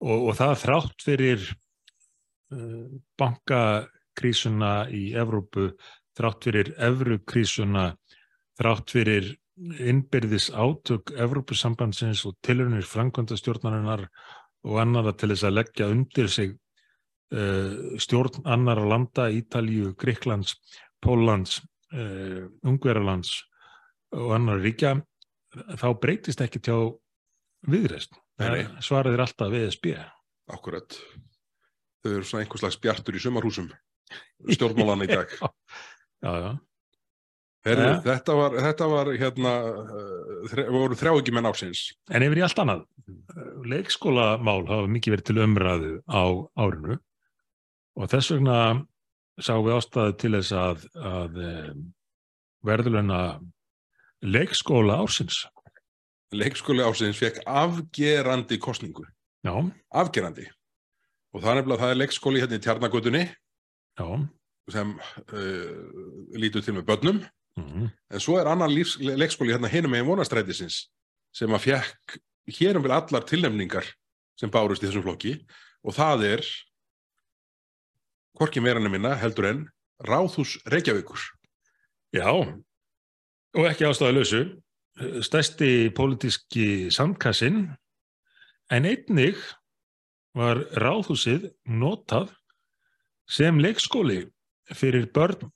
[0.03, 2.87] og, og það þrátt fyrir uh,
[3.19, 5.69] bankakrísuna í Evrópu,
[6.17, 7.91] þrátt fyrir evrukrísuna,
[8.59, 9.29] þrátt fyrir
[9.59, 14.05] innbyrðis átök Evrópusambandsins og tilhörnir framkvæmdastjórnarinnar
[14.67, 16.55] og annara til þess að leggja undir sig
[17.33, 20.55] uh, stjórn annara landa, Ítalíu, Gríklands,
[21.03, 21.59] Póllands,
[21.93, 23.33] uh, Ungverjalands
[24.15, 24.95] og annar ríkja,
[25.77, 26.95] þá breytist ekki til
[27.69, 28.15] viðreist.
[28.39, 28.63] Nei.
[28.81, 29.91] Svarað er alltaf VSB.
[30.49, 30.95] Akkurat.
[32.01, 33.67] Þau eru svona einhvers slags bjartur í sumarhúsum
[34.55, 35.33] stjórnmálan í dag.
[36.23, 36.51] Já, já.
[37.67, 37.95] Heru, Ja.
[38.05, 39.51] þetta, var, þetta var hérna,
[40.47, 41.81] þre, voru þrjáugi menn ásins.
[42.07, 42.85] En yfir í allt annað,
[43.67, 46.23] leikskólamál hafa mikið verið til umræðu á
[46.63, 46.95] árinu
[47.99, 48.57] og þess vegna
[49.39, 51.39] sáum við ástæðu til þess að, að
[52.67, 53.19] verðurluna
[54.25, 55.45] leikskóla ársins.
[56.35, 59.05] Leikskóli ásins fekk afgerandi kostningu.
[59.45, 59.53] Já,
[59.95, 60.45] Afgerandi.
[61.33, 63.21] Og það er nefnilega, það er leikskóli hérna í Tjarnagötunni
[63.99, 64.07] já,
[64.73, 65.75] sem uh,
[66.37, 67.21] lítur til með börnum.
[67.57, 70.87] mm, En svo er annar lífs, leikskóli hérna hinum megin vonastrætisins
[71.35, 72.19] sem að fekk
[72.59, 73.85] hérum vel allar tilnefningar
[74.39, 75.35] sem bárust í þessum flokki
[75.85, 76.45] og það er
[78.39, 79.67] hvorki meira en minna heldur en
[80.07, 81.19] Ráðhús Reykjavíkur.
[82.15, 82.31] já,
[83.53, 84.41] og ekki ástæðu lausu,
[85.21, 87.67] stærsti pólitíski samkassin,
[88.71, 89.37] en einnig
[90.37, 92.31] var ráðhúsið notað
[93.29, 94.23] sem leikskóli
[94.73, 95.49] fyrir börn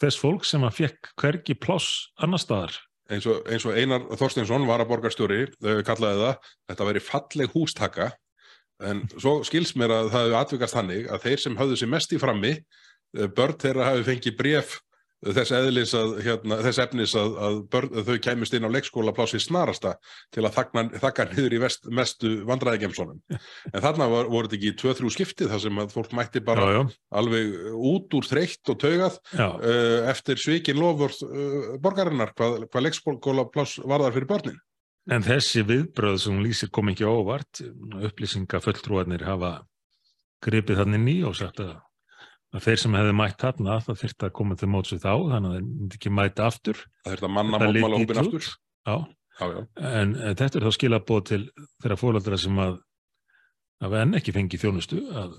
[0.00, 2.76] þess fólk sem að fekk hvergi pláss annar staðar.
[3.10, 7.54] eins og, eins og Einar Þorsteinsson var að borgarstjóri, þau kallaði það, þetta veri falleg
[7.56, 8.10] hústaka,
[8.88, 12.14] en svo skils mér að það hefur atvikast þannig að þeir sem höfðu sér mest
[12.14, 12.52] í frammi,
[13.18, 14.78] eh, börn þeirra hafi fengið bref
[15.20, 19.12] þess, eðlis að, hérna, þess efnis að, að, börn, að þau kæmust inn á leikskóla
[19.16, 19.92] plásið snarasta
[20.32, 23.20] til að þakna, þakka niður í vest, mestu vandræðigemsonum.
[23.34, 26.78] En þarna var, voru þetta ekki tvö-þrjú skiptið þar sem að fólk mætti bara Já,
[26.78, 27.52] já, alveg
[27.92, 33.80] út úr þreytt og taugað uh, eftir svikin lofur uh, borgarinnar hvað, hvað leikskóla pláss
[33.84, 34.60] varðar fyrir börnin.
[35.10, 37.62] En þessi viðbröð sem hún lýsir kom ekki á óvart,
[38.00, 39.52] upplýsinga fulltrúarnir hafa
[40.44, 41.72] gripið þannig ný og sagt að,
[42.54, 45.48] að þeir sem hefði mætt þarna það þyrfti að koma til móts við þá, þannig
[45.50, 46.84] að þeir myndi ekki mæta aftur.
[47.04, 48.52] Það er þetta manna mótmála hópin aftur.
[48.86, 48.94] Já,
[49.40, 49.60] Já, já.
[49.90, 51.42] en þetta er þá skilabóð til
[51.80, 52.78] þeirra fóröldra sem að
[53.80, 55.36] að enn ekki fengi þjónustu að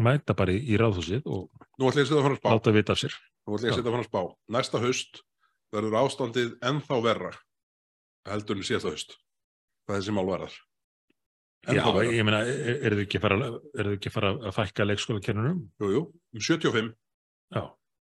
[0.00, 1.48] mæta bara í, í ráðhúsið og
[1.80, 3.16] að að að láta vita af sér.
[3.46, 4.22] Nú ætlum ég að setja að fara að spá.
[4.56, 5.20] Næsta haust
[5.74, 7.32] verður ástandið ennþá verra
[8.30, 9.16] heldur en síðast á haust
[9.86, 10.56] hvað þessi mál verðar
[11.66, 13.36] Já, ég meina, eru þau ekki að fara,
[13.74, 15.64] eru þau ekki að fara að fækka leikskólakennunum?
[15.82, 16.02] Jú, jú,
[16.36, 16.92] um 75
[17.56, 17.62] Já,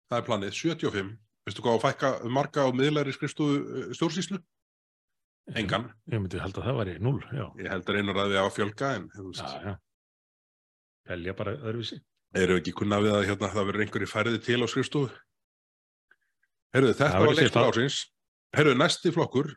[0.08, 1.10] það er planið, 75
[1.44, 4.40] veistu hvað að fækka marga á miðlæri skrifstofu stjórnsýslu?
[5.60, 7.44] Engan, ég myndi halda að það væri núl, já.
[7.58, 9.06] ég held að reyna að ræði á að fjölga en.
[11.10, 11.98] Pelja bara öðruvísi.
[12.36, 15.10] eru ekki kunna við að hérna, það verður einhverju færði til á skrifstofu
[16.70, 17.96] Herruðu, þetta var séð ásins
[18.54, 19.50] Herruðu, næsti flokkur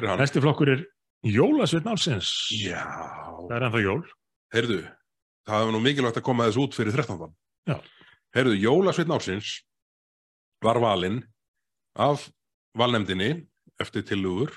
[0.00, 0.84] Næsti flokkur er
[1.24, 2.30] Jólasveitn Álsins.
[2.56, 2.80] Já,
[3.48, 4.02] Það er ennþá jól.
[4.54, 4.78] heyrðu,
[5.46, 7.34] það var nú mikilvægt að koma þessu út fyrir 13.
[7.68, 7.76] Já.
[8.34, 9.50] Heyrðu, Jólasveitn Ársins
[10.64, 11.22] var valinn
[11.94, 12.30] af
[12.78, 13.46] valnefndinni
[13.80, 14.54] eftir tilugur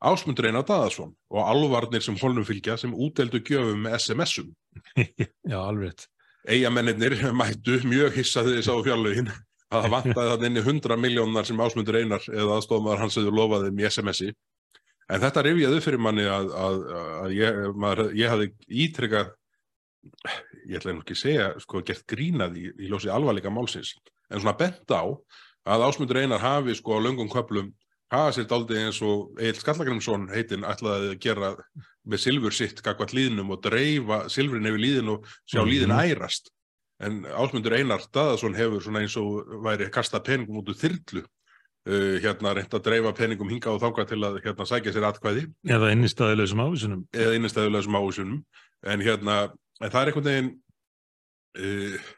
[0.00, 4.54] Ásmundur Einar Daðarsson og alvarnir sem honum fylgja sem úteldu gjöfum með SMS-um.
[5.50, 6.06] Já, alveg.
[6.48, 9.28] Eigamennir mættu mjög hissa þegar þess á fjárlögin
[9.70, 13.74] að það vantaði þannig inni 100 miljónar sem Ásmundur Einar eða aðstofmaður hans hefur lofaði
[13.76, 14.30] í SMS-i.
[15.10, 16.80] En þetta rifjaði fyrir manni að, að,
[17.24, 18.50] að ég, maður, ég hafði
[18.84, 19.32] ítrykkað,
[20.70, 23.94] ég ætla nú ekki að segja, sko, gert grínað í, í ljósi alvarleika málsins,
[24.30, 25.02] en svona bent á
[25.70, 27.72] að Ásmundur Einar hafi sko á löngum köplum
[28.10, 31.50] hafa sér daldið eins og Egil Skallagrimsson heitinn ætlaði að gera
[32.10, 35.70] með silfur sitt gagvat líðnum og dreifa silfrin yfir líðin og sjá Mhm.
[35.70, 36.48] líðin ærast.
[37.00, 41.22] En Ásmundur Einar Daðarsson hefur svona eins og væri kastað peningum út úr þyrlu
[41.88, 45.46] uh, hérna reynt að dreifa peningum hinga og þangað til að hérna sækja sér atkvæði.
[45.68, 47.04] Eða innistæðilegum ávísunum.
[47.16, 48.40] eða innistæðulegum ávísunum.
[48.90, 49.36] En hérna,
[49.80, 50.50] en það er einhvern veginn
[51.60, 52.10] uh,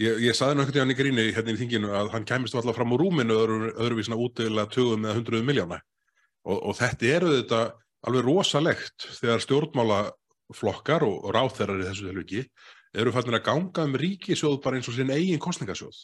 [0.00, 2.94] ég, ég saði einhvern veginn í gríni hérna í þinginu að hann kæmist alltaf fram
[2.96, 5.80] úr rúminu öðru, öðruvísina útdeila 20 eða 100 miljóna
[6.46, 7.60] og, og þetta eru þetta
[8.08, 12.44] alveg rosalegt þegar stjórnmálaflokkar og, og ráþærar í þessu tilviki
[13.00, 16.00] eru fannir að ganga um ríkisjóð bara eins og sinn eigin kostningasjóð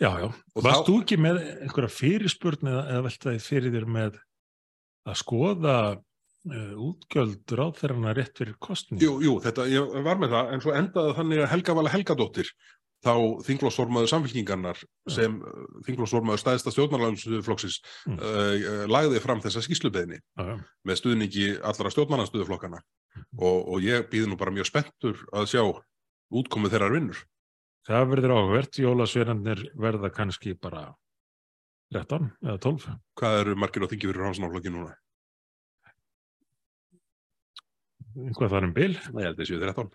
[0.00, 0.28] Já, já.
[0.56, 4.18] Og Varst þá- þú ekki með einhverja fyrirspurn eða, eða veltaði fyrir þér með
[5.10, 9.00] að skoða uh, útgjöld ráðferðana rétt fyrir kostning?
[9.02, 12.48] Jú, jú, þetta, ég var með það, en svo endaði þannig að Helga Vala Helgadóttir,
[13.04, 13.12] þá
[13.46, 17.78] þinglósformaður samfélkingarnar sem uh, þinglósformaður stæðsta stjórnarlandsflokksins
[18.08, 18.16] Mm.
[18.20, 20.54] uh, lagði fram þessa skýslubeðni já.
[20.88, 22.80] með stuðningi allra stjórnarlandsstuðuflokkana
[23.36, 25.62] og, og ég býði nú bara mjög spenntur að sjá
[26.32, 27.20] útkomið þeirrar vinnur.
[27.88, 28.78] Það verður áhugavert.
[28.80, 30.90] Jólasveinarnir verða kannski bara
[31.94, 32.96] 13 eða 12.
[33.18, 34.92] Hvað eru margir á þingi fyrir hansanaflokki núna?
[38.20, 38.92] Einhvað þar um bil.
[38.94, 39.90] Ég held þessi 13.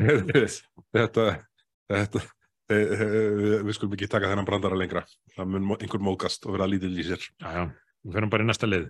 [0.00, 0.14] Já,
[0.96, 1.24] þetta,
[1.90, 2.20] þetta,
[2.72, 3.08] e, e,
[3.66, 5.04] við skulum ekki taka þennan brandara lengra.
[5.34, 7.26] Það mun einhver mókast og vera lítill í sér.
[7.40, 7.68] já.
[8.00, 8.86] Við fyrir bara í næsta lið.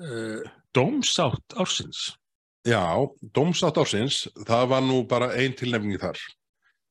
[0.00, 0.40] Uh,
[0.74, 2.14] Dómsátt ársins.
[2.64, 2.80] Já,
[3.36, 6.16] dómsátt ársins, það var nú bara ein tilnefning þar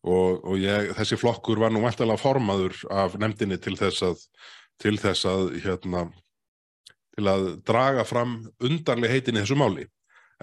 [0.04, 4.22] og, og ég, þessi flokkur var nú vantilega formaður af nefndinni til þess að,
[4.84, 6.04] til þess að, hérna,
[7.16, 9.88] til að draga fram undarleg heitin í þessu máli.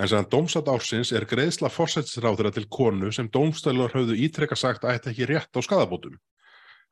[0.01, 4.97] En sem dómsátt ársins er greiðsla fórsættisráðura til konu sem dómstælar höfðu ítrekka sagt að
[4.97, 6.17] þetta ekki rétt á skadabótum.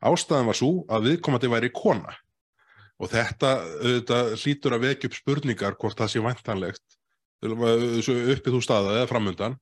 [0.04, 2.14] Ástæðan var svo að viðkomandi væri kona
[2.98, 6.97] og þetta auðvitað hlýtur að vekja upp spurningar hvort það sé væntanlegt
[7.44, 9.56] uppið þú staða eða framundan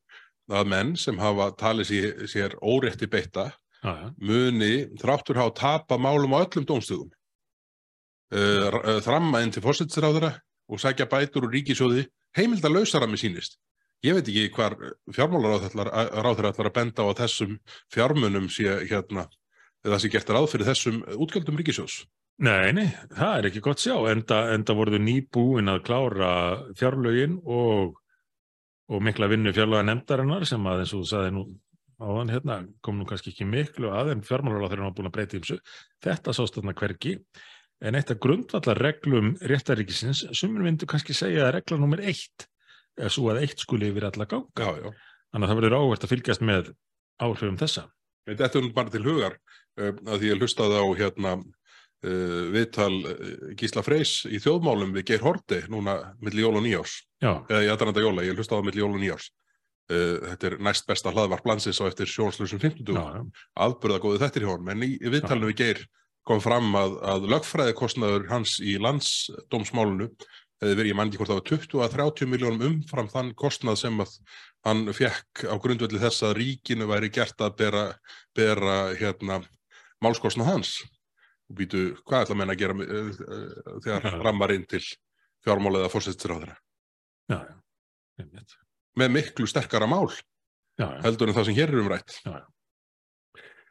[0.52, 3.50] að menn sem hafa talið sér, sér órétti beitta
[3.82, 4.12] já.
[4.16, 7.10] muni þráttur hafa tapa málum á öllum dómstugum
[8.32, 10.36] uh, þramma inn til fórsættisráðura
[10.70, 13.58] og sækja bætur úr ríkisjóði heimilda lausara með sínist
[14.06, 14.76] ég veit ekki hvar
[15.14, 17.58] fjármálaráður ætlar að benda á að þessum
[17.92, 19.26] fjármunum sé hérna
[19.86, 22.04] eða sé gert ráð fyrir þessum útgjöldum ríkisjós
[22.36, 26.32] Nei, nei, það er ekki gott sjá, enda, enda voruðu nýbúin að klára
[26.76, 27.94] fjárlögin og,
[28.92, 31.44] og mikla vinnu fjárlöga nefndarinnar sem að eins og þú sagði nú
[31.96, 35.38] áðan hérna, kom nú kannski ekki miklu að en fjármálar á þeirra búin að breyta
[35.40, 35.56] ymsu.
[36.04, 37.14] Þetta sást þarna hvergi,
[37.80, 42.50] en eitt af grundvallar reglum réttaríkisins, sumur myndu kannski segja að regla nummer eitt
[43.00, 44.60] er svo að eitt skuli yfir alla ganga.
[44.60, 44.92] Já, já.
[45.32, 46.72] Þannig að það verður áhvert að fylgjast með
[47.16, 47.88] áhrifum þessa.
[48.26, 51.38] Þetta er bara til hugar uh, að því ég hlustaði á hérna
[52.04, 53.16] uh, viðtal uh,
[53.58, 57.72] Gísla Freys í þjóðmálum við Geir Horti núna milli jól og nýjárs Já, eða í
[57.72, 59.28] aðranda jóla, ég hlustaði á milli jól og nýjárs
[59.92, 64.22] uh, þetta er næst besta hlaðvarp landsins á eftir sjónslusum 50 já, já, aðbörða góði
[64.24, 64.72] þettir hjá honum.
[64.74, 65.84] En í, í viðtalinu við Geir
[66.26, 70.10] kom fram að, að lögfræðikostnaður hans í landsdómsmálunu
[70.56, 73.80] hefði verið, ég mann ekki hvort það var 20 að 30 miljónum umfram þann kostnað
[73.82, 74.14] sem að
[74.66, 77.84] hann fekk á grundvelli þess að ríkinu væri gert að bera,
[78.34, 79.42] bera hérna,
[80.02, 80.72] málskostnað hans
[81.46, 84.14] og býtu, hvað ætla menn að gera uh, uh, þegar Já.
[84.24, 84.82] rammar inn til
[85.46, 86.56] fjármála eða fórsættisráðina
[87.30, 87.54] já, já.
[88.22, 88.56] Einmitt.
[88.98, 90.08] með miklu sterkara mál
[90.76, 92.14] heldur en það sem hér er umrætt.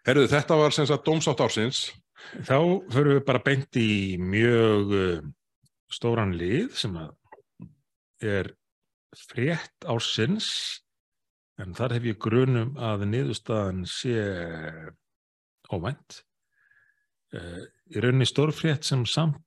[0.05, 1.81] Herðu, þetta var sem sagt dómsátt ársins.
[2.45, 2.57] Þá
[2.93, 5.27] förum við bara beint í mjög uh,
[5.93, 6.95] stóran lið sem
[8.25, 8.49] er
[9.29, 10.47] frétt ársins
[11.61, 14.15] en þar hef ég grunum að niðurstaðan sé
[15.71, 16.23] óvænt.
[17.35, 19.41] Uh, í rauninni stórfrétt sem samt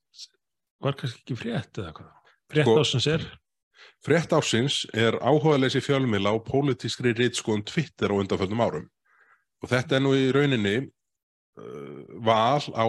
[0.82, 2.35] var kannski ekki frétt eða hvað.
[2.52, 3.24] Frétt Sko- ársins er,
[4.05, 8.86] Frétt ársins er áhugaðleysi fjölmila á pólitískri rítskoðum Twitter á undanföldum árum.
[9.62, 12.86] Og þetta er nú í rauninni uh, val á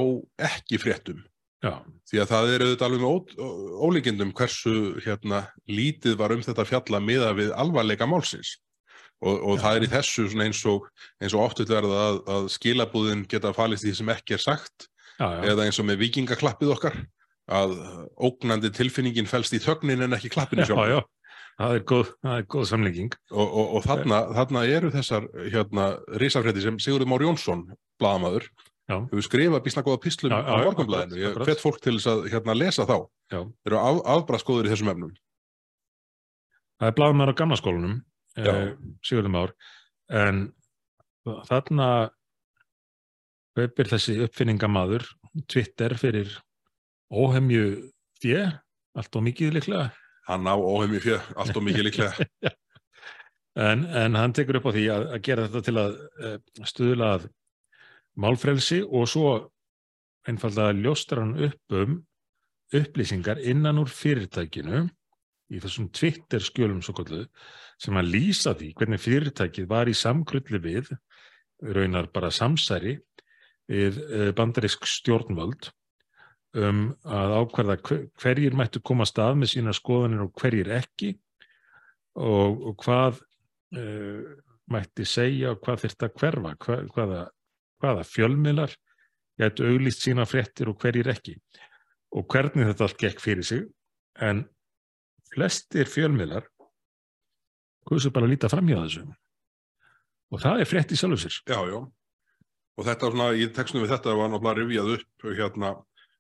[0.52, 1.24] ekki fréttum.
[1.64, 6.66] já, Því að það er auðvitað alveg með ólíkindum hversu hérna, lítið var um þetta
[6.66, 8.58] fjalla miða við alvarleika málsins.
[9.20, 9.62] Og, og Já.
[9.66, 10.86] það er í þessu eins og,
[11.20, 14.86] eins og oft verða að, að skilabúðin geta falist í því sem ekki er sagt
[15.20, 16.96] já, já, eða eins og með vikingaklappið okkar
[17.52, 17.74] að
[18.16, 20.88] ógnandi tilfinningin felst í þögnin en ekki klappinu já, sjálf.
[20.94, 21.00] já,
[21.60, 23.16] það er góð, það er góð samlíking.
[23.34, 25.88] Og, og, og þarna, þarna eru þessar hérna,
[26.24, 27.66] risafrétti sem Sigurður Már Jónsson,
[28.00, 28.48] blaðamaður,
[28.90, 28.96] Já.
[29.12, 31.20] hefur skrifað bísna góða pislum á morgunblæðinu.
[31.22, 32.96] Ég hvet fólk til þess að hérna, lesa þá.
[33.34, 33.42] Já.
[33.44, 35.12] Þeir eru af, afbræðskóður í þessum efnum.
[36.80, 37.98] Það er blaðumar á gamla skólanum,
[38.46, 38.54] Já.
[38.54, 38.74] eh,
[39.06, 39.54] Sigurður Már,
[40.10, 40.42] en
[41.50, 41.90] þarna
[43.58, 45.06] kaupir þessi uppfinningamaður
[45.52, 46.32] Twitter fyrir
[47.12, 47.92] óhemju
[48.22, 48.46] fjö,
[48.98, 49.90] allt og mikið líklega,
[50.30, 52.28] Hann á óheimji fjö, allt og mikið líklega.
[53.70, 56.36] en, en hann tekur upp á því að, að gera þetta til að uh,
[56.70, 57.26] stuðla að
[58.20, 59.32] málfrelsi og svo
[60.30, 61.98] einfallega ljóstar hann upp um
[62.76, 64.84] upplýsingar innan úr fyrirtækinu
[65.50, 67.24] í þessum Twitter skjölum svo kallu
[67.80, 70.92] sem að lýsa því hvernig fyrirtækið var í samkrulli við
[71.76, 72.98] raunar bara samsæri
[73.70, 75.72] við eh, bandarisk stjórnvöld
[76.60, 81.12] um að ákvarða hver- hverjir mættu koma að með sína skoðanir og hverjir ekki
[82.18, 83.20] og, og hvað
[83.78, 84.24] uh,
[84.74, 87.22] mætti segja og hvað þyrfti að hverfa, hva, hvaða,
[87.82, 88.74] hvaða fjölmiðlar
[89.40, 91.38] gætu auglýst sína fréttir og hverjir ekki.
[92.18, 93.66] Og hvernig þetta allt gekk fyrir sig.
[94.20, 94.44] En
[95.34, 95.88] flestir
[97.86, 99.06] fjölmiðlar hversu bara að líta fram hjá þessu
[100.30, 101.80] og það er frétt í sjálfu sér Já, já.
[102.80, 105.72] Og þetta var svona, í textunum við þetta var náttúrulega rifjað upp hérna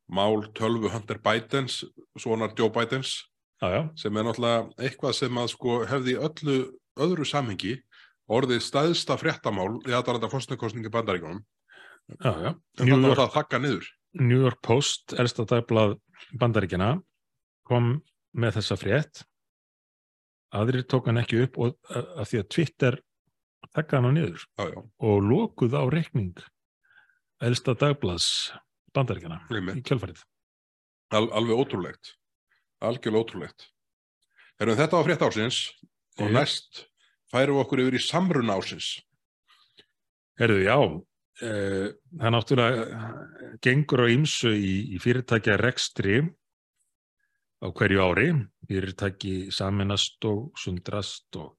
[0.10, 1.86] mál tölvu Hunter Bidens,
[2.19, 3.30] svonar Joe Bidens,
[3.61, 6.57] já, já, sem er náttúrulega eitthvað sem að sko hefði öllu
[6.99, 7.77] öðru samhengi
[8.30, 11.45] orðið staðsta fréttamál í aðdaranda fórstnarkostningi bandaríkunum.
[12.19, 12.52] já, já.
[12.52, 13.88] En þannig York, að það þakka niður.
[14.19, 15.95] New York Post, elsta dagblað
[16.41, 16.99] bandaríkjana
[17.69, 18.02] kom
[18.34, 19.23] með þessa frétt
[20.56, 23.00] aðrir tók hann ekki upp og að því að Twitter
[23.76, 26.42] þakka hann á niður Já, já, og lokuð á reikning
[27.46, 28.30] elsta dagblaðs
[28.96, 29.42] bandaríkjana
[29.78, 30.24] í kjölfarið.
[31.16, 32.16] Al, alveg ótrúlegt.
[32.86, 33.68] Algjörlega ótrúlegt.
[34.60, 35.60] Erum þetta á frétt ásins
[36.20, 36.36] og Jep.
[36.36, 36.82] næst
[37.32, 38.90] færum við okkur yfir í samruna ásins.
[40.40, 41.88] Herðu, já, uh,
[42.20, 43.14] það náttúrulega
[43.64, 46.22] gengur á ýmsu í, í fyrirtækja rekstri
[47.60, 48.30] á hverju ári,
[48.69, 51.57] fyrirtæki saminast og sundrast og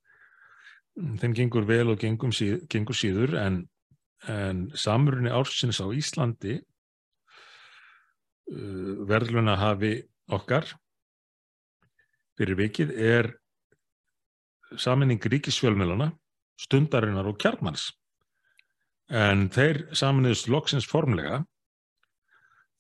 [0.97, 3.69] mm, þeim gengur vel og gengur, síð, gengur síður en,
[4.29, 6.61] en samrunni ársins á Íslandi
[8.55, 9.99] uh, verðluna hafi
[10.31, 10.65] okkar
[12.41, 13.35] fyrir vikið er
[14.79, 16.13] saminning ríkisfjölmjölana,
[16.57, 17.91] stundarinnar og kjarnmanns.
[19.11, 21.43] En þeir saminuðust loksins formlega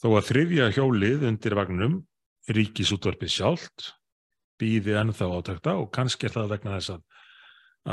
[0.00, 1.98] þó að þriðja hjólið undir vagnum
[2.56, 3.90] ríkisútvarpið sjálft
[4.60, 7.02] býði ennþá átækta og kannski er það vegna þess að,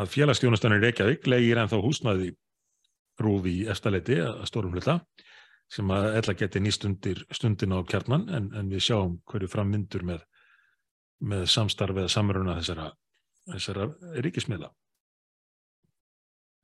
[0.01, 2.33] að félagsstjónustanir Reykjavík legir ennþá húsnaði
[3.23, 4.99] rúfi í efstaleiti að stórum hluta
[5.71, 10.05] sem að ella geti nýst undir stundina á kjarnan en, en við sjáum hverju framvindur
[10.07, 10.23] með,
[11.19, 12.91] með samstarf eða samruna þessara,
[13.51, 13.87] þessara
[14.23, 14.69] ríkismiðla.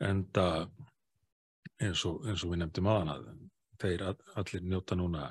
[0.07, 0.69] En það
[1.83, 3.27] eins og, eins og við nefndum aðan að
[3.83, 5.27] þeir all, allir njóta núna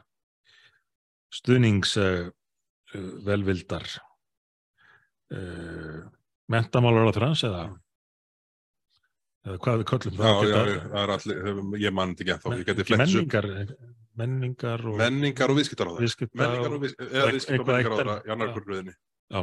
[1.33, 2.29] stuðnings uh,
[3.27, 3.87] velvildar
[5.33, 6.03] uh,
[6.53, 7.63] mentamálar á þrans eða
[9.47, 11.37] eða hvað við köllum Já, já, já, það er allir,
[11.83, 13.49] ég mann þetta ekki ennþá, ég geti flett menningar,
[14.21, 16.29] menningar og Menningar og viðskiptar á það.
[16.39, 18.95] Menningar og, viðskiptar, á það, í annar kurluðinni.
[19.33, 19.43] Já.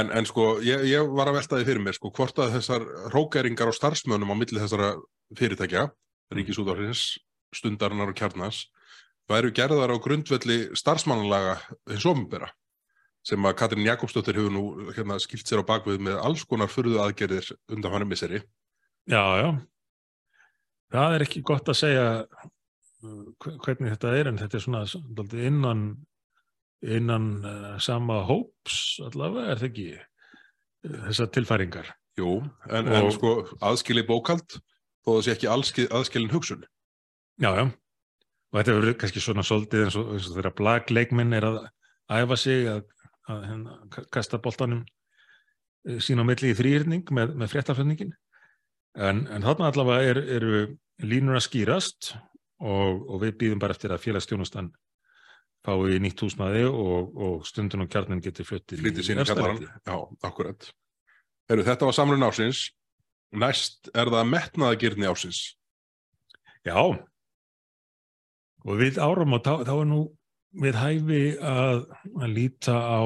[0.00, 2.84] En, en sko, ég, ég var að velta því fyrir mér, sko, hvort að þessar
[3.10, 4.92] hrókæringar á starfsmönnum á milli þessara
[5.38, 5.88] fyrirtækja,
[6.34, 7.18] ríkisútvarfins,
[7.58, 8.68] stundarinnar og kjarnas,
[9.30, 11.56] væru gerðar á grundvelli starfsmannalaga
[11.90, 12.52] hins ofinbera,
[13.26, 14.62] sem að Katrín Jakobsdóttir hefur nú
[14.96, 18.40] hérna, skilt sér á bakvið með alls konar furðu aðgerðir undan hann misseri.
[19.10, 19.50] já, já
[20.90, 24.84] það er ekki gott að segja uh, hve- hvernig þetta er en þetta er svona
[25.46, 25.82] innan
[26.80, 33.14] innan uh, sama hóps allavega er það ekki uh, þessar tilfæringar Jú, en, en Og-
[33.14, 33.30] sko
[33.64, 34.58] aðskili bókald,
[35.06, 36.64] þó sé ekki aðskil, aðskilin hugsun.
[37.40, 37.62] Já, já.
[38.50, 41.60] Og þetta verður kannski svona svolítið eins og, eins og þeirra blagleikminn er að
[42.18, 42.82] æfa sig að,
[43.28, 44.84] að hérna, ka- kasta boltanum
[45.88, 48.14] eh, sín á milli í þrýrning með, með fréttaflutningin.
[48.98, 50.62] En, en þarna allavega er, eru
[51.04, 52.14] línur að skýrast
[52.60, 54.72] og, og við býðum bara eftir að félagstjónustan
[55.66, 59.60] fái nýtt húsnaði og, og stundun og kjarnin geti fluttið í kallaran.
[59.84, 60.70] Já, akkurat.
[61.50, 62.70] Heru, þetta var samrun ásins.
[63.30, 65.42] Næst er það metnaðagirni ásins.
[66.66, 66.80] Já,
[68.60, 70.00] og við árum og þá, þá er nú
[70.58, 71.84] við hæfi að,
[72.18, 73.02] að líta á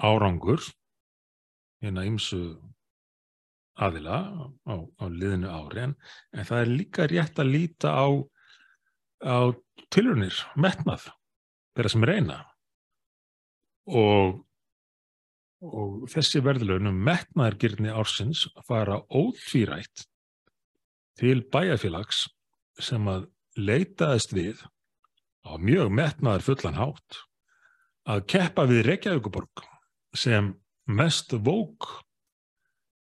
[0.00, 0.62] árangur
[1.84, 2.56] hérna ymsu
[3.76, 4.20] aðila
[4.64, 5.94] á, á liðinu ári en,
[6.32, 8.08] en það er líka rétt að líta á,
[9.20, 9.38] á
[9.92, 11.10] tilrunir, metnað
[11.76, 12.38] þeirra sem reyna.
[13.86, 14.40] Og,
[15.62, 20.06] og þessi verðlaunum metnaðargirni ársins fara ótvírætt
[21.20, 22.26] til bæjarfélags
[22.82, 24.64] sem að leitaðist við
[25.46, 27.22] á mjög metnaðar fullan hátt
[28.06, 29.64] að keppa við Reykjavíkuborg
[30.16, 30.52] sem
[30.86, 31.88] mest vók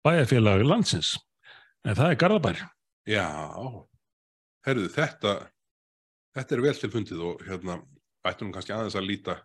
[0.05, 1.17] bæjarfélag landsins
[1.85, 2.67] en það er Garðabær
[3.09, 3.27] Já,
[4.67, 5.37] herruðu, þetta,
[6.37, 7.79] þetta er vel til fundið og hérna
[8.29, 9.37] ættum kannski aðeins að líta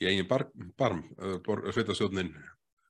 [0.00, 0.46] í eigin bar,
[0.78, 1.36] barm, uh,
[1.74, 2.32] sveitastjórnin,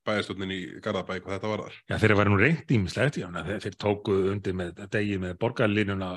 [0.06, 1.78] bæjarstjórnin í Garðabæk og þetta var þar.
[1.90, 6.10] Já, þeir var nú reynd ímislegt, þeir, þeir tóku undir með degi með borgarlínuna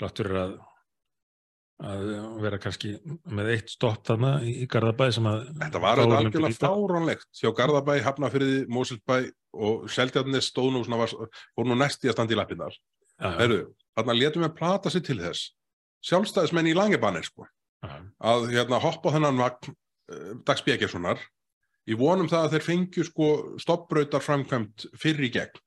[0.00, 0.56] láttur að,
[1.80, 2.02] að
[2.42, 2.92] vera kannski
[3.32, 6.70] með eitt stopp þarna í, í Garðabæ sem að Þetta var auðvitað algjörlega líta.
[6.70, 9.16] fáránlegt hjá Garðabæ, Hafnafyrði, Mósilbæ
[9.66, 11.14] og Seldjarnes stóð nú svona, var,
[11.56, 12.76] fór nú næst í að standa í lappinnar.
[13.20, 13.62] Herru,
[13.96, 15.50] þarna letum við plata sér til þess.
[16.08, 17.48] Sjálfstæðismenn í Langebanir, sko,
[17.84, 21.20] að hérna hoppa þennan vagn uh, Dags Bjegjarssonar
[21.90, 25.60] í vonum það að þeir fengju sko stoppbrautar framkvæmt fyrir í gegn.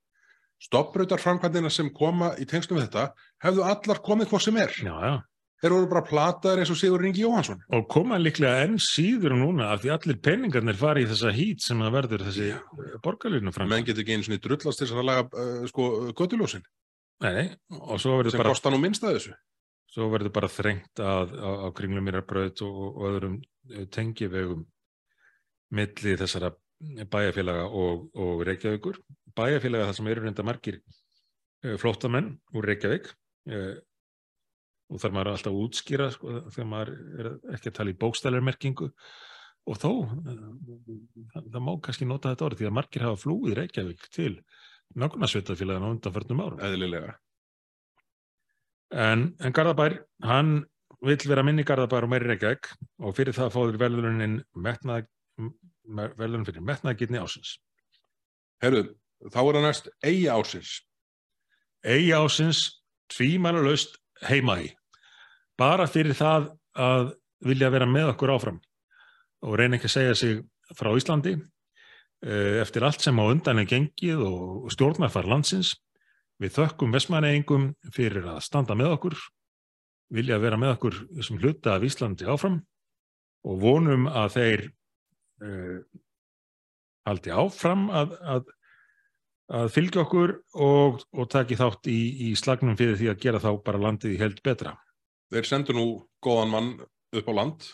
[0.63, 3.09] Stoppbrautar framkvæmdina sem koma í tengslum við þetta
[3.43, 4.75] hefðu allar komið hvað sem er.
[4.79, 5.15] já, já.
[5.63, 7.61] Þeir voru bara plataðir eins og Sigur Ringi Jóhansson.
[7.71, 11.79] og koma líklega enn síður núna af því allir peningarnir fari í þessa hít sem
[11.79, 12.49] að verður þessi
[13.05, 16.65] borgarlínu fram Menn getur ekki einu svona drullast þess að laga uh, sko göttuljósin
[17.23, 19.37] Nei, og svo verður sem bara, kosta nú minnst að þessu.
[19.93, 23.39] svo verður bara þrengt að, á, á kringlumýrarbröð og, og öðrum
[23.71, 24.65] eh, tengivegum
[25.71, 26.51] milli þessara
[27.07, 28.99] bæjarfélaga og, og Reykjavíkur.
[29.37, 30.81] Bæjarfélaga þar sem eru reynda margir
[31.63, 33.13] eh, flóttamenn úr Reykjavík
[34.91, 38.89] og þar maður alltaf að útskýra sko, þegar maður er ekki að tala í bókstælarmerkingu
[39.63, 40.43] og þó eh,
[41.33, 44.33] það, það má kannski nota þetta orð því að margir hafa flúið Reykjavík til
[44.99, 46.61] nákvæmnarsveitafélagana á undanförnum árum.
[46.61, 47.15] Eðlilega.
[48.93, 50.53] En, en Garðabær, hann
[51.03, 52.69] vill vera minni Garðabær og meiri Reykjavík
[53.01, 55.07] og fyrir það fóður verðlunin metnað,
[55.87, 57.57] verðlun fyrir metnaðgirni ásins.
[58.63, 58.85] Herru,
[59.31, 60.77] þá er það næst eigi ásins.
[61.83, 62.63] Eigi ásins
[63.11, 63.97] tvímælalaust
[64.27, 64.69] heima í.
[65.59, 67.13] Bara fyrir það að
[67.43, 68.59] vilja vera með okkur áfram
[69.43, 70.41] og reyna ekki að segja sig
[70.73, 75.75] frá Íslandi eh, eftir allt sem á undan er gengið og stjórnarfar landsins.
[76.41, 79.17] Við þökkum vestmanneyingum fyrir að standa með okkur,
[80.13, 82.61] vilja vera með okkur sem hluta af Íslandi áfram
[83.43, 84.65] og vonum að þeir
[85.43, 85.77] uh,
[87.07, 88.51] haldi áfram að, að,
[89.51, 90.33] að fylgja okkur
[90.63, 91.99] og, og taki þátt í,
[92.29, 94.75] í slagnum fyrir því að gera þá bara landið í held betra.
[95.33, 95.85] Þeir sendu nú
[96.23, 96.69] góðan mann
[97.13, 97.65] upp á land.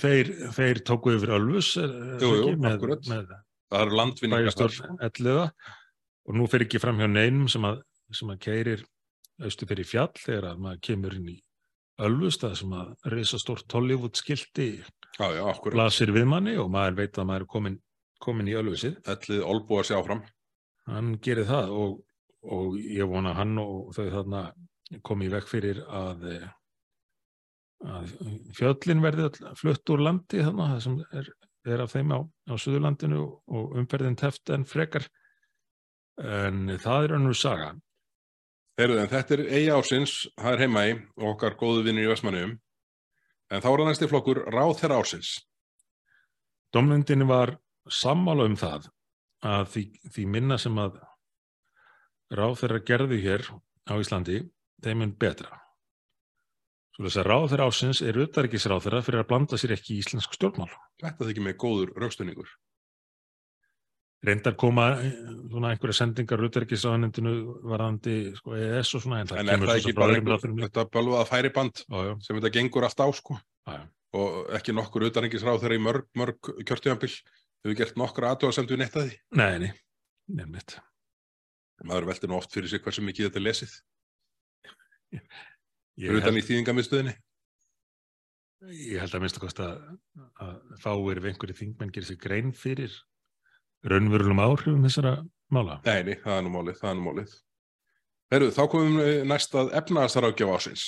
[0.00, 4.46] Þeir, þeir tóku yfir Ölfus Jú, jú, með, með landvinningar.
[4.48, 5.50] bæjastjórn elliða
[6.24, 7.82] og nú fer ekki fram hjá neinum sem að,
[8.16, 8.84] sem að keirir
[9.44, 11.36] austu fyrir fjall þegar að maður kemur inn í
[12.00, 14.70] Ölfus það sem að reysa stórt Hollywood skilti
[15.20, 17.76] Já, já, blasir við manni og maður veit að maður er komin,
[18.22, 19.00] komin í Ölfusið.
[19.10, 20.22] Ellið olbúa sig áfram.
[20.90, 21.98] Hann gerir það og,
[22.56, 24.44] og ég vona að hann og þau þarna
[25.06, 26.48] komi í vekk fyrir að, eh,
[27.86, 28.14] að
[28.56, 29.28] fjöllin verði
[29.58, 31.30] flutt úr landi þarna, það sem er,
[31.74, 32.18] er af þeim á,
[32.50, 35.06] á Suðurlandinu og umferðin teft en frekar.
[36.20, 37.70] En það er önnur saga.
[38.80, 40.92] Heyrðu, en þetta er eigi ásins, það er heima í
[41.30, 42.58] okkar góðu vinnir í Vestmanniðum.
[43.50, 45.32] En þá er það næsti flokkur ráð þeirra ásins.
[46.72, 47.56] Dómnendin var
[47.92, 48.88] sammála um það
[49.46, 49.84] að því,
[50.14, 50.98] því minna sem að
[52.36, 53.46] ráð þeirra gerðu hér
[53.90, 54.40] á Íslandi,
[54.84, 55.60] þeim er betra.
[56.94, 60.02] Svo þess að ráð þeirra ásins er utarikisráð þeirra fyrir að blanda sér ekki í
[60.02, 60.70] íslensk stjórnmál.
[61.00, 62.50] Þetta þykir mig góður raukstunningur.
[64.20, 65.14] Reyndar koma eh,
[65.48, 67.30] svona einhverja sendingar utarikisráðanendinu
[67.70, 71.80] varandi sko, ES og svona, en En er það ekki bara einhver, þetta bölvaða færiband
[71.86, 73.38] Já, já, sem þetta gengur allt á, sko?
[73.64, 73.80] já.
[74.20, 77.14] Og ekki nokkur utanengisráð þeirra í mörg, mörg kjörtíðanbill
[77.64, 79.18] hefur gert nokkra aðtöðasemdu neitt að því.
[79.40, 79.72] Nei, nei,
[80.40, 80.78] nefnitt.
[81.86, 83.74] Maður veldur nú oft fyrir sig hversu mikið þetta lesið.
[85.10, 87.14] Fyrir utan held, í þýðingamiðstöðinni.
[88.76, 92.96] ég held að minnst að að fáir við einhverju þingmenn gerir sér grein fyrir
[93.88, 95.14] raunverulegum áhrifum þessara
[95.52, 95.78] mála.
[95.86, 97.36] Nei, nei, það er nú málið, það er nú málið.
[98.30, 100.84] Herru, þá komum við næst að efnaðastarákjafa ásins.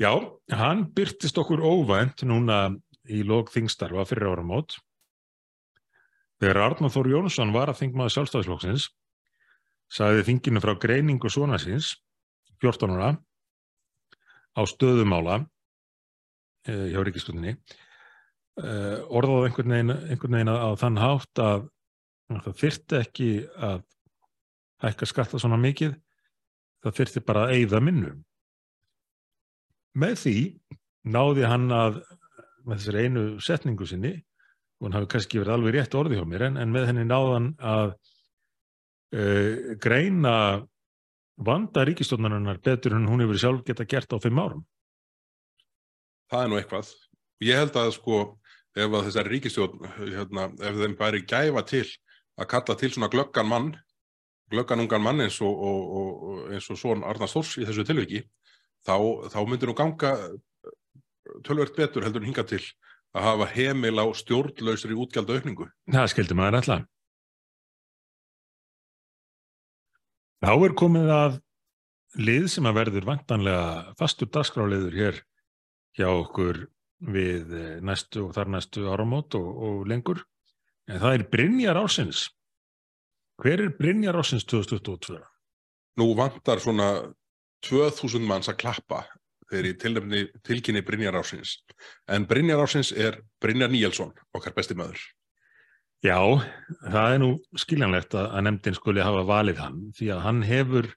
[0.00, 0.12] Já,
[0.56, 2.62] hann byrtist okkur óvænt núna
[3.08, 4.76] í lók þingstarfa fyrir áramót.
[6.40, 8.86] Þegar Arnar Þór Jónsson var að þingmaður sjálfstæðisflokksins,
[9.92, 11.94] sagði þinginu frá greiningu svona síns,
[12.64, 13.10] 14 ára,
[14.56, 17.56] á stöðumála uh, hjá ríkistöndinni,
[18.62, 21.66] uh, orðaði einhvern veginn, einhvern veginn á þann hátt að,
[22.32, 23.30] að það þyrfti ekki
[23.70, 23.84] að
[24.84, 25.96] hækka skatta svona mikið,
[26.80, 28.20] það þyrfti bara að eyða minnum.
[30.00, 30.36] Með því
[31.10, 32.00] náði hann að,
[32.66, 34.14] með þessari einu setningu sinni,
[34.80, 37.52] og hann hafi kannski verið alveg rétt orði hjá mér, en, en með henni náðan
[37.58, 37.94] að
[39.16, 40.34] uh, greina
[41.40, 44.64] vanda ríkistofnarinnar betur en hún hefur sjálf geta gert á fimm árum.
[46.30, 46.90] Það er nú eitthvað.
[47.42, 48.18] Ég held að sko,
[48.76, 51.86] ef að þessari ríkistjórn, hérna, ef þeim bæri gæfa til
[52.40, 53.70] að kalla til svona glöggan mann,
[54.52, 58.22] glöggan ungan mann eins og, og, og, eins og svon Arnar Stórs í þessu tilviki,
[58.86, 58.94] þá,
[59.32, 60.14] þá myndir nú ganga
[61.46, 62.62] tölvert betur heldur en hinga til
[63.16, 65.68] að hafa heimil á stjórnlausri útgjaldaaukningu.
[65.90, 66.88] Það skildi maður alltaf.
[70.40, 71.38] Þá er komið að
[72.20, 75.18] lið sem að verður vantanlega fastur dagskráliður hér
[75.98, 76.64] hjá okkur
[77.00, 77.52] við
[77.84, 80.22] næstu og þar næstu áramót og, og lengur.
[80.90, 82.28] En það er Brynjar Ársins.
[83.40, 85.20] Hver er Brynjar Ársins 2022?
[86.00, 86.90] Nú vantar svona
[87.66, 89.04] 2000 manns að klappa
[89.50, 91.56] þegar í tilnefni tilkynni Brynjar Ársins.
[92.08, 95.02] En Brynjar Ársins er Brynjar Níelsson, okkar besti maður.
[96.00, 96.16] Já,
[96.88, 100.88] það er nú skiljanlegt að, að nefndin skuli hafa valið hann því að hann hefur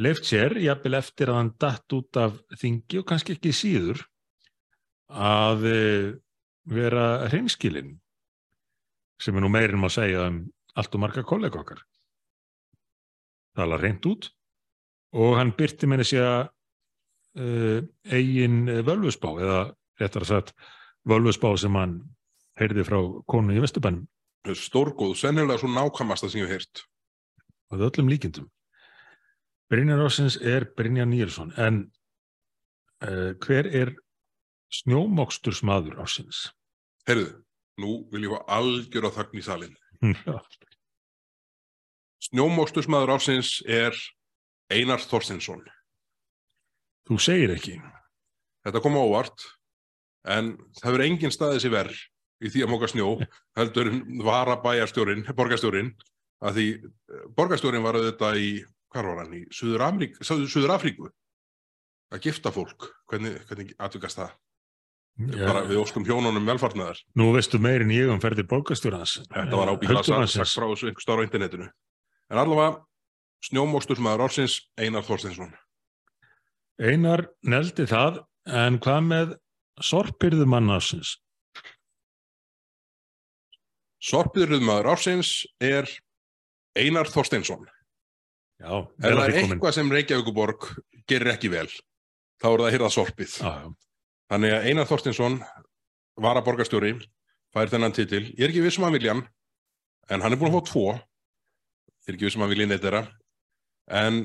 [0.00, 4.02] leift sér, jafnvel eftir að hann datt út af þingi og kannski ekki síður
[5.08, 6.10] að eh,
[6.68, 7.94] vera hreinskilin
[9.20, 10.42] sem er nú meirinn að segja um
[10.78, 11.80] allt og marga kollega okkar.
[13.60, 14.30] Alveg reynd út
[15.16, 16.42] og hann byrti menni sér að
[17.36, 19.58] eigin völvusbá eða
[20.00, 20.54] réttar að sagt
[21.06, 22.00] völvusbá sem hann
[22.58, 22.98] heyrði frá
[23.30, 24.08] konu í Vesturbænum
[24.56, 26.82] Stórgóð, sennilega svo nákvæmasta sem ég hef heyrt.
[27.70, 28.46] það öllum líkindum.
[29.70, 31.84] Brynjar Ársins er Brynjar Níelsson en
[33.04, 33.92] uh, hver er
[34.80, 36.48] snjómokstursmaður Ársins?
[37.06, 37.44] Herðu,
[37.78, 39.76] nú vil ég fá algjör á þagn í salin.
[40.00, 40.40] Já,
[42.20, 43.96] Snjómókstusmaður ásins er
[44.68, 45.62] Einar Þorstinsson.
[47.10, 47.74] Þú segir ekki.
[48.62, 49.46] Þetta kom á óvart,
[50.30, 52.02] en það verður engin staðið sér verð
[52.40, 53.08] í því að móka snjó,
[53.58, 55.88] heldur en vara bæjarstjórin, borgarstjórin,
[56.46, 58.52] að því eh, borgarstjórin var auðvitað í,
[58.94, 61.10] hvað var hann, í Suður, Afríku,
[62.14, 64.36] að gifta fólk, hvernig, hvernig atvikast það?
[65.34, 67.00] Bara við óskum hjónunum velfarnaðar.
[67.18, 69.18] Nú veistu meirinn ég um ferðir borgarstjórans.
[69.26, 71.66] Þetta var ábyggilega sagt, frá þessu einhver starf á internetinu.
[72.30, 72.78] En allavega,
[73.50, 75.52] snjómókstusmaður ársins, Einar Þorstinsson.
[76.80, 79.34] Einar neldi það, en hvað með
[79.84, 81.18] sorpirðumann ársins?
[84.00, 85.30] Sorpiðurðmaður ársins
[85.60, 85.88] er
[86.78, 87.66] Einar Þorstinsson.
[88.60, 90.66] Já, Ef það er eitthvað sem Reykjavíkuborg
[91.08, 91.66] gerir ekki vel,
[92.40, 93.36] þá er það að hýrða sorpið.
[93.40, 93.68] Já, já.
[94.30, 95.38] Þannig að Einar Þorstinsson
[96.20, 96.94] var að borgarstjóri,
[97.52, 98.24] fær þennan titil.
[98.36, 99.24] Ég er ekki vissum að vilja hann,
[100.08, 100.86] en hann er búin að fá tvo.
[102.00, 103.02] Ég er ekki vissum að vilja neitt þeirra.
[104.00, 104.22] En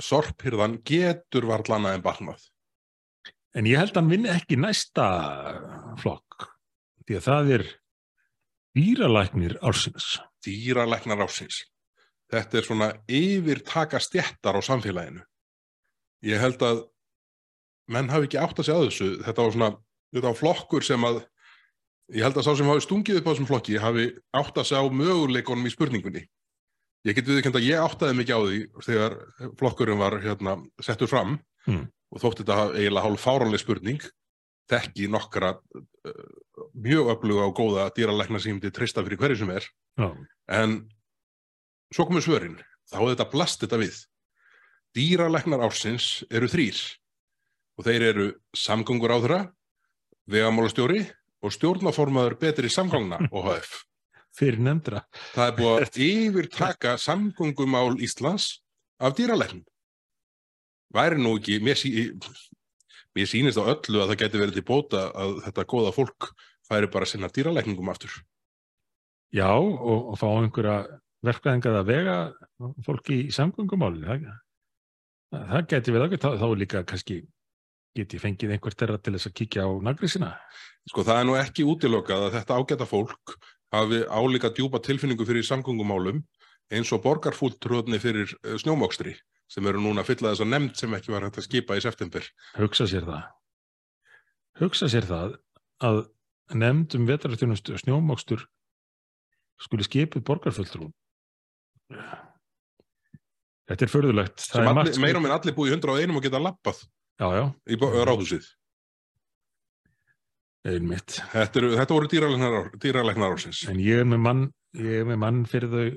[0.00, 2.40] sorphyrðan getur varðlana en baknað.
[3.52, 5.06] En ég held að hann vinni ekki næsta
[6.00, 6.48] flokk,
[7.04, 7.66] því að það er
[8.76, 10.16] dýralæknir ársins.
[10.42, 11.62] Dýralæknar ásins.
[12.32, 15.20] Þetta er svona yfirtaka stjettar á samfélaginu.
[16.24, 16.86] Ég held að
[17.92, 19.08] menn hafi ekki átt að segja að þessu.
[19.26, 19.70] Þetta var svona,
[20.14, 21.18] þetta var flokkur sem að,
[22.16, 24.06] ég held að sá sem hafi stungið upp á þessum flokki hafi
[24.40, 26.24] átt að segja á möguleikonum í spurningunni.
[27.02, 29.14] Ég get viðkjönd að ég áttaði mikið á því þegar
[29.58, 31.84] flokkurinn var hérna, settur fram Hmm.
[32.10, 34.00] og þótti þetta eiginlega hálf fáranlega spurning
[34.70, 36.24] þekki nokkra uh,
[36.74, 39.68] mjög öfluga og góða dýralækna sem myndi treysta fyrir hverju sem er
[39.98, 40.08] Já,
[40.58, 40.74] en
[41.94, 42.56] svo komur svörin
[42.90, 44.00] þá hefði þetta blast þetta við
[44.98, 46.82] dýralæknar ársins eru þrýr
[47.78, 48.26] og þeir eru
[48.58, 49.40] samgöngur áþra
[50.34, 51.04] vegamálastjóri
[51.42, 53.84] og stjórnaformaður betri samgangna OHF.
[54.36, 55.04] Fyrir nefndra.
[55.34, 58.48] Það er búið að yfirtaka samgöngumál Íslands
[59.02, 59.64] af dýralæknum.
[60.92, 62.10] Væri nú ekki, mér, sí,
[63.16, 66.32] mér sýnist á öllu að það geti verið til bóta að þetta góða fólk
[66.68, 68.12] færi bara sinna dýralækningum aftur.
[69.32, 70.78] Já, og, og fá einhverja
[71.24, 72.16] verkvæðingað að vega
[72.84, 74.04] fólki í samgöngumáli.
[74.04, 74.26] Það,
[75.32, 77.22] Það geti við ágætt, þá, þá líka kannski
[77.96, 80.30] geti fengið einhvert þeirra til þess að kíkja á nagrísina.
[80.90, 83.34] Sko það er nú ekki útilokað að þetta ágæta fólk
[83.72, 86.22] hafi álíka djúpa tilfinningu fyrir samgöngumálum
[86.72, 89.14] eins og borgarfúltröðni fyrir eh, snjómokstri
[89.52, 91.84] sem eru núna að fylla þess að nefnd sem ekki var hægt að skipa í
[91.84, 92.26] september.
[92.56, 93.22] Hugsa sér það.
[94.62, 95.36] Hugsa sér það
[95.84, 96.02] að
[96.56, 98.46] nefnd um vetararþjónustu og snjómokstur
[99.62, 100.92] skuli skipið borgarfulltrún.
[103.68, 104.48] Þetta er förðulegt.
[105.00, 106.82] Meira og minn allir búið í 101 og geta lappað
[107.20, 107.44] já, já.
[107.68, 108.48] í ráðhúsið.
[110.68, 111.18] Einmitt.
[111.32, 112.10] Þetta, eru, þetta voru
[112.82, 113.64] dýralegnar ársins.
[113.70, 114.44] En ég er með mann,
[114.78, 115.88] er með mann fyrir þau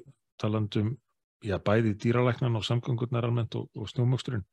[0.41, 0.95] talandum,
[1.45, 4.45] já bæði dýralegnan og samgöngurnar almennt og, og snjómoksturinn.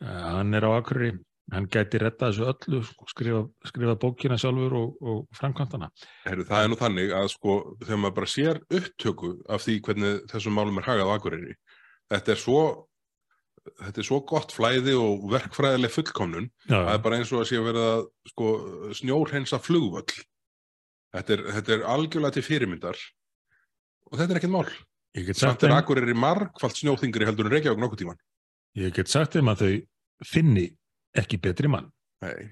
[0.00, 1.10] Uh, hann er á akkurri
[1.50, 2.80] hann gæti retta þessu öllu
[3.10, 5.90] skrifa, skrifa bókina sjálfur og, og framkvæmtana.
[6.26, 10.20] Heru, það er nú þannig að sko þegar maður bara sér upptöku af því hvernig
[10.30, 11.56] þessum málum er hagað á Akureyri,
[12.12, 12.62] þetta er svo
[13.68, 17.60] þetta er svo gott flæði og verkfræðileg fullkomnun það er bara eins og að sé
[17.60, 17.86] að vera
[18.32, 18.52] sko,
[18.96, 20.08] snjórhensa flugvöll
[21.12, 23.04] þetta er, þetta er algjörlega til fyrirmyndar
[24.10, 24.72] og þetta er ekkert mál
[25.36, 28.20] samt er Akureyri margfald snjóþingri heldur en Reykjavík nokkuð tíman
[28.78, 29.72] Ég get sagt þeim að þau
[30.30, 30.66] finni
[31.18, 31.88] ekki betri mann.
[32.22, 32.50] Nei.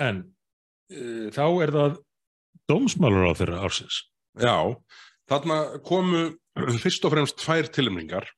[0.00, 0.24] En
[0.92, 1.98] uh, þá er það
[2.70, 4.02] dómsmálur á þeirra ársins.
[4.40, 4.74] Já,
[5.30, 6.26] þarna komu
[6.82, 8.28] fyrst og fremst tvær tilumningar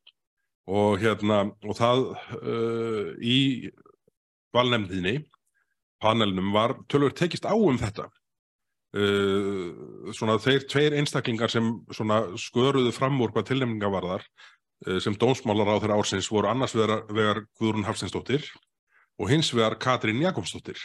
[0.67, 2.05] og, hérna, og það
[2.41, 3.71] uh, í
[4.57, 5.21] valnemðinni,
[6.03, 8.09] panelinum, var tölur tekist á um þetta.
[8.97, 11.73] Uh, svona þeir tveir einstaklingar sem
[12.41, 14.27] sköruðu fram úr hvað tilnefninga varðar
[15.01, 18.45] sem dómsmálar á þeirra ársins voru annars vegar, vegar Guðrún Hafsinsdóttir
[19.17, 20.83] og hins vegar Katrín Jakobsdóttir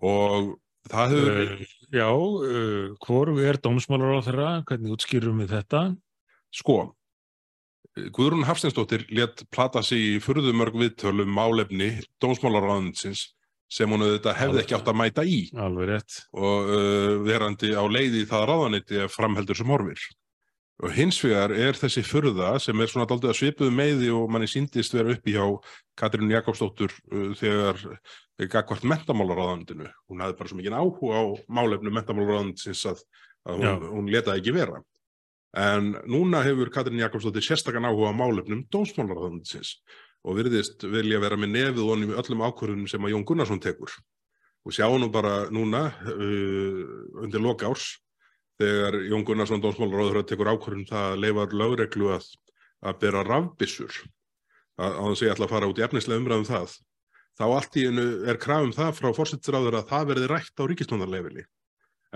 [0.00, 0.56] og
[0.90, 1.32] það hefur...
[1.32, 4.50] Uh, já, uh, hvoru er dómsmálar á þeirra?
[4.68, 5.82] Hvernig útskýrum við þetta?
[6.54, 6.78] Sko,
[7.96, 13.30] Guðrún Hafsteinsdóttir let plata sig í fyrðumörg viðtölum málefni dómsmálaráðinsins
[13.72, 15.38] sem hún auðvitað hefði ekki átt að mæta í
[16.36, 20.04] og uh, verandi á leiði það ráðaniti framheldur sem horfir.
[20.84, 24.48] Og hins vegar er þessi fyrða sem er svona aldrei að svipuðu meði og manni
[24.50, 25.46] síndist vera upp í hjá
[25.96, 27.80] Katrín Jakobsdóttur uh, þegar
[28.52, 29.88] gagvart mentamálaráðandinu.
[30.12, 33.00] Hún hafði bara svo mikið áhuga á málefnu mentamálaráðandins að,
[33.48, 34.82] að hún, hún letaði ekki vera.
[35.56, 39.78] En núna hefur Katrín Jakobsdóttir sérstakann áhuga á málefnum dómsmálaráðandins
[40.26, 43.94] og virðist vilja vera með nefið í öllum ákvörðunum sem að Jón Gunnarsson tekur.
[44.66, 46.82] Og sjá nú bara núna uh,
[47.22, 47.94] undir loka árs
[48.60, 52.28] þegar Jón Gunnarsson dómsmálaráður tekur ákvörðum það að leifa lögreglu að,
[52.84, 54.02] að bera rafbissur
[54.76, 56.76] á þess að ég ætla að fara út í efnislega umræðum um það
[57.36, 61.44] þá allt í hennu er krafum það frá fórsættisráður að það verði rætt á ríkistóndarleifili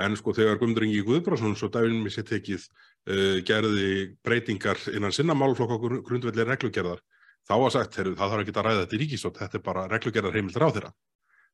[0.00, 2.66] en sko þegar Guðmundur Ingi Guðbránsson svo dæfinum í sér tekið
[3.08, 5.78] uh, gerði breytingar innan sinna málflokk á
[6.08, 7.00] grundvelli reglugerðar
[7.48, 9.86] þá var sagt, heru, það þarf ekki að ræða þetta í ríkistótt þetta er bara
[9.90, 10.92] reglugerðar heimildur á þeirra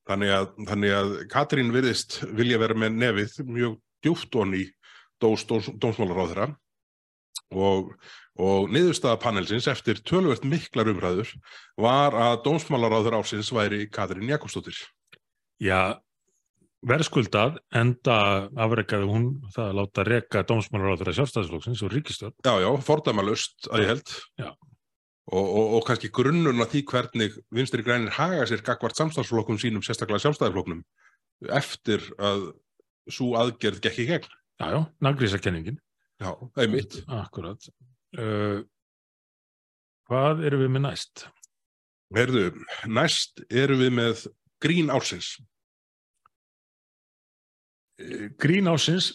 [0.07, 4.65] þannig að, þannig að Katrín virðist vilja vera með nefið mjög djúft onni
[5.23, 6.51] dós, dós, dómsmálaráðra
[7.55, 7.93] og,
[8.39, 11.33] og niðurstaða panelsins eftir tölvert miklar umræður
[11.81, 14.79] var að dómsmálaráður ásins væri Katrín Jakobsdóttir.
[15.63, 15.97] Já,
[16.87, 18.17] verðskuldað enda
[18.61, 22.37] afreikaði hún það að láta reka dómsmálaráður að sjálfstæðisflóksins og ríkistöld.
[22.45, 24.15] Já, já, fordæmalust að ég held.
[24.43, 24.51] Já.
[25.27, 29.83] Og, og, og kannski grunnun að því hvernig vinstri grænir haga sér gagvart samstafsflokkum sínum,
[29.83, 30.85] sérstaklega sjálfstæðisflokknum,
[31.57, 32.53] eftir að
[33.11, 34.31] svo aðgerð gekk í gegn.
[34.61, 35.81] Já, já, nagrísakenningin.
[36.23, 36.31] Já,
[36.63, 37.01] einmitt.
[37.13, 37.67] Akkurat.
[38.17, 38.63] Uh,
[40.09, 41.27] hvað eru við með næst?
[42.15, 42.47] Herðu,
[42.87, 44.25] næst eru við með
[44.63, 45.35] grín ársins.
[47.97, 49.13] Uh, grín ársins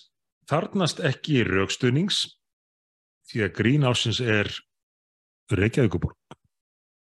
[0.49, 2.23] þarnast ekki raukstunings
[3.29, 4.49] því að grín ársins er
[5.51, 6.17] Reykjavíkuborg.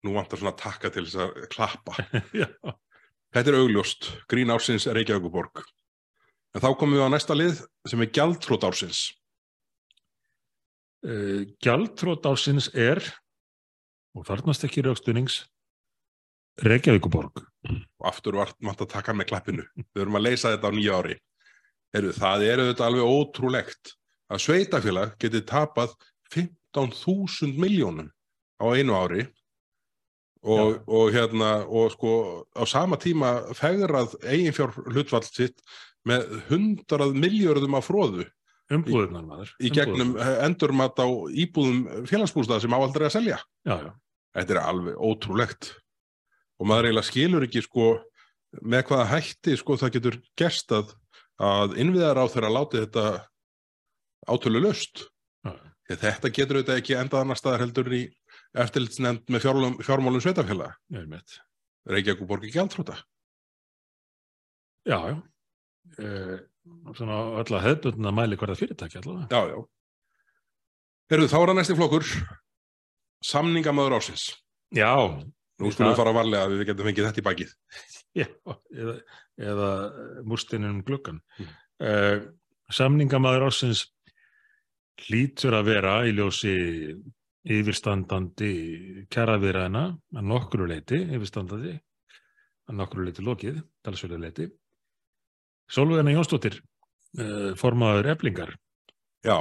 [0.04, 1.96] Nú vantar svona takka til þess að klappa.
[3.34, 4.10] Þetta er augljóst.
[4.30, 5.64] Grín ársins er Reykjavíkuborg.
[6.54, 9.02] En þá komum við á næsta lið sem er gjaldtrót ársins.
[11.04, 13.02] Uh, gjaldtrót ársins er,
[14.16, 15.42] og þarnast ekki raukstunings,
[16.64, 17.42] Reykjavíkuborg.
[17.68, 19.64] Og aftur vart maður að taka með klappinu.
[19.76, 21.16] Við höfum að leysa þetta á nýja ári.
[21.96, 23.94] Heru, það er auðvitað alveg ótrúlegt
[24.28, 25.94] að sveitafélag geti tapað
[26.34, 28.10] 15.000 miljónum
[28.60, 29.26] á einu ári
[30.46, 32.12] og, og, hérna, og sko
[32.52, 35.62] á sama tíma fegrað eiginfjár hlutvall sitt
[36.06, 38.26] með hundrað miljörðum af fróðu
[38.72, 39.52] umbúðunar maður.
[39.62, 43.40] í gegnum endurmat á íbúðum félagsbústað sem áaldrei að selja.
[43.66, 43.90] Já, já.
[44.38, 45.72] þetta er alveg ótrúlegt.
[46.60, 47.88] Og maður eiginlega skilur ekki sko
[48.66, 50.94] með hvaða hætti sko það getur gerst að,
[51.42, 53.06] að innviðar á þeirra láti þetta
[54.26, 55.06] átölu löst
[55.94, 58.02] þetta getur auðvitað ekki endað annar staðar heldur í
[58.58, 60.22] eftirlitsnefnd með fjármálum, fjármálum
[61.06, 61.38] mitt.
[61.86, 62.96] Reykjavík borg ekki gjaldþróta.
[64.86, 65.16] Já, já.
[66.02, 66.38] Uh,
[66.98, 69.28] svona öll að hefðbundna mæli hverða fyrirtæki allavega.
[69.30, 69.58] Já, já.
[71.12, 72.08] Herru, þá er það næsti flokkur.
[73.26, 74.26] Samningamöður ásins.
[74.74, 74.90] Já.
[75.56, 77.52] Nú skulum við fara varlega að við getum fengið þetta í bakið.
[78.20, 78.26] Já,
[78.76, 78.94] eða,
[79.52, 79.70] eða
[80.28, 81.22] múrstinum gluggan.
[81.40, 81.54] Mm.
[81.86, 82.16] Uh,
[82.72, 83.86] samningamæður ásins
[85.06, 86.54] hlýtur að vera í ljósi
[87.56, 88.52] yfirstandandi
[89.12, 89.84] kjaraviðræðina
[90.16, 91.74] að nokkru leiti, yfirstandandi
[92.66, 94.48] að nokkru leiti lokið, talsverðu leiti.
[95.72, 96.60] Solveigana Jónsdóttir,
[97.20, 98.56] uh, formaður eflingar,
[99.26, 99.38] Já,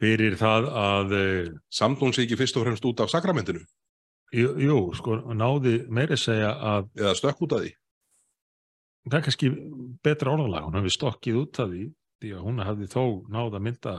[0.00, 3.62] fyrir það að, uh, hún sé ekki fyrst og fremst út af sakramentinu
[4.34, 7.72] jú, jú, sko, náði meira að segja að eða stökk út af því.
[9.08, 9.50] það er kannski
[10.04, 11.84] betra orðalag, hún hefði stokkið út af því,
[12.20, 13.94] því að hún hafði þó náð að mynda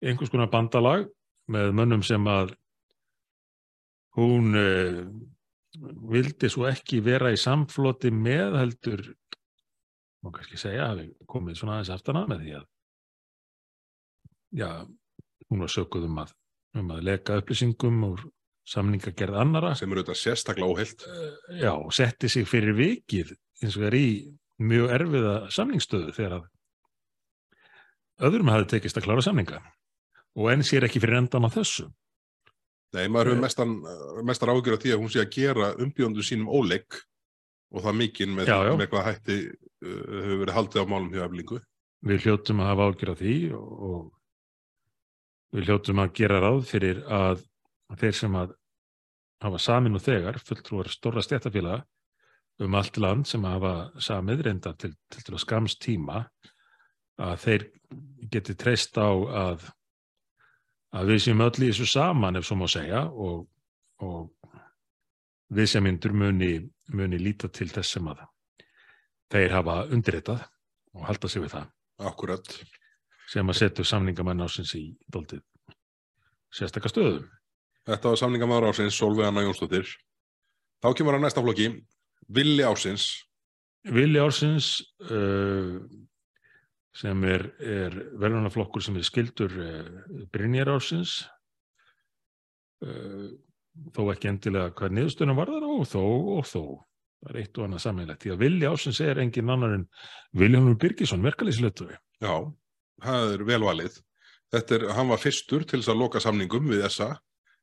[0.00, 1.06] einhvers konar bandalag
[1.50, 2.54] með mönnum sem að
[4.18, 5.00] hún uh,
[6.10, 9.04] vildi svo ekki vera í samfloti með heldur
[10.20, 12.66] má kannski segja hafi komið svona aðeins aftana með því að
[14.60, 14.70] já,
[15.48, 16.34] hún var sökuð um að,
[16.76, 18.26] um að leka upplýsingum úr
[18.70, 21.04] samningagerð annara sem eru þetta sérstaklega óheilt.
[21.06, 24.06] Eh, já, setti sig fyrir vikið eins og er í
[24.60, 26.48] mjög erfiða samningsstöðu þegar að
[28.28, 29.60] öðrum hafi tekist að klára samninga
[30.38, 31.88] og enn sér ekki fyrir endan á þessu.
[32.94, 33.32] Nei, maður Eh.
[33.34, 33.74] hefur mestan,
[34.26, 37.00] mestar ágjör af því að hún sé að gera umbjóndu sínum óleik
[37.72, 38.48] og það mikinn með,
[38.78, 41.60] með hvað hætti uh, hefur verið haldið á málum hjá eflingu.
[42.02, 44.00] Við hljótum að hafa ágjör af því og, og
[45.54, 47.44] við hljótum að gera ráð fyrir að
[48.00, 48.56] þeir sem að
[49.40, 51.82] hafa samin og þegar fulltrúar stóra stjættafélaga
[52.60, 56.24] um allt land sem hafa samið reynda til, til, til að skams tíma
[57.20, 57.66] að þeir
[58.32, 59.68] geti treyst á að
[60.96, 63.44] að við séum öll í þessu saman ef svo má segja og,
[64.02, 64.30] og
[65.54, 66.52] við sem myndur muni,
[66.94, 68.24] muni líta til þess sem að
[69.30, 70.42] þeir hafa undirritað
[70.98, 71.68] og halda sig við það
[72.10, 72.54] Akkurat.
[73.30, 75.44] sem að setja samningamann ásins í doldið
[76.50, 77.28] sérstakka stöðu.
[77.90, 79.88] Þetta var samningamæður ásins, Solveig Anna Jónsdóttir.
[80.80, 81.72] Þá kemur að næsta flokki,
[82.30, 83.08] Villi ásins.
[83.88, 84.74] Vili ársins
[85.08, 85.80] uh,
[86.96, 89.86] sem er, er velunaflokkur sem er skildur uh,
[90.34, 91.22] Brynjar ársins
[92.84, 93.30] uh,
[93.96, 97.66] þó ekki endilega hvað niðurstunum var það og þó og þó það er eitt og
[97.66, 99.88] annað sammeilegt því að Vili ársins er engin annar en
[100.36, 102.34] Viljónur Birgisson, verkalýsleituði Já,
[103.00, 103.94] það er velvalið.
[104.52, 107.14] Þetta er, hann var fyrstur til þess að loka samningum við SA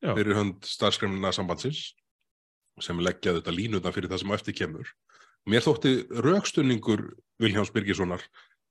[0.04, 0.14] Já.
[0.14, 1.96] fyrir hönd starfskremna sambandsins
[2.84, 4.92] sem leggjaði þetta línutna fyrir það sem eftir kemur.
[5.50, 7.08] Mér þótti rökstunningur
[7.42, 8.22] Viljáns Birgissonar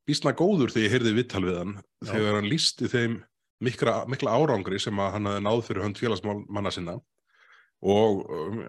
[0.06, 2.12] býstna góður þegar ég heyrði viðtal við hann Já.
[2.12, 3.18] þegar hann lísti þeim
[3.64, 6.96] mikla, mikla árangri sem hann hafði náð fyrir hönd félagsmanna sinna
[7.86, 8.62] og um,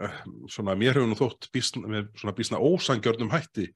[0.52, 3.70] svona mér hefur nú þótt býstna, með svona býstna ósangjörnum hætti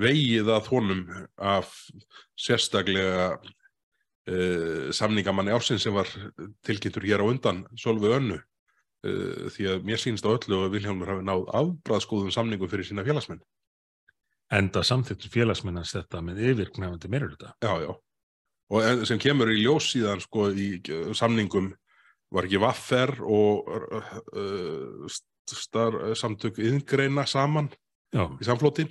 [0.00, 1.02] vegið að honum
[1.36, 1.74] af
[2.38, 3.36] sérstaklega
[4.30, 6.10] uh, samningamanni ársins sem var
[6.66, 11.12] tilkynntur hér á undan Solveig Önnu uh, því að mér sýnst á öllu að Vilhjálmur
[11.14, 13.42] hafi náð afbræðskoðum samningum fyrir sína félagsmenn.
[14.52, 17.54] enda samþyktur félagsmennans þetta með yfirknæfandi meiruluta.
[17.64, 17.92] Já, já.
[18.72, 20.74] Og sem kemur í ljós síðan sko í
[21.16, 21.70] samningum
[22.32, 25.08] var ekki vaffer og uh,
[25.48, 27.70] star, samtök yðngreina saman
[28.12, 28.86] Já, í samflóti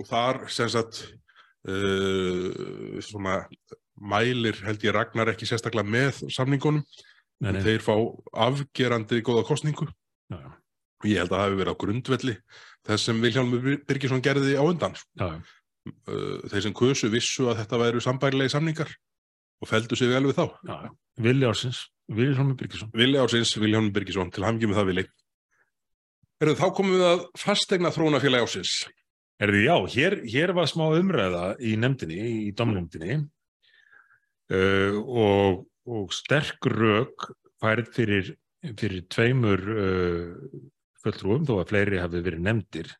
[0.00, 1.02] og þar sem sagt
[1.68, 3.42] uh, svona
[4.02, 6.82] mælir held ég Ragnar ekki sérstaklega með samningunum.
[7.42, 7.94] Nei, nei, þeir fá
[8.46, 9.88] afgerandi góða kostningu
[10.30, 10.50] já, já,
[11.10, 12.34] ég held að það hafi verið á grundvelli
[12.86, 14.94] þess sem Bir- Birgisson gerði á undan.
[15.18, 15.26] Já.
[16.06, 18.92] Uh, þeir sem kusu vissu að þetta væru sambærilegi samningar
[19.62, 20.46] og feldu sig vel við þá.
[21.18, 21.80] Vili ársins,
[22.10, 22.92] Viljónur Birgisson.
[22.94, 25.04] Vili ársins, Vilhjálmur Birgisson til hamngi með það Vili
[26.42, 28.72] Heyrðu, þá komum við að fastegna þróunafélagi ársins
[29.42, 33.16] Erði, já, hér, hér var smá umræða í nefndinni, í domnefndinni
[34.54, 37.26] uh, og, og sterk rök
[37.62, 38.30] færið fyrir,
[38.78, 40.52] fyrir tveimur uh,
[41.02, 42.92] fulltrúum, þó að fleiri hafi verið nefndir.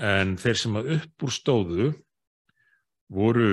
[0.00, 1.88] En þeir sem að upp úr stóðu
[3.10, 3.50] voru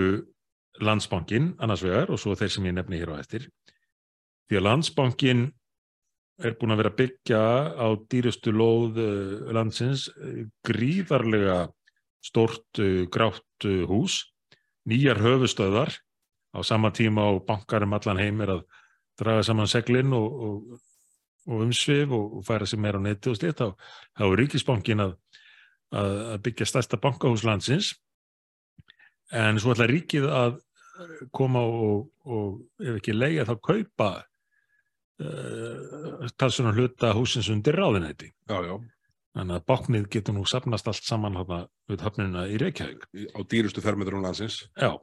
[0.81, 3.47] landsbankin annars vegar og svo þeir sem ég nefni hér á eftir.
[4.47, 5.45] Því að landsbankin
[6.37, 7.41] er búin að vera að byggja
[7.81, 11.67] á dýrustu lóð uh, landsins uh, gríðarlega
[12.25, 14.21] stórt uh, grátt hús,
[14.87, 15.95] nýjar höfustöðar
[16.53, 18.65] á sama tíma og bankar um allan heim er að
[19.17, 20.79] draga saman seglinn og, og,
[21.49, 23.67] og umsvif og, færa sig meira á neti og slið, þá,
[24.17, 25.15] þá er ríkisbankin að,
[25.97, 27.95] að, byggja stærsta bankahús landsins.
[29.33, 30.59] En svo ætla ríkið að
[31.35, 34.11] koma og, og ef ekki leia þá kaupa
[35.23, 38.31] uh, talsuna hluta húsins undir ráðinæti.
[38.49, 38.77] Já, já,
[39.37, 43.03] Þannig að báknið getur nú sapnast allt saman hana við höfnina í Reykjavík.
[43.37, 44.63] á dýrustu fermetrum landsins.
[44.73, 44.95] Já,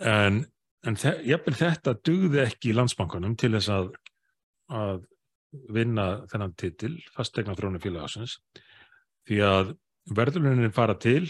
[0.00, 0.46] en,
[0.86, 3.90] en þe jafnvel þetta dugði ekki í landsbankanum til þess að,
[4.72, 5.04] að
[5.76, 8.38] vinna þennan titil, fastegna þrónu félagasins,
[9.28, 9.74] því að
[10.16, 11.26] verðlunin fara til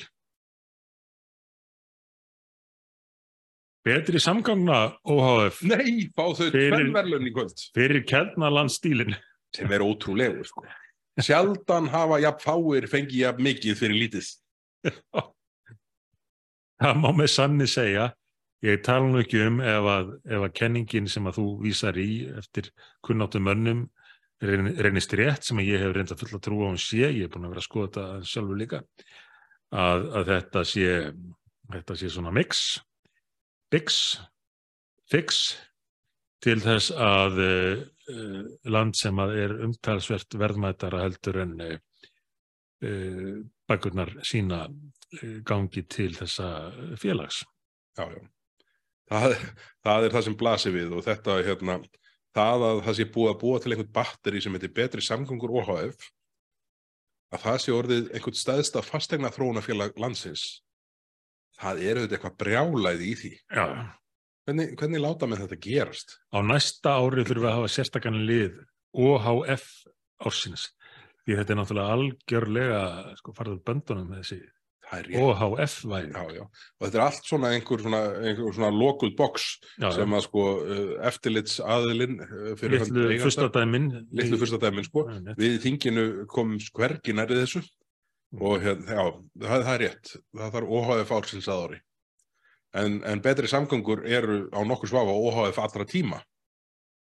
[3.87, 7.57] betri samgangna OHF Nei, fá þau tvennverlun í kvöld.
[7.77, 9.15] fyrir keldnalandstílin.
[9.57, 10.63] Sem er ótrúlegur, sko.
[11.21, 14.29] Sjaldan hafa jafn fáir fengið jafn mikið fyrir lítið.
[16.81, 18.07] Það má með sanni segja,
[18.65, 22.07] ég tala nú ekki um ef að, ef að kenningin sem að þú vísar í
[22.41, 22.71] eftir
[23.05, 23.83] kunnáttum mönnum
[24.41, 27.33] reyn- reynist rétt sem að ég hef reynda fulla trú á hún sé, ég er
[27.35, 28.81] búin að vera að skoða þetta sjálfur líka,
[29.77, 30.87] að, að þetta sé,
[31.77, 32.63] þetta sé svona mix,
[33.73, 34.19] bix,
[35.11, 35.41] fix
[36.45, 41.77] til þess að uh, land sem að er umtalsvert verðmætara heldur en uh,
[43.71, 44.65] bækurnar sína
[45.47, 46.47] gangi til þessa
[46.99, 47.43] félags.
[47.99, 48.21] Já, já.
[49.11, 49.35] Það,
[49.83, 51.77] það er það sem blasir við og þetta, hérna,
[52.37, 56.05] það að það sé búið að búa til einhvern batteri sem heitir betri samgöngur OHF,
[57.35, 60.63] að það sé orðið einhvern stæðsta fastegna þróunafélag landsins,
[61.61, 63.33] það er auðvitað eitthvað brjálæði í því.
[63.57, 63.65] Já.
[64.49, 66.17] Hvernig, hvernig láta með þetta gerast?
[66.33, 68.63] Á næsta ári þurfum við að hafa sérstakann lið
[68.97, 69.67] OHF
[70.27, 70.71] ársins.
[71.25, 72.81] Því þetta er náttúrulega algjörlega
[73.21, 74.41] sko, farður böndunum með þessi.
[74.91, 76.11] OHF væri.
[76.43, 79.45] Og þetta er allt svona einhver svona, einhver svona lokuð box
[79.79, 83.87] Já, sem að sko uh, eftirlits aðilinn hönd litlu fyrstadæmin.
[84.11, 85.05] litlu fyrsta dæmin sko.
[85.39, 87.63] Við þinginu komum skvergi nærið þessu
[88.39, 89.05] og hérna, já,
[89.43, 90.13] það, það er rétt.
[90.39, 91.81] Það þarf OHF ársins að ári.
[92.81, 96.21] En, en betri samgöngur eru á nokkur svafa OHF allra tíma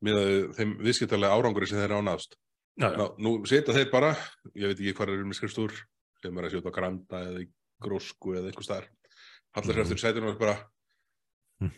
[0.05, 0.21] með
[0.57, 2.39] þeim viðskiptalega áranguri sem þeir eru ánaðast.
[2.79, 2.97] Já, já.
[2.97, 4.13] Ná, nú setja þeir bara,
[4.55, 5.75] ég veit ekki hvað er með skrifstúr,
[6.23, 7.45] sem er að sjóta á Granda eða
[7.83, 8.87] Grósku eða einhver staðar.
[9.57, 10.57] Hallar sér eftir sætunum og bara
[11.59, 11.71] Mm.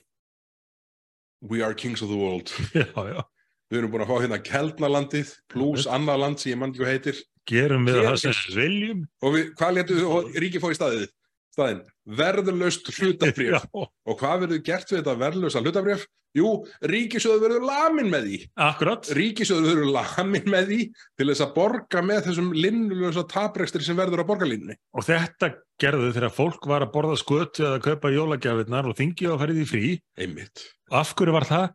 [1.42, 2.54] We are kings of the world.
[2.74, 3.24] já, já.
[3.72, 7.22] Við erum búin að fá hérna Keldnalandið pluss annað land sem ég mann ekki heitir
[7.50, 9.02] Gerum við það sem við- við viljum.
[9.26, 11.08] og við, hvað letu og ríki í staðið?
[11.52, 16.06] Staðinn, verðurlaust hlutafrif Já, og hvað verður gert við þetta verðurlausa hlutafrif?
[16.32, 16.48] Jú,
[16.88, 19.10] ríkisjóður verður lamin með því akkurat.
[19.18, 20.78] ríkisjóður verður lamin með því
[21.20, 25.50] til þess að borga með þessum linnulösa taprekstri sem verður á borgarlínunni Og þetta
[25.84, 29.68] gerðu þegar fólk var að borða skötu eða kaupa jólagjafirnar og þingið að ferið í
[29.74, 29.92] frí.
[30.24, 31.68] einmitt Af hverju var það?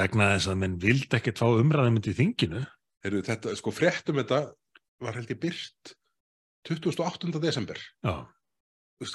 [0.00, 2.64] Vegna þess að menn vildi ekkert fá umræðum í þinginu.
[3.04, 4.40] Heyrðu, þetta, sko, fréttum þetta
[5.02, 5.94] var held ég byrt
[6.68, 7.32] 28.
[7.42, 7.80] desember.
[8.04, 8.26] Já,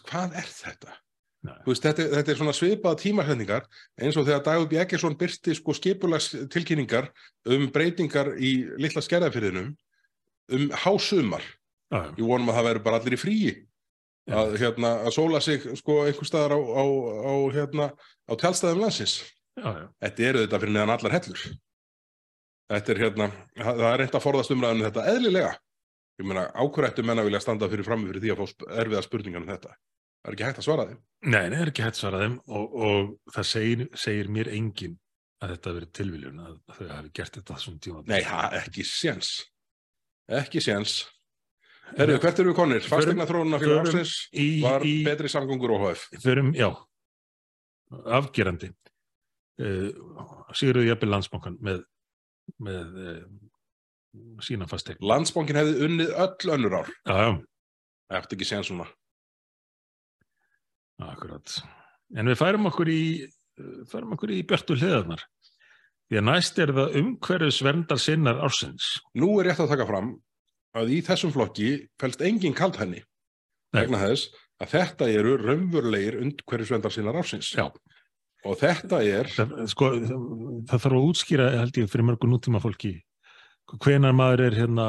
[0.07, 0.93] hvað er þetta?
[1.67, 3.65] Veist, þetta, þetta er svona svipaða tímahendingar
[3.99, 4.77] eins og þegar Dagur B.
[4.79, 7.09] Eggerson byrti sko skipulags tilkynningar
[7.51, 9.73] um breytingar í litla skerðafyrðinum
[10.55, 11.43] um hásumar.
[11.91, 13.51] Ég vonum að það verður bara allir í fríi
[14.31, 16.83] að, hérna, að sóla sig sko einhver staðar á, á,
[17.27, 17.89] á, hérna,
[18.23, 19.19] á tjálstæðum landsins.
[19.59, 19.85] já, já.
[20.05, 21.43] Þetta eru þetta fyrir neðan allar hellur.
[22.71, 23.29] Þetta er hérna,
[23.59, 25.53] það það er reynd að forðast umræðinu þetta eðlilega.
[26.21, 29.49] Ég meina, ákværættu menna vilja standa fyrir frammi fyrir því að fá erfiða spurningar um
[29.49, 29.71] þetta.
[30.23, 30.99] Það er ekki hægt að svara þeim.
[31.25, 34.93] Nei, nei, er ekki hægt svarað þeim og, og það segir, segir mér enginn
[35.43, 38.03] að þetta verið tilviljun að þau hafi gert þetta þessum tíma.
[38.07, 39.33] Nei, ha, ekki séns.
[40.31, 41.01] Ekki séns.
[41.97, 42.85] Herru, hvert eru við konir?
[42.87, 44.13] Fastegna þróunna fyrir ársins
[44.63, 46.07] var í, betri samgöngur OHF.
[46.23, 46.69] förum, já,
[48.19, 48.71] afgerandi.
[49.61, 49.89] Uh,
[50.55, 51.83] Sigurðu jafnvel landsbankan með,
[52.63, 53.19] með uh,
[54.45, 55.01] sína fastegn.
[55.03, 56.91] Landsbankin hefði unnið öll önnur ár.
[57.07, 57.31] Já, já,
[58.11, 58.85] Það eftir ekki séns svona.
[61.03, 61.55] akkurat.
[62.15, 63.01] En við færum okkur í,
[63.91, 65.23] færum okkur í björtu hliðarnar.
[66.11, 68.89] Því að næst er það umhverfis verndar sinnar ársins.
[69.17, 70.11] Nú er rétt að taka fram
[70.77, 71.71] að í þessum flokki
[72.01, 73.01] fælst engin kaldhenni
[73.73, 73.81] Nei.
[73.81, 74.29] vegna þess
[74.61, 77.49] að þetta eru raunverulegir undhverjusvendar sinnar ársins.
[77.57, 77.65] Já.
[78.43, 80.23] Og þetta er, það, sko, það,
[80.69, 82.97] það þarf að útskýra held ég fyrir mörgu nútíma fólki
[83.83, 84.87] hvenar maður er hérna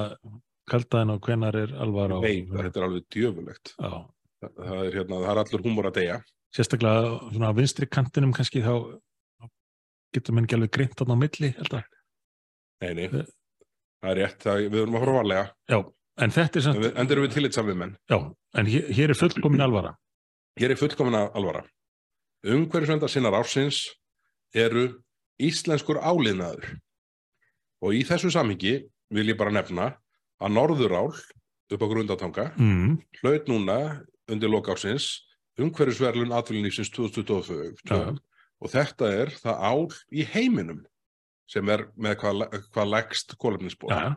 [0.71, 3.75] kaldaðin og hvenar er alvar á veit, þetta er alveg djöfulegt.
[3.79, 3.97] Það,
[4.59, 6.19] það er hérna, það er allur húmor að deyja.
[6.55, 8.75] sérstaklega svona á vinstri kantinum kannski þá
[10.15, 11.85] getur menn ekki alveg þarna á milli held að.
[12.85, 13.27] Nei, nei, Eh.
[14.03, 15.79] það er rétt, það, við erum að fara varlega, já,
[16.19, 17.97] en þetta er en samt við, enda erum við tillitsamið menn.
[18.11, 18.19] já,
[18.55, 19.97] en hér, hér er fullkomin alvara
[20.57, 21.65] Hér er fullkomina alvara.
[22.47, 23.81] Umhverjusvendar sinnar ársins
[24.55, 25.01] eru
[25.43, 26.79] íslenskur áliðnaður.
[27.85, 28.79] Og í þessu samhengi
[29.15, 29.91] vil ég bara nefna
[30.41, 33.79] að Norðurál upp á grundatanga mm, hlaut núna
[34.31, 35.25] undir lokársins
[35.61, 38.01] umhverjusverlun atvinnlýfsins 2022 Já.
[38.17, 40.83] og þetta er það ál í heiminum
[41.51, 43.93] sem er með hvað, hvað legst kólefnisból.
[43.93, 44.15] Ja.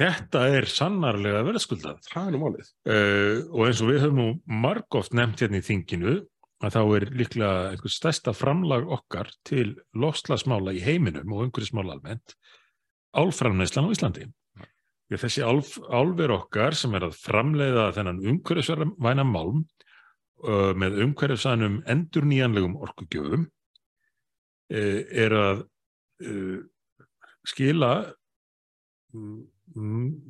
[0.00, 2.04] Þetta er sannarlega verðskuldað.
[2.06, 2.68] Það er nú málið.
[2.86, 6.14] Uh, og eins og við höfum nú margóft nefnt hérna í þinginu
[6.60, 12.36] að þá er líklega einhvers stærsta framlag okkar til lofslagsmála í heiminum og umhverfismála almennt
[13.16, 14.26] álframneislan á Íslandi.
[15.10, 19.64] Þessi álf, álver okkar sem er að framleiða þennan umhverfisvæna málm
[20.46, 25.64] uh, með umhverfisvænum endur nýjanlegum orkugjöfum uh, er að
[26.22, 26.60] uh,
[27.50, 27.92] skila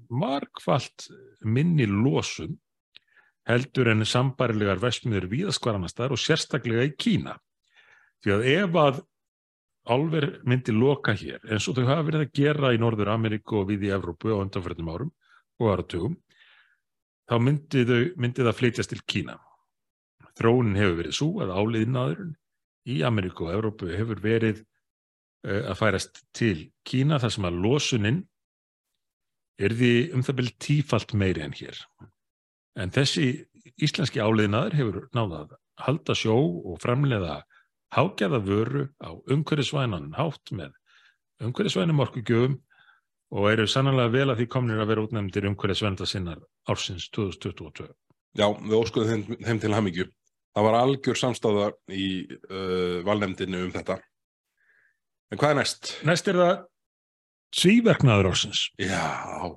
[0.08, 1.10] margfalt
[1.44, 2.56] minni losum
[3.48, 7.36] heldur en sambarilegar vestmiður víðaskvaranastar og sérstaklega í Kína.
[8.20, 9.00] Því að ef að
[9.88, 13.70] álver myndi loka hér eins og þau hafa verið að gera í Norður Ameríku og
[13.70, 15.12] við í Evrópu á undanfjörnum árum
[15.60, 16.16] og áratugum,
[17.28, 19.36] þá myndi, þau, myndi það flytjast til Kína.
[20.40, 22.34] Þróunin hefur verið svo að áliðinaðurinn
[22.88, 28.22] í Ameríku og Evrópu hefur verið uh, að færast til Kína þar sem að losuninn
[29.60, 31.80] er því um það byrjum tífalt meiri en hér.
[32.80, 33.26] En þessi
[33.80, 37.40] íslenski áliðnaður hefur náðað halda sjó og framleiða
[37.94, 40.74] hágæða vöru á umhverjusvænan hátt með
[41.44, 42.58] umhverjusvænum orkugjöfum
[43.30, 46.40] og eru sannlega vel að því komnir að vera útnefndir umhverjusvænda sinnar
[46.70, 47.88] ársins 2022.
[48.38, 50.06] Já, við óskuðum þeim, þeim til hamingju.
[50.54, 54.00] Það var algjör samstáða í uh, valnefndinu um þetta.
[55.30, 55.92] En hvað er næst?
[56.06, 56.54] Næst er það
[57.54, 58.64] svíverknaður ársins.
[58.82, 59.50] Já,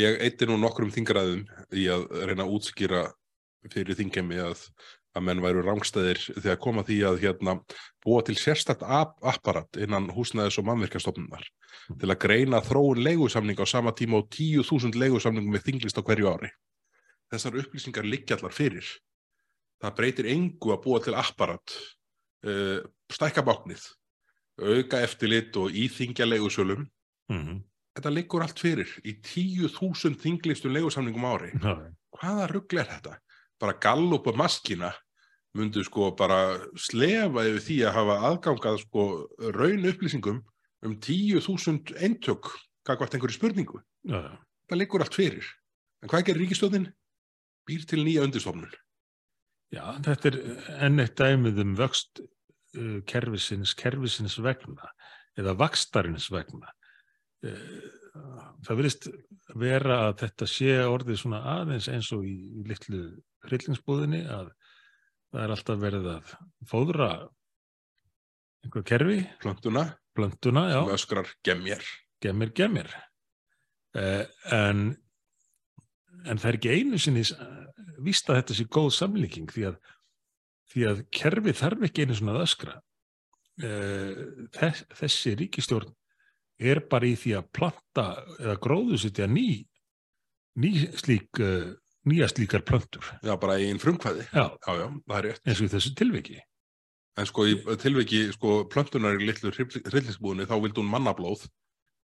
[0.00, 3.06] ég eitti nú nokkrum þingraðum í að reyna að útskýra
[3.72, 4.66] fyrir þingemi að,
[5.14, 7.54] að menn væru rángstæðir þegar koma því að hérna
[8.02, 11.98] búa til sérstætt apparat innan húsnæðis og mannverkastofnunar mm.
[12.00, 16.30] til að greina þróun leigusamning á sama tíma og 10.000 leigusamningum með þinglist á hverju
[16.32, 16.50] ári.
[17.30, 18.88] Þessar upplýsingar liggja allar fyrir.
[19.82, 21.76] Það breytir engu að búa til apparat,
[22.46, 22.80] uh,
[23.12, 23.86] stækka báknið,
[24.58, 26.88] auka eftirlit og íþingja leigusölum.
[27.30, 27.62] Mm -hmm.
[27.94, 31.52] Þetta liggur allt fyrir í 10.000 þinglistum leigusamningum ári.
[31.54, 31.94] Já.
[32.18, 33.18] Hvaða ruggl er þetta?
[33.60, 34.92] Bara gallup og maskina
[35.54, 39.04] myndu sko bara slefa yfir því að hafa aðgangað sko
[39.54, 40.40] raun upplýsingum
[40.84, 42.50] um 10.000 eintök
[42.84, 43.80] kakvart einhverju spurningu.
[44.04, 44.36] Já.
[44.68, 45.46] Það liggur allt fyrir.
[46.02, 46.88] En hvað gerir ríkistjóðin?
[47.64, 48.72] Býr til nýja undirstofnun.
[49.72, 50.38] Já, þetta er
[50.86, 54.90] enn eitt dæmið um vöxt uh, kerfisins, kerfisins vegna
[55.40, 56.68] eða vakstarins vegna.
[57.44, 57.86] Uh,
[58.66, 59.08] það verist
[59.58, 63.06] vera að þetta sé orðið svona aðeins eins og í, í litlu
[63.48, 64.52] hryllingsbúðinni að
[65.34, 66.34] það er alltaf verið að
[66.70, 67.08] fóðra
[68.64, 69.18] einhver kerfi.
[69.42, 69.88] Plöntuna.
[70.14, 70.68] Plöntuna.
[70.70, 71.82] Sem öskrar gemjar.
[72.22, 72.92] Gemir, gemir.
[73.94, 74.22] Uh,
[74.54, 74.86] en,
[76.24, 77.24] en það er ekki einu sinni
[78.04, 79.76] víst að þetta sé góð samlíking því að,
[80.72, 82.78] því að kerfi þarf ekki einu svona að öskra.
[83.62, 85.92] Uh, þess, þessi ríkistjórn
[86.62, 88.06] er bara í því að planta
[88.38, 89.64] eða gróðusetja ný,
[90.62, 91.74] ný slík, uh,
[92.08, 93.06] nýja slíkar plöntur.
[93.24, 94.26] Já, bara í einn frumkvæði.
[94.32, 94.44] Já.
[94.54, 95.42] Já, já, það er rétt.
[95.46, 96.38] eins og í þessu tilviki.
[97.14, 101.44] En sko í tilviki, sko, plöntunar í litlu hryllingsbúðinni, þá vildi hún mannablóð.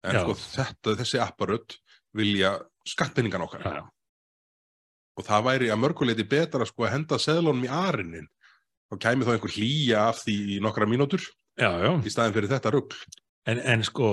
[0.05, 0.22] En Já.
[0.23, 1.76] sko þetta, þessi apparödd
[2.17, 2.55] vilja
[2.88, 3.65] skattpenningan okkar.
[3.65, 3.84] Já,
[5.15, 8.26] Og það væri að mörguleiti betra sko að henda seðlunum í arinin.
[8.91, 11.23] Þá kæmi þá einhver hlýja af því í nokkra mínútur
[11.55, 11.91] já, já.
[12.03, 12.97] í staðin fyrir þetta rugl.
[13.47, 14.09] En, en sko,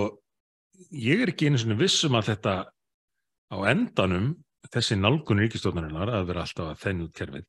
[0.95, 2.55] ég er ekki einu svona vissum að þetta
[3.51, 4.29] á endanum,
[4.71, 7.47] þessi nálgun ríkistofnarinnar að vera alltaf að þennu út kerfið,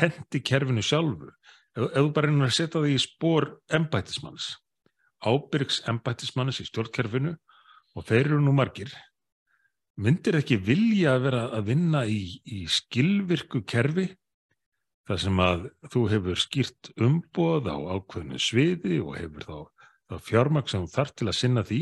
[0.00, 1.30] hendi kerfinu sjálfu.
[1.74, 4.50] Ef, þú bara reynir að setja það í spór embættismanns,
[5.24, 7.34] ábyrgs embættismanns í stjórnkerfinu
[7.94, 8.92] og þeir eru nú margir,
[10.00, 14.08] myndir ekki vilja að vera að vinna í, í skilvirku kerfi
[15.08, 19.58] þar sem að þú hefur skýrt umboð á ákveðinu sviði og hefur þá,
[20.08, 21.80] þá fjármagn sem þarf til að sinna því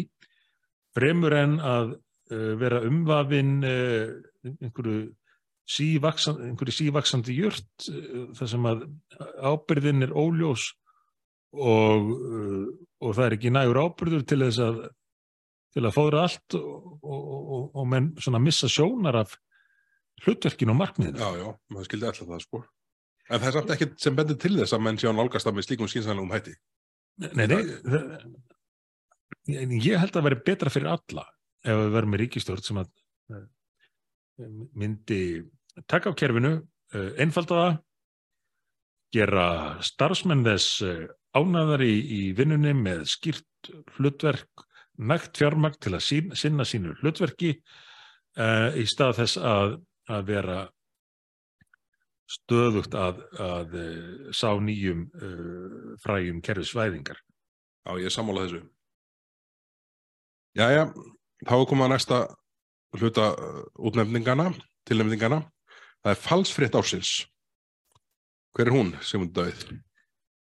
[0.97, 1.95] fremur en að
[2.61, 4.15] vera umvafin uh,
[4.53, 5.11] einhverju
[5.73, 8.87] sívaksandi, einhverju sívaksandi jört uh, þar sem að
[9.53, 10.71] ábyrðin er óljós
[11.53, 12.13] og,
[13.05, 14.83] og það er ekki nægur ábyrður til þess að
[15.73, 17.25] til að fóðra allt og, og,
[17.57, 19.37] og, og menn svona missa sjónar af
[20.23, 21.21] hlutverkinu og markmiðinu.
[21.21, 22.63] Já, já, maður skildi alltaf það sko.
[23.29, 25.69] En það er samt ekkert sem bendir til þess að menn sjá nálgast af með
[25.69, 26.55] slíkum skýnsanlegum hætti.
[27.23, 28.11] Nei, nei, það,
[29.49, 31.27] ég held að vera betra fyrir alla
[31.63, 32.91] ef við verum með ríkistjórn sem að
[33.33, 33.47] eh,
[34.79, 35.23] myndi
[35.91, 36.57] taka á kerfinu,
[36.95, 37.79] eh, einfalda það,
[39.13, 39.47] gera
[39.85, 41.07] starfsmenn þess eh,
[41.37, 44.67] ánæðar í, í vinnunni með skýrt hlutverk,
[45.03, 49.77] nægt fjármagn til að sín, sinna sínu hlutverki uh, í stað þess að,
[50.13, 50.59] að vera
[52.29, 53.79] stöðugt að, að
[54.37, 57.23] sá nýjum uh, fræjum kerfisvæðingar.
[57.83, 58.61] Já, ég er sammála þessu.
[60.61, 60.85] Jæja,
[61.49, 62.21] þá er komað næsta
[62.99, 64.51] hluta uh, útnefningana,
[64.89, 65.43] tilnefningana.
[66.03, 67.13] Það er falsfrétt ásins.
[68.53, 69.63] Hver er hún, Sigmund Döð?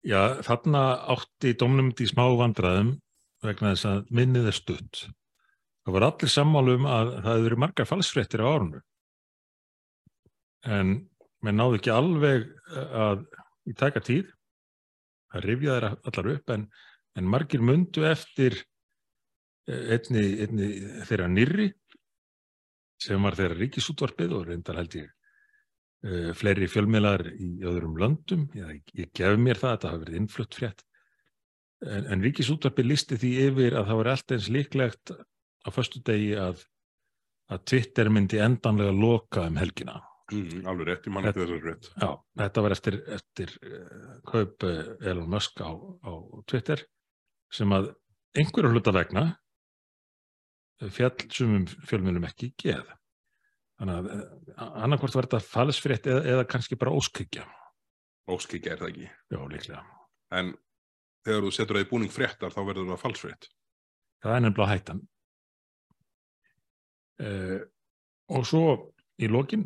[0.06, 0.82] Já, þarna
[1.16, 2.94] átti domnumd í smá vandræðum
[3.43, 5.01] vegna þess að minnið er stutt.
[5.86, 8.81] Það var allir sammálum að það verið margar falsfréttir á árunu.
[10.66, 10.94] En
[11.47, 13.27] menn náðu ekki alveg eh, að
[13.66, 14.31] í taka tíð.
[15.35, 16.64] Það rifjaði þeirra allar upp en,
[17.18, 18.60] en margir mundu eftir
[19.66, 20.70] einni, einni
[21.09, 21.70] þeirra nýri
[23.02, 25.09] sem var þeirra ríkisútvarpið og reyndar held ég
[26.06, 28.47] uh, fleiri fjölmiðlar í öðrum löndum.
[28.56, 30.84] Ég, ég gef mér það að það hafi verið innflutt frétt.
[31.84, 36.32] En, en ríkisútvarpið listi því yfir að það var alltaf eins líklegt á förstu degi
[36.40, 36.62] að,
[37.52, 39.98] að Twitter myndi endanlega loka um helgina.
[40.32, 41.88] Mm, alveg rétt, ég mann ekki þessar rétt.
[42.01, 42.09] Já,
[42.40, 46.12] þetta var eftir, eftir uh, kaup uh, Elon Musk á, á
[46.51, 46.82] Twitter
[47.55, 47.93] sem að
[48.36, 49.28] einhverju hluta vegna
[50.92, 52.88] fjall sumum fjölmjölum ekki geð.
[53.80, 57.44] Þannig að uh, annarkvort var þetta falsfrétt eða, eða kannski bara óskikja.
[58.32, 59.10] Óskikja er það ekki.
[59.32, 59.82] Já, líklega.
[60.36, 60.54] En
[61.26, 63.48] þegar þú setur það í búning fréttar þá verður það falsfrétt.
[64.24, 65.02] Það er nefnilega hættan.
[67.16, 67.58] Uh,
[68.36, 68.64] og svo
[69.22, 69.64] í lokin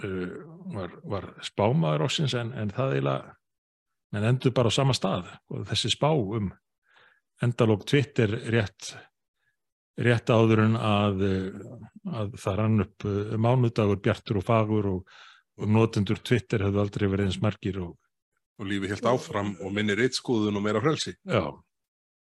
[0.00, 0.36] uh,
[0.72, 3.34] var, var spámaður ásins en, en það eiginlega
[4.14, 6.52] en endur bara á sama stað og þessi spá um
[7.42, 8.94] endalók Twitter rétt
[10.00, 11.20] rétt áður en að,
[12.10, 13.06] að það rann upp
[13.38, 15.12] mánudagur, bjartur og fagur og,
[15.60, 17.94] og notendur Twitter hefðu aldrei verið eins margir og,
[18.62, 21.16] Og lífi helt áfram og minnir eittskúðun og meira frelsi.
[21.26, 21.50] já,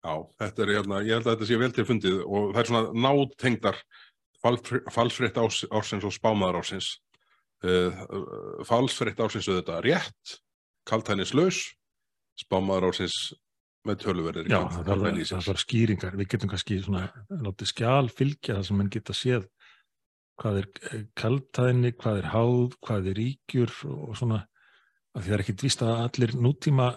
[0.05, 2.69] Já, þetta er hérna, ég held að þetta sé vel til fundið og það er
[2.69, 3.79] svona nátengdar
[4.93, 6.91] falsfrétt ás, ársins og spámaðar ársins.
[7.65, 8.03] Uh,
[8.69, 10.35] falsfrétt ársins auðvitað rétt,
[10.85, 11.63] kaltænislaus,
[12.37, 13.17] spámaðar ársins
[13.85, 14.49] með töluverðir.
[14.51, 18.81] já það var, það var skýringar við getum kannski svona látið skjál fylgja það sem
[18.81, 19.47] menn geta séð
[20.41, 20.69] hvað er
[21.21, 24.43] kaltæðinni, hvað er háð hvað er ríkjur og svona
[25.15, 26.91] því það er ekkit víst að allir nútíma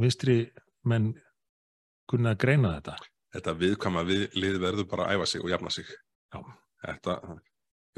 [0.00, 0.38] vinstri
[0.84, 1.14] menn
[2.10, 2.98] kunna að greina þetta
[3.34, 5.88] Þetta viðkama við, lið verður bara að æfa sig og jafna sig.
[6.84, 7.14] Þetta,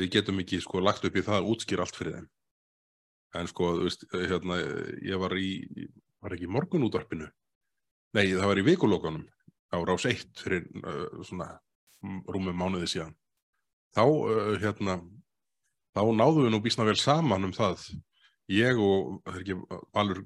[0.01, 2.29] við getum ekki sko lagt upp í það að útskýra allt fyrir þeim.
[3.37, 4.57] En sko, þú veist, hérna,
[5.05, 5.51] ég var í,
[6.25, 7.29] var ekki í morgunútvarpinu?
[8.17, 9.25] Nei, það var í vikulókanum
[9.75, 11.51] á rás 1 fyrir uh, svona
[12.33, 13.15] rúmum mánuði síðan.
[13.97, 14.99] Þá, uh, hérna,
[15.97, 17.85] þá náðum við nú bísna vel saman um það.
[18.53, 19.55] Ég og, það er ekki,
[19.97, 20.21] Valur,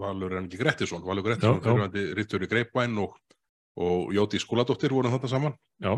[0.00, 1.66] Valur en ekki Grettisson, Valur Grettisson, Já, já.
[1.68, 3.14] fyrirvændi rittur í Greipvæn og,
[3.78, 5.54] og Jóti Skúladóttir vorum þetta saman.
[5.78, 5.94] já,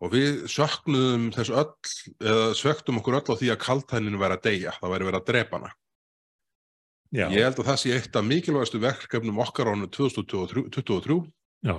[0.00, 1.72] Og við söknuðum þess öll,
[2.24, 5.26] eða svektum okkur öll á því að kaltænin væri að deyja, það væri verið að
[5.28, 5.72] drepa hana.
[7.14, 11.18] Já, Ég held að það sé eitt af mikilvægastu verkefnum okkar á hannu 2023,
[11.66, 11.74] já.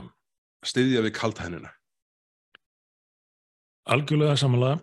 [0.66, 1.72] styðja við kaltænina.
[3.92, 4.82] algjörlega samanlega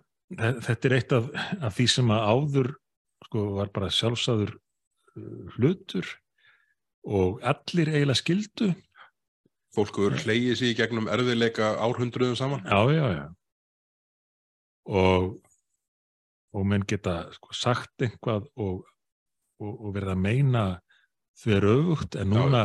[0.65, 1.29] þetta er eitt af,
[1.63, 2.71] af því sem að áður
[3.25, 4.51] sko var bara sjálfsagður
[5.15, 6.05] uh, hlutur
[7.07, 8.73] og allir eiginlega skildu
[9.69, 12.63] Fólk hefur hleyið sér í gegnum erfiðleika árhundruðum saman.
[12.65, 13.25] já, já, já
[14.89, 15.37] og
[16.49, 18.87] og menn geta sko, sagt einhvað og,
[19.59, 20.63] og, og verða að meina
[21.39, 22.37] þver öfugt en Já.
[22.39, 22.63] núna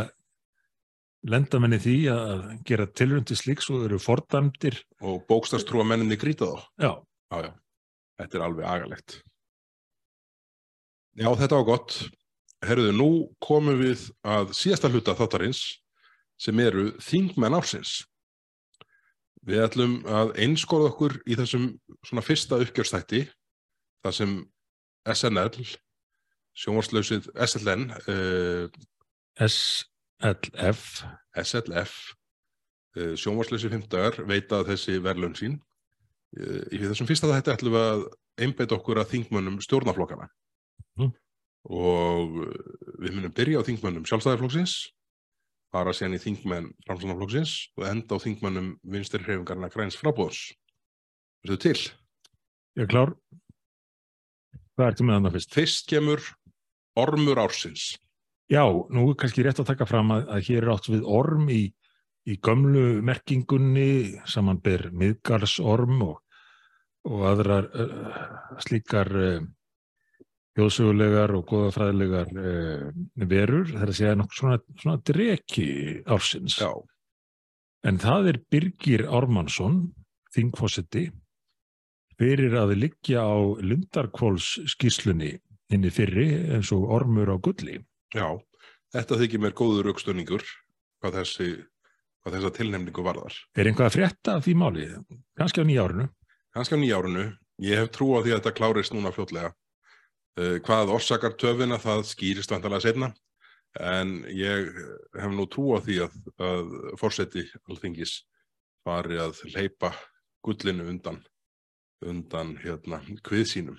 [1.25, 6.51] lenda menni því að gera tilrönd til slíks og eru fordæmdir Og bókstarstrúa menninni grýta
[6.51, 6.65] þá.
[6.79, 6.93] já,
[7.33, 7.53] Já, já.
[8.21, 9.15] Þetta er alveg agalegt.
[11.19, 11.95] Já, þetta var gott.
[12.65, 13.09] Herruðu, nú
[13.43, 15.61] komum við að síðasta hluta þáttarins
[16.41, 18.05] sem eru þingmenn ársins.
[19.45, 21.67] Við ætlum að einskóða okkur í þessum
[22.07, 23.25] svona fyrsta uppgjörstætti
[24.05, 24.37] þar sem
[25.11, 25.67] SNL,
[26.59, 28.69] sjónvarslausið SLN, uh,
[29.43, 30.85] SLF
[31.43, 31.95] SLF,
[32.99, 35.59] uh, sjónvarslausið fimmtagar, veita þessi verðlun sín.
[36.39, 38.07] Uh, í þessum fyrsta þetta ætlum við að
[38.45, 40.29] einbeita okkur að þingmönnum stjórnaflokkana.
[40.99, 41.15] Mhm.
[41.75, 42.35] Og
[43.01, 44.75] við munum byrja á þingmönnum sjálfstæðarflokksins,
[45.73, 50.53] fara síðan í þingmenn framsóknarflokksins og enda á þingmönnum vinstri hreyfingarna græns frábóðs.
[51.43, 51.79] Verðu til?
[52.75, 53.13] ég er klár
[54.75, 55.55] hvað ertu með þannig fyrst?
[55.55, 56.25] Fyrst kemur
[57.01, 57.95] ormur ársins.
[58.51, 61.49] Já, nú er kannski rétt að taka fram að, að hér er átt við orm
[61.53, 61.63] í,
[62.29, 66.17] í gömlu merkingunni samanber miðgarsorm og,
[67.09, 68.25] og aðrar uh,
[68.65, 69.45] slíkar uh,
[70.55, 72.91] hjóðsögulegar og góðafræðilegar uh,
[73.25, 75.71] verur, það er að segja nokkuð svona, svona dreki
[76.05, 76.61] ársins.
[76.61, 76.71] Já,
[77.85, 79.91] En það er Birgir Ármannsson,
[80.33, 81.11] þingfósetti,
[82.17, 85.35] fyrir að liggja á Lundarkvóls skýslunni
[85.73, 87.81] inni fyrri eins og ormur á gulli.
[88.15, 88.29] já.
[88.95, 90.45] Þetta þykir mér góður aukstunningur
[91.03, 91.49] hvað þessi,
[92.23, 93.35] hvað þessa tilnefningu varðar.
[93.59, 94.85] Er einhvað að frétta því máli?
[95.35, 96.07] Kanski á nýja árinu?
[96.55, 97.25] Kanski á nýja árinu.
[97.59, 99.51] Ég hef trú á því að þetta klárist núna fljótlega.
[100.39, 103.11] Uh, hvað orsakar töfina það skýrist vantalega setna
[103.79, 104.71] en ég
[105.19, 108.21] hef nú trú á því að, að fórseti alþingis
[108.87, 109.91] fari að leipa
[110.47, 111.19] gullinu undan
[112.05, 113.79] undan hérna hvið sínum.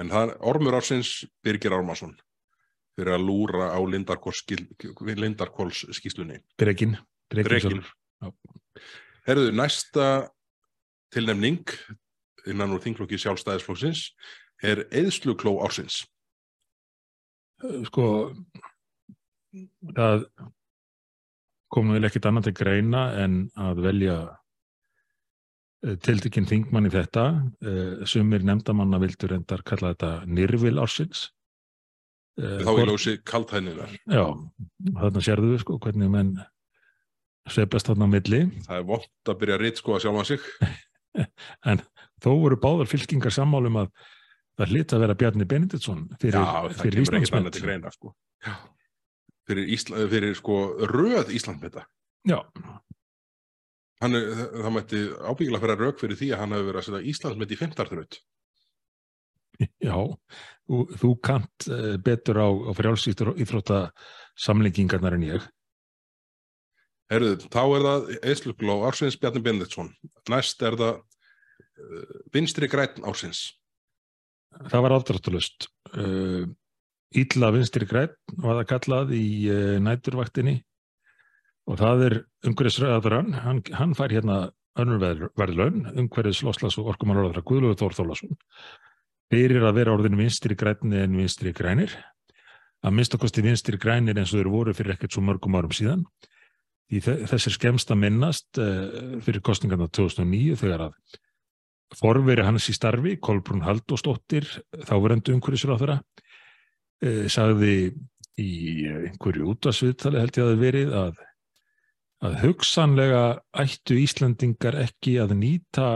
[0.00, 2.14] En það ormur ársins Birgir Ármarsson
[2.94, 4.42] fyrir að lúra á Lindarkóls
[5.94, 6.40] skýslunni.
[6.60, 6.96] Gregin.
[9.24, 10.08] Herðu, næsta
[11.14, 11.70] tilnefning
[12.50, 14.10] innan úr þinglokki sjálfstæðisflóksins
[14.64, 16.02] er eðslukló ársins.
[17.88, 18.06] Sko,
[19.96, 20.26] það
[21.72, 24.16] komum við ekkert annað til greina en að velja
[26.04, 27.24] tildekinn þingmann í þetta.
[28.08, 31.28] Sumir nefndamanna vildur endar kalla þetta nýrvil ársins.
[32.34, 33.92] Þá í ljósi kaltæninar.
[34.10, 34.24] Já,
[34.96, 36.32] þarna sérðu við sko hvernig menn
[37.50, 38.40] sveiflast þarna á milli.
[38.66, 40.48] Það er vott að byrja að reytskoða sjálfa sig.
[41.70, 41.82] en
[42.24, 43.90] þó voru báðar fylkingar sammálum að
[44.58, 47.90] það hlýtt að vera Bjarni Benediktsson fyrir, Já, fyrir Íslandsmynd.
[47.94, 48.14] Sko.
[49.44, 50.58] Fyrir, Ísla, fyrir sko
[50.90, 51.84] röð Íslandsmynda.
[52.24, 52.38] Já.
[54.02, 57.54] Hann, það mætti ábyggilega fyrir rauk fyrir því að hann hefur verið að setja Íslandsmynd
[57.54, 58.16] í fymtarþröð.
[59.84, 59.96] Já,
[60.98, 63.80] þú, kant uh, betur á, á frjálsýttur íþrótta
[64.40, 65.46] samlengingarnar en ég.
[67.12, 69.92] Herðu, þá er það Eðslugló Ársins Bjarni Benediktsson.
[70.32, 73.46] Næst er það uh, Vinstri Græn Ársins.
[74.58, 75.68] Það var afdráttalust.
[75.94, 76.50] Uh,
[77.14, 79.26] Ítla Vinstri Græn var það kallað í
[79.84, 80.58] næturvaktinni
[81.70, 82.16] og það er
[82.48, 83.34] umhverfisröðaðurann.
[83.44, 84.38] Hann, hann fær hérna
[84.80, 88.38] önnur verðlaun, umhverfis Loslas og Orkumálaráðra Guðlúður Þór Þólasson
[89.32, 91.94] fyrir að vera orðin vinstri grænni en vinstri grænir
[92.84, 96.04] að minnstakosti vinstri grænir eins og þeir voru fyrir ekkert svo mörgum árum síðan
[96.92, 97.00] því
[97.30, 101.20] þessir skemst að minnast uh, fyrir kostningarna 2009 þegar að
[101.94, 104.48] forveri hans í starfi Kolbrún Haldósdóttir
[104.84, 107.94] þáverendu þeirra uh, sagði
[108.40, 108.50] í
[108.90, 111.18] einhverju útvarsviðtali held ég að það verið að,
[112.24, 113.24] að hugsanlega
[113.60, 115.88] ættu Íslandingar ekki að nýta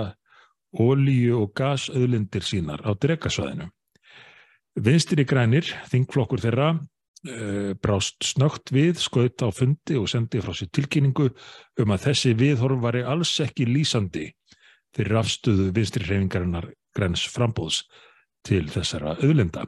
[0.77, 3.71] ólíu og gasauðlindir sínar á drekasvæðinu.
[4.79, 10.71] Vinstri grænir, þingflokkur þeirra, uh, brást snögt við, skaut á fundi og sendi frá sér
[10.71, 11.31] tilkynningu
[11.81, 14.29] um að þessi viðhorf var alls ekki lýsandi
[14.95, 17.83] fyrir afstöðu vinstri hreyfingarinnar græns frambóðs
[18.47, 19.67] til þessara auðlinda.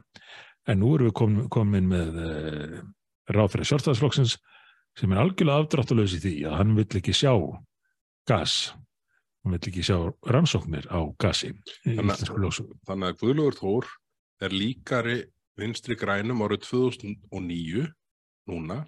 [0.69, 2.79] En nú erum við komin, komin með uh,
[3.33, 4.37] ráðfæri sjálfstæðsflokksins
[4.99, 7.33] sem er algjörlega afdráttulegs í því að hann vill ekki sjá
[8.29, 8.55] gas.
[9.41, 9.97] Hún vill ekki sjá
[10.29, 11.53] rannsóknir á gasi
[11.85, 12.25] þannig,
[12.87, 13.91] þannig að Guðlúður Þór
[14.45, 15.17] er líkari
[15.59, 17.87] vinstri grænum árið 2009
[18.49, 18.81] núna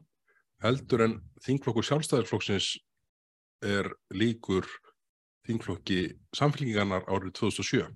[0.64, 2.70] heldur en þingflokkur sjálfstæðarflokksins
[3.64, 4.68] er líkur
[5.48, 6.00] þingflokki
[6.36, 7.88] samfélgingarnar árið 2007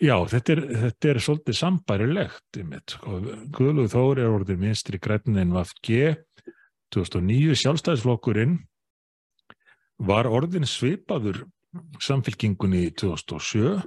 [0.00, 3.18] Já, þetta er, þetta er svolítið sambærilegt sko,
[3.52, 5.98] Guðlúður Þór er orðið vinstri grænin VFG
[6.94, 8.58] 2009 sjálfstæðisflokkurinn
[10.00, 11.44] var orðin svipaður
[12.02, 13.80] samfélkingunni 2007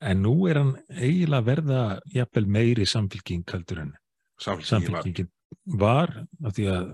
[0.00, 1.82] en nú er hann eiginlega verða
[2.12, 3.94] jafnvel meiri samfélking heldur en
[4.40, 5.30] samfélkingin
[5.80, 6.12] var.
[6.44, 6.92] Af því að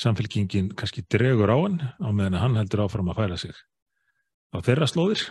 [0.00, 3.54] samfélkingin kannski dregur á hann á meðan hann heldur áfram að færa sig
[4.52, 5.24] á þeirra slóðir.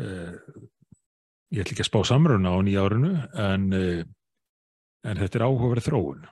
[0.00, 0.36] Uh,
[1.52, 4.04] ég ætl ekki að spá samruna á nýja árinu en, uh,
[5.04, 6.22] en þetta er áhugaverð þróun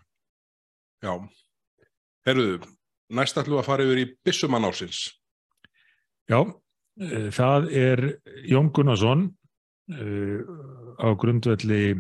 [0.99, 1.15] Já,
[2.27, 2.59] herruðu
[3.15, 5.07] næst ætlum við að fara yfir í Bissumann ársins
[6.29, 8.05] Já, uh, það er
[8.51, 9.29] Jón Gunnarsson
[9.95, 10.39] uh,
[11.01, 11.97] á grundvelli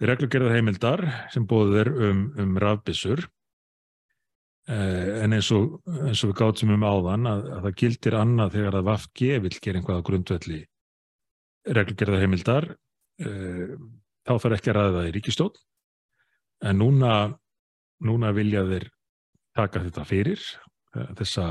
[0.00, 6.76] reglugerðar heimildar sem bóður um, um rafbissur uh, en eins og, eins og við gáttum
[6.76, 10.60] um áðan að, að það gildir annað þegar að VFG vil gera einhvað á grundvelli
[11.70, 12.66] reglugerðar heimildar
[13.20, 15.50] þá þarf ekki að ræða það í ríkistól
[16.60, 17.14] en núna,
[18.04, 18.88] núna vilja þeir
[19.56, 20.42] taka þetta fyrir
[21.18, 21.46] þessa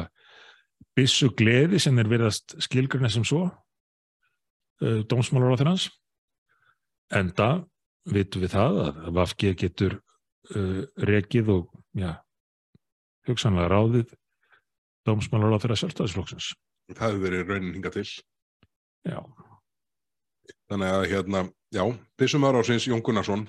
[0.98, 5.90] bissu gleði sem er verðast skilgrunni sem svo uh, dómsmálar á þeirrans
[7.15, 7.49] enda
[8.10, 9.99] vitum við það að Vafge getur
[10.56, 12.15] uh, rekið og já,
[13.30, 14.15] hugsanlega ráðið
[15.07, 16.52] dómsmálar á þeirra sjálfstæðisflokksins.
[16.90, 18.06] Það hefur verið raunin hinga til.
[19.07, 19.19] Já.
[20.69, 21.84] Þannig að hérna, já,
[22.18, 23.48] Bissumar ásins Jón Gunnarsson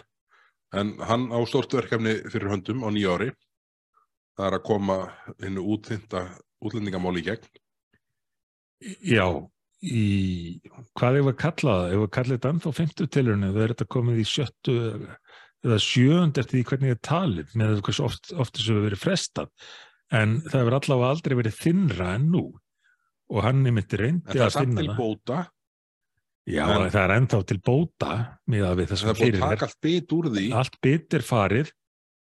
[0.76, 3.30] en hann á stort verkefni fyrir höndum á nýja ári.
[4.38, 4.98] Það er að koma
[5.42, 7.48] hennu útlendingamáli í gegn?
[9.04, 9.26] Já,
[9.84, 10.04] í
[10.96, 11.92] hvað er það að kalla það?
[11.92, 14.76] Ef við kallum þetta ennþá 50 tilurinu, það er þetta komið í sjöttu
[15.60, 17.54] eða sjöund eftir því hvernig ég talið?
[17.60, 19.52] Með hversu oft, oft þessu hefur verið frestað.
[20.10, 22.44] En það hefur allavega aldrei verið þinnra en nú.
[23.30, 25.00] Og hann er En reyndi það er að samt finna til það.
[25.02, 25.42] bóta,
[26.50, 28.12] Já, en- það er ennþá til bóta
[28.50, 30.46] miðað við það það sem er búið fyrir að er taka allt bit úr því.
[30.60, 31.72] allt bit er farið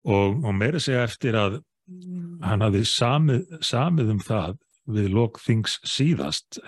[0.04, 1.60] og, og meira segja eftir að
[2.46, 4.56] hann hafði samið, samið um það
[4.90, 6.60] við lok þings síðast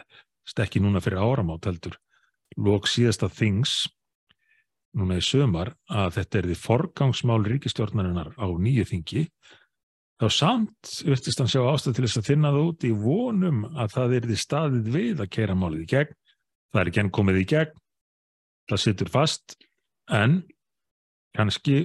[0.48, 1.94] stekki núna fyrir áramát heldur
[2.58, 3.86] lok síðasta þings
[4.98, 9.22] núna í sömar að þetta er því forgangsmál ríkistjórnarinnar á nýju þingi
[10.20, 13.94] þá samt virtist hann sjá ástæð til þess að finna það út í vonum að
[13.96, 16.12] það er því staðið við að keira málið í gegn
[16.72, 17.72] það er ekki enn komið í gegn
[18.70, 19.56] það situr fast
[20.12, 20.40] en
[21.36, 21.76] kannski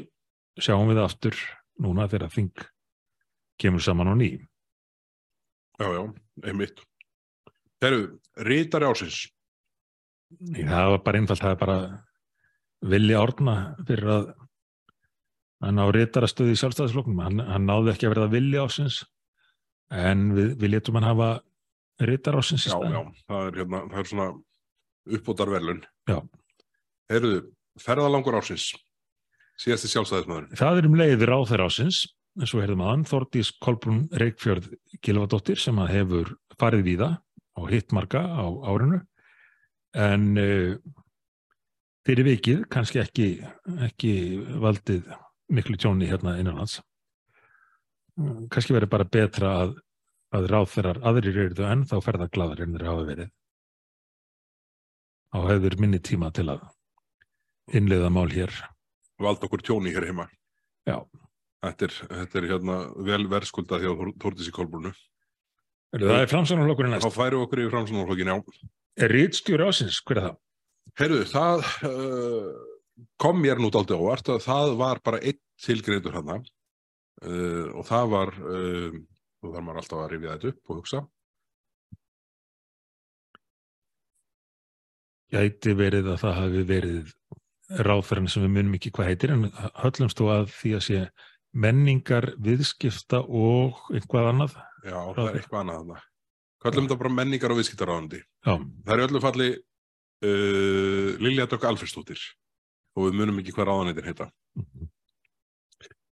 [0.59, 1.38] sjáum við aftur
[1.84, 2.65] núna þegar þing
[3.61, 4.30] kemur saman á ný.
[5.77, 6.01] Já, já,
[6.49, 6.80] einmitt.
[7.81, 9.27] Herru, rítari ásins.
[10.57, 11.77] Það var bara einfalt, það er bara
[12.93, 13.55] vilja árna
[13.88, 14.26] fyrir að
[15.65, 17.22] hann á rítarastöði í sjálfstæðisflokknum.
[17.26, 18.99] Hann, hann náði ekki að verða vilja ásins
[19.93, 21.30] en við, við letum hann hafa
[22.09, 22.97] rítar ásins í Já, staðinn.
[22.97, 24.27] já, það er, hérna, það er svona
[25.16, 25.82] uppbótarverlun.
[26.10, 26.20] Já.
[27.12, 27.34] Herru,
[27.82, 28.74] ferðalangur ásins.
[29.58, 30.52] Síðasti sjálfstæðismæður.
[30.60, 32.02] Það er um leiðir á þeirra ásins,
[32.38, 34.70] eins og heyrðum aðan, Þordís Kolbrún Reykjörð
[35.02, 37.10] Gilvadóttir sem að hefur farið víða
[37.58, 39.02] og hitt marga á árinu
[39.98, 40.76] en uh,
[42.06, 43.28] fyrir vikið kannski ekki,
[43.88, 44.14] ekki
[44.62, 45.10] valdið
[45.54, 46.80] miklu tjóni hérna innanlands.
[48.52, 49.76] Kannski verið bara betra að,
[50.36, 53.34] að ráð þeirrar aðrir eru þau enn þá ferðaglaðar en þeir hafa verið.
[55.36, 56.62] Á hefur minni tíma til að
[57.76, 58.54] innleiða mál hér.
[59.20, 60.28] Vald okkur tjóni hér heima.
[60.88, 61.02] Já.
[61.66, 62.76] Þetta er, þetta er hérna
[63.08, 64.91] vel verðskuldað hjá Þór- Þórdísi Kolbrúnu.
[65.98, 67.18] Það er framsvonarlokkurinn Þá næst.
[67.18, 68.68] færu okkur í framsunarflokkin, já.
[69.04, 70.38] Er rítstjóri ásins, hver er það?
[70.98, 72.48] Herru, það uh,
[73.22, 78.08] kom mér nú dálítið óvart að það var bara einn tilgreindur hana uh, og það
[78.14, 78.95] var, uh,
[79.41, 81.04] þú þarf maður alltaf að rifja þetta upp og hugsa.
[85.34, 87.10] Gæti verið að það hafi verið
[87.84, 89.48] ráðferðan sem við munum ekki hvað heitir en
[89.82, 90.99] höllumst þú að því að sé
[91.58, 94.53] menningar, viðskipta og eitthvað annað.
[94.85, 95.32] Já, það Ráðherra.
[95.34, 96.03] er eitthvað annað þarna.
[96.64, 98.22] Kallum þetta bara menningar og viðskiptaráðandi.
[98.48, 98.53] Já,
[98.88, 102.24] Það er öllu falli uh, Lilja Dögg Alfredsdóttir
[102.98, 104.30] og við munum ekki hvað ráðanættin heita.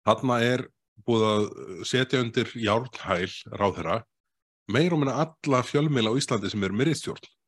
[0.08, 0.64] Þarna er
[1.06, 1.46] búið að
[1.90, 3.30] setja undir járnhæl
[3.60, 4.00] ráðherra
[4.72, 7.22] meir og minna alla fjölmiðla á Íslandi sem ritstjórn.
[7.28, 7.41] Uh,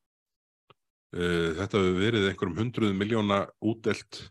[1.14, 4.24] þetta hefur verið einhverjum hundruðum miljóna útdelt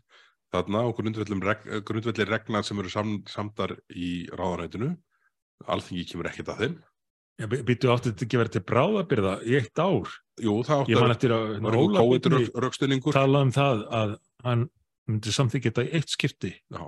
[0.53, 4.91] þarna og grundvelli, reg, grundvelli regna sem eru sam, samdar í ráðanættinu.
[5.71, 6.75] Alþingi kemur ekkert að þeim.
[7.65, 10.11] býtu átti þetta ekki verið til bráðabyrða í eitt ár.
[10.41, 13.53] Jú, það átti Ég man að eftir að það var einhver Óla Byrni tala um
[13.53, 14.13] það að
[14.43, 14.67] hann
[15.09, 16.51] myndi samþykja þetta í eitt skipti.
[16.73, 16.83] Já,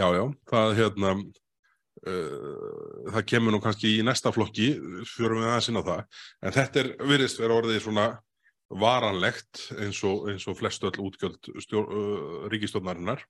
[0.00, 1.12] já, já, það hérna,
[2.06, 4.70] uh, það kemur nú kannski í næsta flokki,
[5.08, 8.06] fyrir við aðeins inn á það, en þetta er, virðist vera orðið svona
[8.70, 13.22] varanlegt eins og, eins og flestu öll útgjöld uh, ríkistofnarinnar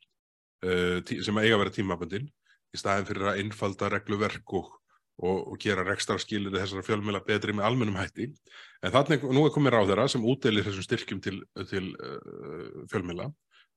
[0.65, 2.31] uh, sem eiga að vera tímabundin
[2.73, 4.70] í staðin fyrir að einfalda regluverk og,
[5.20, 8.31] og, og gera rekstrarskilir þessara fjölmjöla betri með almennum hætti.
[8.84, 11.39] En þannig, nú er komið ráðherra sem útdelir þessum styrkjum til,
[11.70, 13.31] til uh, fjölmjöla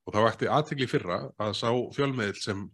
[0.07, 2.67] og það vakti aðtegli fyrra að sá fjölmiðil sem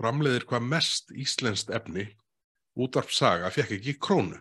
[0.00, 2.08] framleiðir hvað mest íslenskt efni
[2.76, 4.40] útvarp saga fekk ekki krónu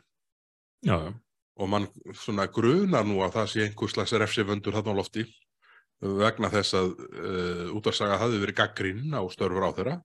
[0.86, 1.14] Já, já.
[1.56, 5.26] Og mann svona grunar nú að það sé einhver slags refsiföndur þarna á lofti
[6.04, 9.96] vegna þess að uh, útvarp saga hafi verið gaggrinn á störfur á þeirra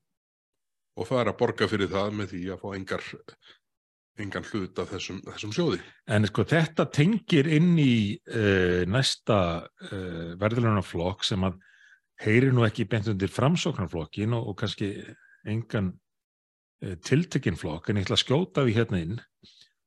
[1.00, 3.08] og það er að borga fyrir það með því að fá engar
[4.20, 5.80] engan hlut af þessum, þessum sjóði.
[6.12, 11.58] En sko þetta tengir inn í uh, næsta uh, verðlunarflokk sem að
[12.20, 14.92] heyri nú ekki beint undir framsóknarflokkin og, og kannski
[15.48, 15.94] engan
[16.84, 19.16] uh, tiltekinn flokk en ég ætla að skjóta því hérna inn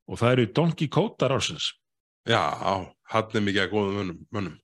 [0.09, 1.72] og það eru Don Quixote ársins.
[2.30, 2.41] Já,
[3.11, 4.19] hann er mikið að góðum mönnum.
[4.32, 4.57] mönnum.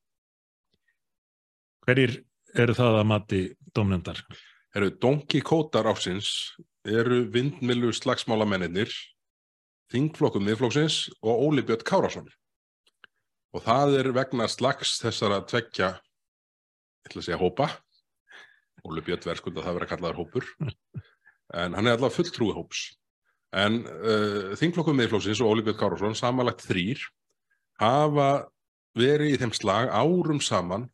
[1.85, 2.19] Hverjir
[2.55, 3.41] eru það að mati
[3.75, 4.23] domnefndar?
[4.77, 6.53] Eru Donki Kótar ásins
[6.85, 8.93] eru vindmilu slagsmálamennir
[9.89, 12.27] Þingflokkum miðflokksins og Óli Björn Kárásson.
[13.57, 17.71] Og það er vegna slags þessara tveggja, ég ætla að segja hópa,
[18.85, 20.45] Óli Björn verðskuld að það vera kallaður hópur,
[21.63, 22.83] en hann er alltaf fulltrúi hóps.
[23.55, 27.01] En uh, Þingflokkum miðflokksins og Óli Björn Kárásson, samanlagt þrýr,
[27.81, 28.29] hafa
[28.97, 30.89] verið í þeim slag árum saman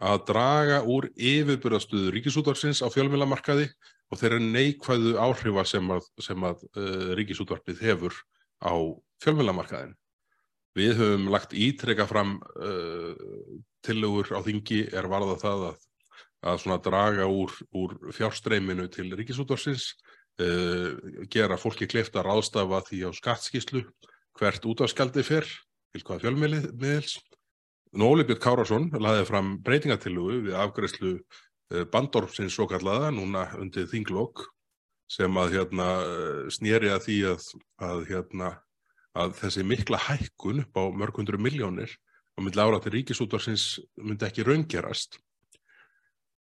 [0.00, 3.68] að draga úr yfirbyrðastuðu ríkisútvarsins á fjölmjölamarkaði
[4.10, 8.16] og þeirra neikvæðu áhrifa sem að, sem að uh, ríkisútvarpið hefur
[8.64, 8.74] á
[9.22, 9.94] fjölmjölamarkaðin.
[10.78, 13.14] Við höfum lagt ítreka fram uh,
[13.86, 15.86] tillögur á þingi er varða það að
[16.40, 19.92] að draga úr, úr fjárstreyminu til ríkisútvarsins,
[21.32, 23.82] gera fólki kleift að ráðstafa því á skattskíslu
[24.38, 25.48] hvert útvarskjaldi fer,
[25.92, 27.18] til hvað fjölmiðils.
[27.98, 34.44] Nóli Björn Kárásson laði fram breytingatillugu við afgreðslu uh, bandorfsins svo kallaða, núna undir þinglokk,
[35.10, 35.88] sem að hérna
[36.54, 37.48] snýri að því að,
[37.82, 38.52] að hérna
[39.18, 41.90] að þessi mikla hækkun upp á mörg hundru miljónir
[42.36, 45.18] á milli ára til ríkisútvarsins myndi ekki raungerast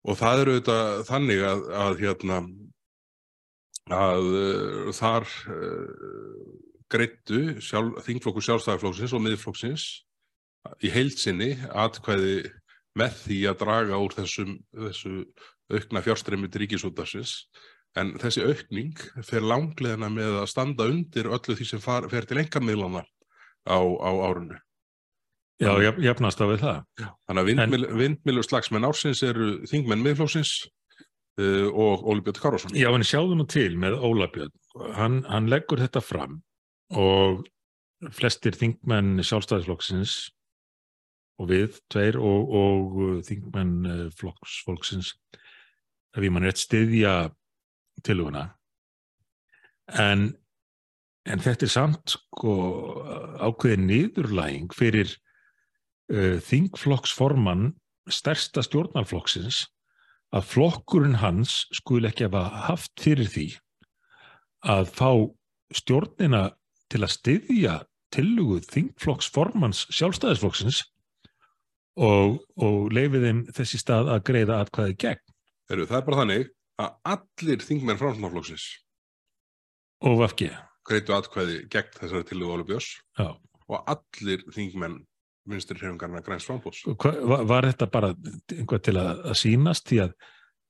[0.07, 2.39] og það eru auðvitað þannig að, að hérna
[3.93, 6.45] að uh, þar uh,
[6.91, 9.87] greittu sjálf, þingflokku sjálfstæðarflóksins og miðflóksins
[10.83, 12.49] í heilsinni atkvæði
[12.97, 15.13] með því að draga úr þessum, þessu
[15.71, 17.35] aukna fjárstremi til ríkisútvarsins
[17.97, 22.41] En þessi aukning fer langleðina með að standa undir öllu því sem far, fer til
[22.43, 23.03] engamilana
[23.65, 24.57] á, á árunnu.
[25.57, 26.81] Já, jafnast á við það.
[27.01, 27.07] Já.
[27.25, 27.47] Þannig að
[27.97, 30.51] vindmil, en, slagsmenn ársins eru þingmenn miðflóksins
[31.41, 32.75] uh, og Óli Björn Karlsson.
[32.77, 34.53] Já, en sjáðu nú til með Óla Björn.
[34.97, 36.41] Hann, hann leggur þetta fram
[36.93, 37.45] og
[38.13, 40.17] flestir þingmenn sjálfstæðisflokksins
[41.41, 45.11] og við, tveir, og, og þingmenn flokks, flokksins,
[46.13, 47.15] ef ég mann rétt stiðja
[48.05, 48.47] tiluguna
[49.95, 50.29] en,
[51.27, 52.53] en þetta er samt sko
[53.43, 55.13] ákveðin niðurlæging fyrir
[56.11, 57.71] uh, þingflokksformann
[58.11, 59.65] stærsta stjórnarflokksins
[60.35, 63.47] að flokkurinn hans skul ekki hafa haft fyrir því
[64.67, 65.11] að fá
[65.77, 66.43] stjórnina
[66.91, 67.75] til að styðja
[68.15, 70.83] tillugu þingflokksformanns sjálfstæðisflokksins
[71.99, 75.23] og, og leifið þeim þessi stað að greiða atkvæði gegn.
[75.67, 78.67] Heru, það er bara þannig að allir þingmenn framsmáflokksins
[80.07, 80.51] og vafki
[80.87, 82.91] greitu atkvæði gegn þessari tillugu Björns.
[83.67, 85.01] Og allir þingmenn
[85.47, 86.83] minnstri hrefingarna græns framflóks.
[86.87, 88.13] Var, var þetta bara
[88.53, 90.15] einhvað til að, að sínast því að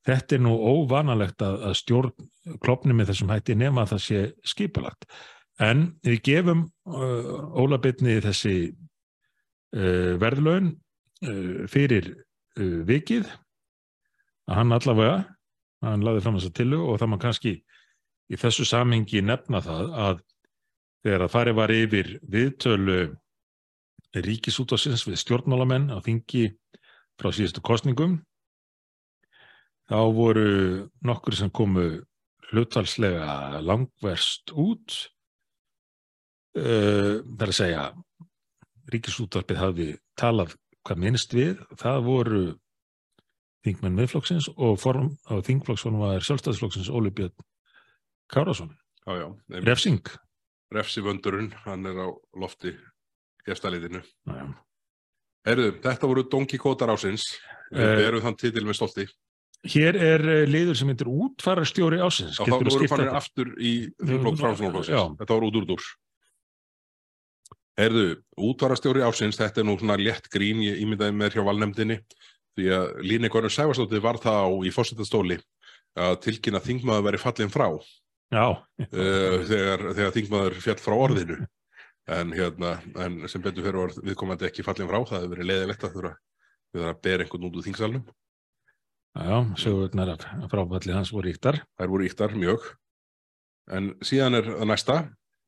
[0.08, 4.22] þetta er nú óvanalegt að, að stjórn klopni með þessum hætti nema að það sé
[4.54, 5.08] skipalagt.
[5.64, 10.76] En við gefum uh, Óla Bitni þessi uh, verðlaun
[11.26, 13.26] uh, fyrir uh, vikið
[14.48, 15.26] að hann allavega
[15.86, 17.54] hann laði fram þessa tillu og það maður kannski
[18.28, 20.22] í þessu samhengi nefna það að
[21.06, 23.02] þegar að farið var yfir viðtölu
[24.16, 26.50] ríkisútásins við stjórnmálamenn á þingi
[27.18, 28.20] frá síðustu kostningum
[29.88, 30.50] þá voru
[31.06, 31.88] nokkur sem komu
[32.52, 34.96] hlutvalslega langverst út.
[36.58, 37.84] Uh, það er að segja
[38.94, 40.56] ríkisútvarpið hafi talað
[40.88, 42.42] hvað minnst við, það voru
[43.68, 47.36] þingmenn miðflokksins og, og þingflokksform var sjálfstæðisflokksins Óli Björn
[48.32, 48.72] Kárásson
[49.48, 50.08] Refsing.
[50.72, 52.74] Refsivöndurinn, hann er á lofti
[53.48, 54.04] gestaliðinu
[55.48, 57.30] Herðu, þetta voru Don Quixote ásins
[57.72, 59.06] við erum þann titil með stolti.
[59.68, 64.38] Hér er eh, liður sem heitir útfararstjóri ásins Já, þá voru farin aftur í þingflokk
[64.42, 65.88] framsvonarflokksins þetta voru út úr dúr
[67.78, 68.06] Herðu,
[68.48, 72.00] útfararstjóri ásins þetta er nú svona létt grín ég ímyndaði með hjá valnemdini
[72.58, 75.38] því að Líni Gorður Sæfarsdóttir var það á í fórsetastóli
[75.98, 77.68] að tilkynna að þingmaður veri fallin frá.
[78.28, 81.38] Uh, þegar, þegar þingmaður fjall frá orðinu
[82.08, 85.86] en, hérna, en sem betur fyrir orð viðkomandi ekki fallin frá, það hefur verið leiðilegt
[85.86, 86.14] að þurfa
[86.76, 88.08] við að bera einhvern út úr þingsalunum
[89.18, 92.66] Já, sögurnar af fráfalli hans voru íktar Það voru íktar, mjög.
[93.74, 94.98] En síðan er það næsta.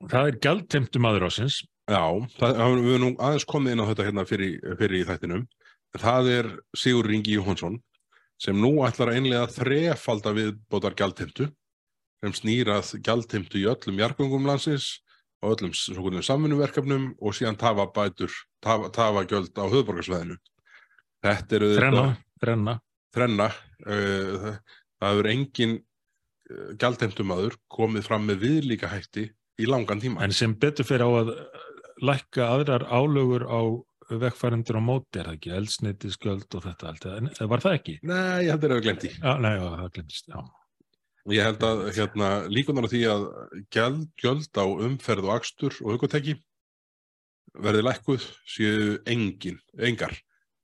[0.10, 2.02] Það er gæltemtum aður ásins Já,
[2.40, 5.46] það, við erum aðeins komið inn á þetta hérna fyrir, fyrir í þættinum.
[5.98, 7.78] Það er Sigur Ringi Jóhansson
[8.40, 11.50] sem nú ætlar einlega að þrefalda við bótar gjaldheimtu
[12.24, 15.00] sem snýrað gjaldheimtu í öllum jargungum landsins
[15.40, 15.74] og öllum
[16.26, 20.38] samfunnumverkefnum og síðan tafa bætur, tafa, tafa gjöld á höfðborgarsveðinu.
[21.24, 22.06] Þetta eru þrenna,
[22.44, 22.76] þrenna.
[23.16, 23.50] þrenna.
[23.86, 24.50] Uh,
[25.00, 30.24] það hefur engin uh, gjaldheimtumadur komið fram með viðlíka hætti í langan tíma.
[30.26, 31.34] En sem betur fyrir á að
[32.04, 33.62] lækka aðrar álögur á
[34.10, 35.52] vekkfærandur á móti, er það ekki?
[35.56, 37.10] Eldsneiti, skjöld og þetta allt.
[37.14, 38.00] En var það ekki?
[38.10, 39.12] Nei, ég held að það er glemt í.
[39.14, 40.40] Já, nei, það glemtist, já.
[41.28, 43.26] Ég held að hérna, líkunar á því að
[43.76, 46.38] gjöld, gjöld á umferð og akstur og hugotæki
[47.60, 50.16] verði lækkuð séu engin, engar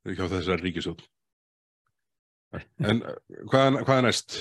[0.05, 1.01] hjá þessar ríkisjóð.
[2.79, 3.01] En
[3.49, 4.37] hvað, hvað er næst?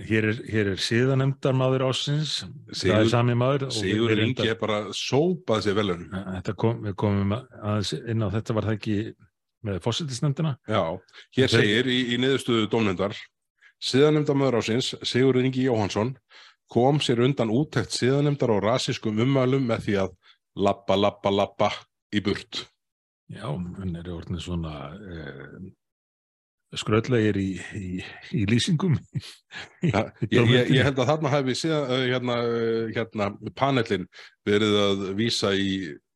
[0.00, 2.36] Hér er, hér er síðanemdar maður ásins,
[2.70, 3.64] Sigur, það er sami maður.
[3.74, 6.06] Sigur Ingi er bara sópað sér velun.
[6.54, 8.96] Kom, við komum aðeins inn á þetta var það ekki
[9.66, 10.54] með fósittisnefndina?
[10.70, 10.80] Já,
[11.36, 13.18] hér segir í, í niðurstöðu dómnefndar,
[13.80, 16.14] síðanemdar maður ásins, Sigur Ingi Jóhansson,
[16.70, 20.14] kom sér undan úttækt síðanemdar á rasískum umælum með því að
[20.60, 21.72] lappa, lappa, lappa
[22.14, 22.64] í burt.
[23.30, 24.74] Já, hann er orðin svona...
[24.98, 25.70] Eh,
[26.78, 27.88] skröldlegir í, í,
[28.36, 28.94] í lýsingum.
[29.82, 34.06] Ja, ég, ég, ég held að þarna hefði síðan uh, hérna, uh, hérna panelin
[34.46, 35.70] verið að vísa í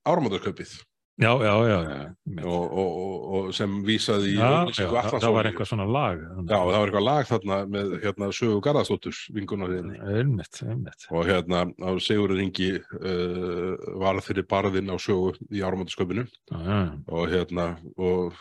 [0.07, 0.77] áramöndarköpið
[1.23, 2.45] Já, já, já, já.
[2.51, 6.25] og, og, og sem vísaði í Já, já, það, það var eitthvað svona lag.
[6.25, 11.07] Já, það var eitthvað lag þarna með hérna, sögu Garðarsdóttur vingunarðinni Einmitt, einmitt.
[11.15, 16.83] og hérna á Sigurður Ingi uh, var fyrir barðinn á sögu í áramöndarköpinu Já, já.
[17.07, 18.35] og hérna og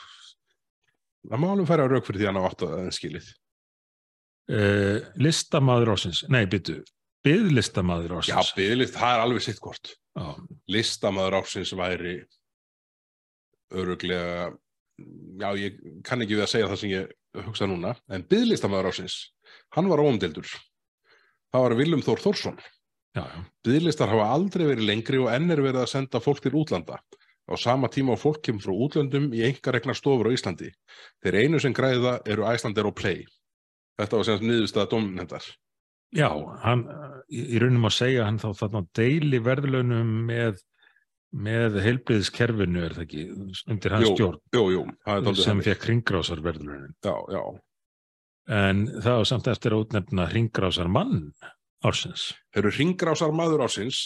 [1.30, 3.32] það má alveg færa rauk fyrir því hann á átt að skilið
[4.43, 6.82] Uh, listamaður ásins, nei, byttu,
[7.24, 8.50] byðlistamaður Já, ásins.
[8.58, 10.26] byggðlist, það er alveg sitt hvort Já,
[10.68, 12.18] listamaður ársins væri
[13.72, 14.51] öruglega
[15.40, 19.17] já, ég kann ekki við að segja það sem ég hugsa núna, en byggðlistamaður ársins
[19.74, 20.50] hann var óumdeldur
[21.53, 22.61] það var Viljum Þór Þórsson.
[23.66, 26.98] Byggðlistar hafa aldrei verið lengri og enn er verið að senda fólk til útlanda.
[27.45, 30.72] Á sama tíma og fólk kemur frá útlöndum í engaregnar stofur á Íslandi.
[31.22, 33.27] Þeir einu sem græða eru Æslandir og Play.
[34.00, 35.45] Þetta var sem niðurstaða domnendar
[36.14, 36.30] Já,
[36.61, 36.83] hann,
[37.33, 40.59] í, raunum að segja hann þá þarna deili verðlaunum með,
[41.33, 43.23] með heilbriðiskerfinu er það ekki,
[43.73, 45.67] undir hans Jú, stjórn er dálítið sem þannig.
[45.69, 46.93] fekk ringrásar verðlaunin.
[47.03, 47.43] já, já,
[48.53, 51.31] En það var samt eftir að útnefna ringrásar mann
[51.83, 52.33] ársins.
[52.53, 54.01] Þeir eru ringrásar maður ásins,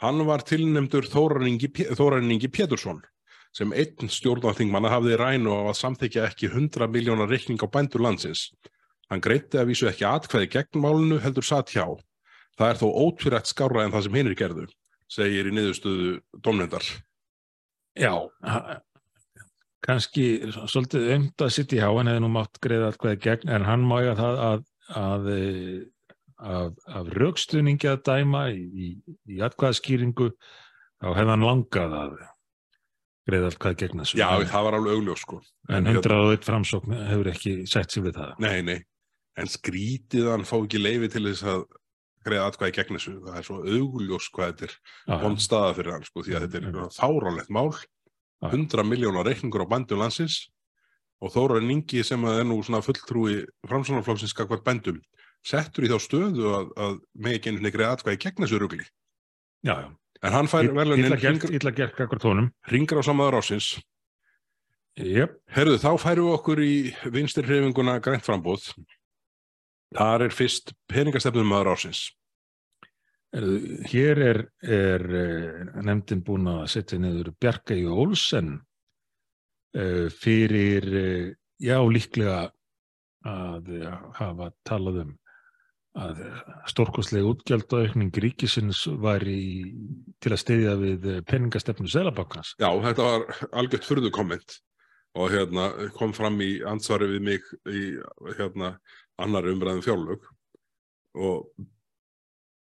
[0.00, 3.02] hann var tilnefndur Þóraningi Pétursson
[3.52, 8.52] sem einn stjórnarþingmanna hafði rænu á að samþykja ekki 100 miljónar reikning á bændur landsins.
[9.10, 11.82] Hann greitti að vísu ekki atkvæði gegn málinu heldur satt hjá.
[12.54, 14.66] Það er þó ótvirætt skárra en það sem hinir gerðu,
[15.10, 16.14] segir í niðurstöðu
[16.44, 16.86] domnendar.
[17.98, 18.12] Já,
[19.84, 23.66] kannski svolítið aumt að sitt í há, hann hefði nú mátt greiða allkvæði gegn, en
[23.66, 24.66] hann má eiga það að,
[25.00, 25.30] að,
[26.54, 28.90] að, að raukstuðningi að dæma í,
[29.26, 30.30] í, atkvæðaskýringu,
[31.00, 32.14] þá hefði hann langað að
[33.30, 34.20] greiða allkvæði gegn þessu.
[34.20, 35.42] Já, en, það var alveg augljós sko.
[35.70, 38.32] en hérna- 101 framsókn hefur ekki sett sér við það.
[38.46, 38.78] Nei, nei,
[39.40, 41.66] en skrítið að hann fá ekki leifi til þess að
[42.26, 43.16] greiða atkvæði gegn þessu.
[43.26, 46.60] Það er svo augljós hvað þetta er vond staða fyrir hann sko, því að þetta
[46.60, 47.70] er fáránlegt mál
[48.40, 48.48] Já.
[48.54, 50.46] 100 miljónar reikningur á bændum landsins
[51.20, 55.00] og Þóra Ningi sem er nú svona fulltrúi framsvonarflokksins skakvært bændum
[55.44, 56.94] settur í þá stöðu að, að
[57.34, 58.86] ekki einhvern veginn atkvæði gegn þessu rugli
[59.64, 59.88] já, já.
[60.24, 62.48] en hann fær Illa verðlunin gert, kakvar tónum.
[62.72, 63.74] ringra á samaður ásins
[65.00, 66.72] Jep, Herðu, þá færum við okkur í
[67.14, 68.66] vinstir hreyfinguna grænt frambóð
[69.96, 72.08] þar er fyrst peningastefnum ásins
[73.30, 78.56] Heyrðu, Hér er, er eh, nefndin búin að setja niður Bjarkei Olsen
[79.76, 81.28] eh, fyrir, eh,
[81.62, 82.48] já líklega
[83.20, 83.66] að
[84.16, 85.10] hafa talað um
[86.00, 86.22] að
[86.70, 89.74] stórkostlega útgjaldaaukning ríkisins var í,
[90.22, 92.54] til að steyðja við peningastefnu Selabankans.
[92.62, 93.26] Já, þetta var
[93.60, 94.56] algjört furðu komment
[95.18, 97.84] og hérna kom fram í ansvari við mig í
[98.38, 98.72] hérna
[99.24, 100.28] annar umræðum fjárlög
[101.20, 101.50] og,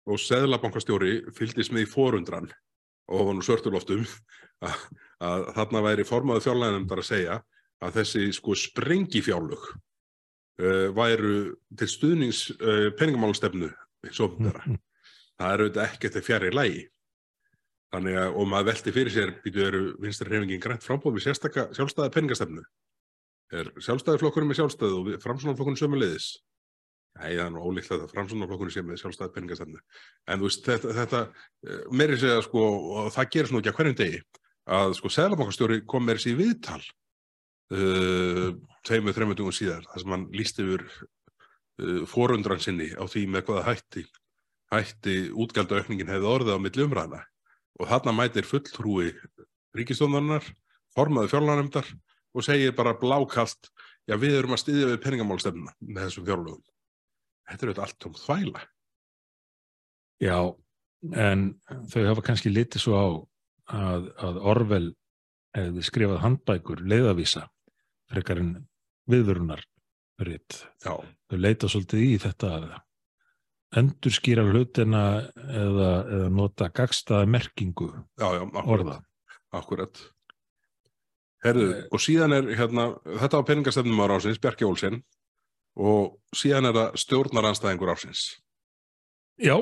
[0.07, 2.49] og seðlabankastjóri fylgdist með í forundran
[3.07, 4.05] og var nú svörturloftum
[4.65, 4.81] að,
[5.23, 7.37] að þarna væri formaður fjárlæðanemndar að segja
[7.83, 11.37] að þessi sko sprengi fjárlög uh, væru
[11.77, 13.71] til stuðnings uh, peningamálstefnu
[14.11, 14.63] svo þeirra.
[14.65, 14.81] Mm,
[15.37, 16.83] Það er auðvitað ekkert þegar fjari lægi.
[17.93, 22.09] Þannig að, og maður velti fyrir sér, býtu eru vinstri hreyfingin grænt frábóð við sjálfstæða
[22.15, 22.63] peningastefnu.
[23.55, 26.27] Er sjálfstæði flokkurinn með sjálfstæðu og framsunarflokkurinn sömu leiðis?
[27.17, 29.81] Nei, það er nú ólíklegt að framsunarflokkurinn sé með sjálfstæði peningastefnu.
[30.27, 32.65] En þú veist, þetta, þetta eh, meiri segja, sko,
[32.99, 34.21] og það gerist nú ekki að hverjum degi,
[34.77, 36.81] að sko, Sæðlabankastjóri kom sér í viðtal
[37.71, 38.49] uh,
[38.87, 43.47] tveimur, þreimur dugum síðar, þar sem hann líst yfir uh, forundran sinni á því með
[43.47, 44.03] hvaða hætti
[44.73, 47.21] hætti útgjaldaaukningin hefði orðið á milli umræðina
[47.77, 49.13] og þarna mætir fulltrúi
[49.77, 50.43] ríkistóndarnar,
[50.95, 51.91] formaði fjárlanemndar
[52.37, 53.71] og segir bara blákalt
[54.07, 56.63] já við erum að styðja við peningamálstefnuna með þessum fjárlögum.
[57.47, 58.63] Þetta er auðvitað allt um þvæla.
[60.23, 60.37] Já,
[61.27, 61.43] en
[61.91, 63.07] þau hafa kannski litið svo á
[63.77, 64.89] að, að Orwell
[65.57, 67.47] hefði skrifað handbækur leiðavísa
[68.11, 68.51] frekar en
[69.09, 69.63] viðvörunar
[70.23, 70.63] ritt.
[70.83, 72.67] Þau leita svolítið í þetta að
[73.77, 75.03] endurskýra hlutina
[75.35, 78.69] eða, eða nota gagstaða merkingu já, já, akkurat.
[78.73, 78.95] orða.
[79.51, 80.03] akkurat.
[81.45, 85.01] Herðu, og síðan er hérna, þetta var peningastefnum ára ásins, Bjarki Olsen
[85.77, 88.23] og síðan er það stjórnaranstæðingur ásins.
[89.37, 89.59] Já,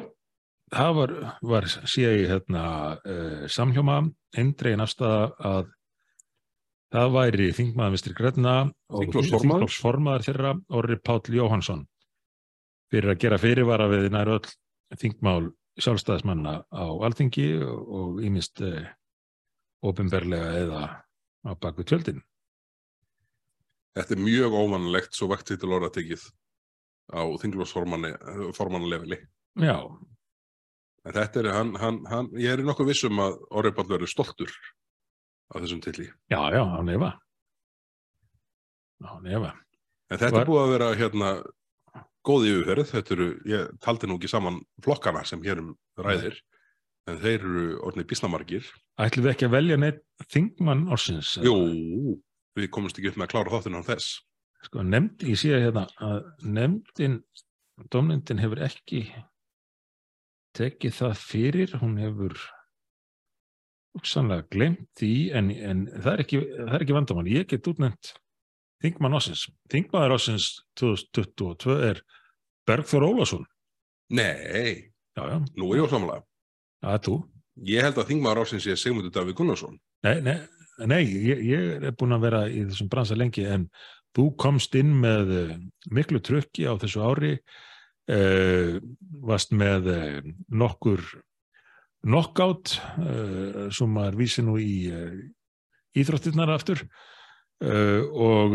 [0.72, 4.00] það var, var sé ég hérna uh, samhjóma,
[4.38, 5.74] eindregin afstæða að
[6.96, 8.56] það væri þingmaður Mistri Gretna
[8.88, 11.84] og þingflokksformaður þeirra Orri Páll Jóhansson
[12.94, 14.46] fyrir að gera fyrirvara við nær öll
[15.02, 15.50] þingmál
[15.82, 18.86] sjálfstæðismanna á alþingi og ímist uh,
[19.84, 20.84] ofinberlega eða
[21.46, 22.22] á baku tjöldin.
[23.96, 26.24] Þetta er mjög óvanlegt svo vekt til orða tekið
[27.16, 29.22] á þinglósformanlefili.
[29.62, 29.78] Já,
[31.06, 34.50] En þetta er, hann, hann, hann, ég er nokkuð vissum að Orri Páll verður stoltur
[35.54, 36.08] af þessum tilli.
[36.34, 37.12] já, já, á nefa.
[39.06, 39.52] Á nefa.
[40.10, 41.30] En þetta Var- er búið að vera hérna
[42.26, 46.40] góð yfirferð, þetta eru, ég taldi nú ekki saman flokkana sem hér um ræðir,
[47.10, 48.70] en þeir eru orðnið bísnamargir.
[49.02, 50.02] Ætlum við ekki að velja neitt
[50.34, 51.36] þingmann ársins?
[51.44, 51.56] Jú,
[52.58, 54.18] við komumst ekki upp með að klára þáttinn á þess.
[54.66, 57.20] Sko, nefnd, ég sé hérna að nefndin,
[57.94, 59.04] domnendin hefur ekki
[60.58, 62.38] tekið það fyrir, hún hefur
[63.96, 66.42] hugsanlega glemt því, en, en það, er ekki,
[66.80, 67.30] ekki vandamann.
[67.30, 68.16] Ég get útnefnt
[68.84, 69.46] þingmann ásins.
[69.72, 70.50] Þingmaður ásins
[70.82, 72.02] 2022 er
[72.66, 73.46] Bergþór Ólason.
[74.16, 76.24] Nei, Já, já, nú er ég ósamlega.
[76.94, 77.16] Er þú.
[77.66, 79.78] Ég held að þingmaður ásins sé Sigmundur Davíð Gunnarsson.
[80.06, 80.40] Nei, nei,
[80.84, 83.70] nei ég, ég er búin að vera í þessum bransa lengi en
[84.16, 85.56] þú komst inn með eh,
[85.92, 88.78] miklu trukki á þessu ári uh,
[89.26, 90.20] varst með uh,
[90.52, 91.04] nokkur
[92.06, 95.16] knockout uh, sem maður vísi nú í uh,
[95.96, 96.86] íþróttirnar aftur
[97.56, 98.52] og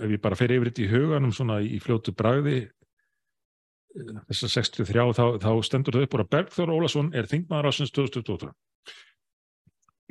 [0.00, 2.83] ef ég bara fer yfir þetta í huganum svona í fljótu bragði uh,
[3.94, 8.50] þessar 63 þá, þá stendur það upp úr að Bergþór Ólason er þingmaður ásins 2022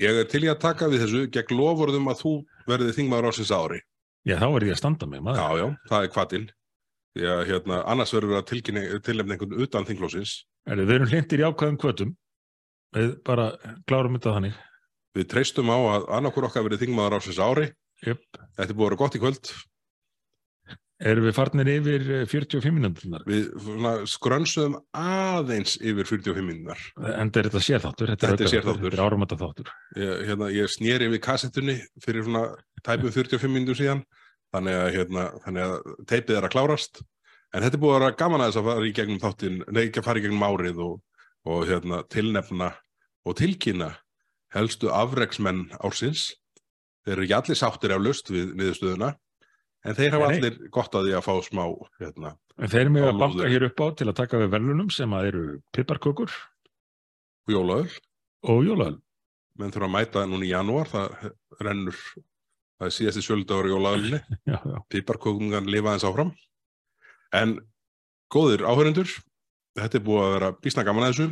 [0.01, 2.33] Ég er til í að taka við þessu gegn lofurðum að þú
[2.65, 3.79] verðið þingmaður ásins ári.
[4.25, 5.41] Já, þá er ég að standa með maður.
[5.43, 6.47] Já, já, það er kvatinn.
[7.13, 10.33] Því að hérna, annars verður að tilnefna einhvern utan þinglósins.
[10.65, 12.15] Er, við erum hlindir í ákvæðum kvötum.
[12.97, 13.45] Við bara
[13.89, 14.57] klárum þetta þannig.
[15.13, 17.67] Við treystum á að annarkur okkar verið þingmaður ásins ári.
[18.01, 18.23] Jöp.
[18.57, 19.53] Þetta búið að vera gott í kvöld.
[21.03, 23.23] Erum við farnir yfir eh, 45 minútunar?
[23.27, 26.83] Við svona, skrönsuðum aðeins yfir 45 minnar.
[26.95, 28.11] En þetta er þetta sérþáttur.
[28.13, 28.85] Þetta er aukaþáttur, sérþáttur.
[28.85, 29.71] Þetta er áramata þáttur.
[29.99, 32.45] Ég, hérna, ég snýri við kassettunni fyrir svona
[32.87, 34.05] tæpum 45 minnum síðan.
[34.53, 37.01] Þannig að, hérna, þannig að teipið er að klárast.
[37.53, 39.81] En þetta er búið að vera gaman að þess að fara í gegnum þáttin, nei
[39.83, 40.95] ekki að fara í gegnum árið og,
[41.49, 42.69] og hérna, tilnefna
[43.27, 43.91] og tilkynna
[44.55, 46.31] helstu afreksmenn ársins.
[47.03, 49.11] Þeir eru allir sáttir af lust við niðurstöðuna,
[49.83, 51.63] en þeir hafa allir gott að því að fá smá,
[52.01, 54.91] hérna, En þeir eru með að banka hér upp á til að taka við verðlunum
[54.93, 56.33] sem að eru piparkökur
[57.49, 57.89] jólaöl.
[58.43, 58.99] og jólaöl.
[59.57, 61.97] Menn þurfa að mæta núna í janúar, það rennur,
[62.79, 63.69] það er síðasti sjöldagur
[64.51, 64.59] já.
[64.89, 66.31] piparkökungan lifa aðeins áfram.
[67.33, 67.57] En
[68.33, 69.09] góðir áhörendur,
[69.77, 71.27] þetta er búið að vera bísna gaman að þessu.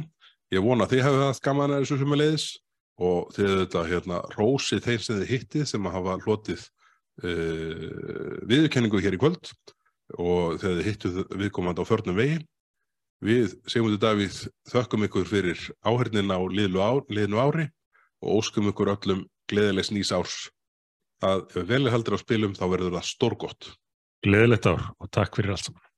[0.51, 2.47] Ég vona að þið hefur haft gaman að þessu sem er leiðis
[3.01, 6.65] og þið þetta hérna rósið þeim sem þið hittið sem að hafa hlotið
[7.23, 9.51] uh, viðurkenningu hér í kvöld
[10.19, 12.39] og þegar þið hittuð viðkomandi á förnum vegi.
[13.21, 14.39] Við, Sigmundur Davíð,
[14.71, 17.67] þökkum ykkur fyrir áhörnin á liðnu ári
[18.21, 20.49] og óskum ykkur öllum gleðilegs nýs árs
[21.21, 23.69] að ef vel er haldir á spilum þá verður það stórgott.
[24.25, 25.90] Gleðilegt ár og takk fyrir allt saman.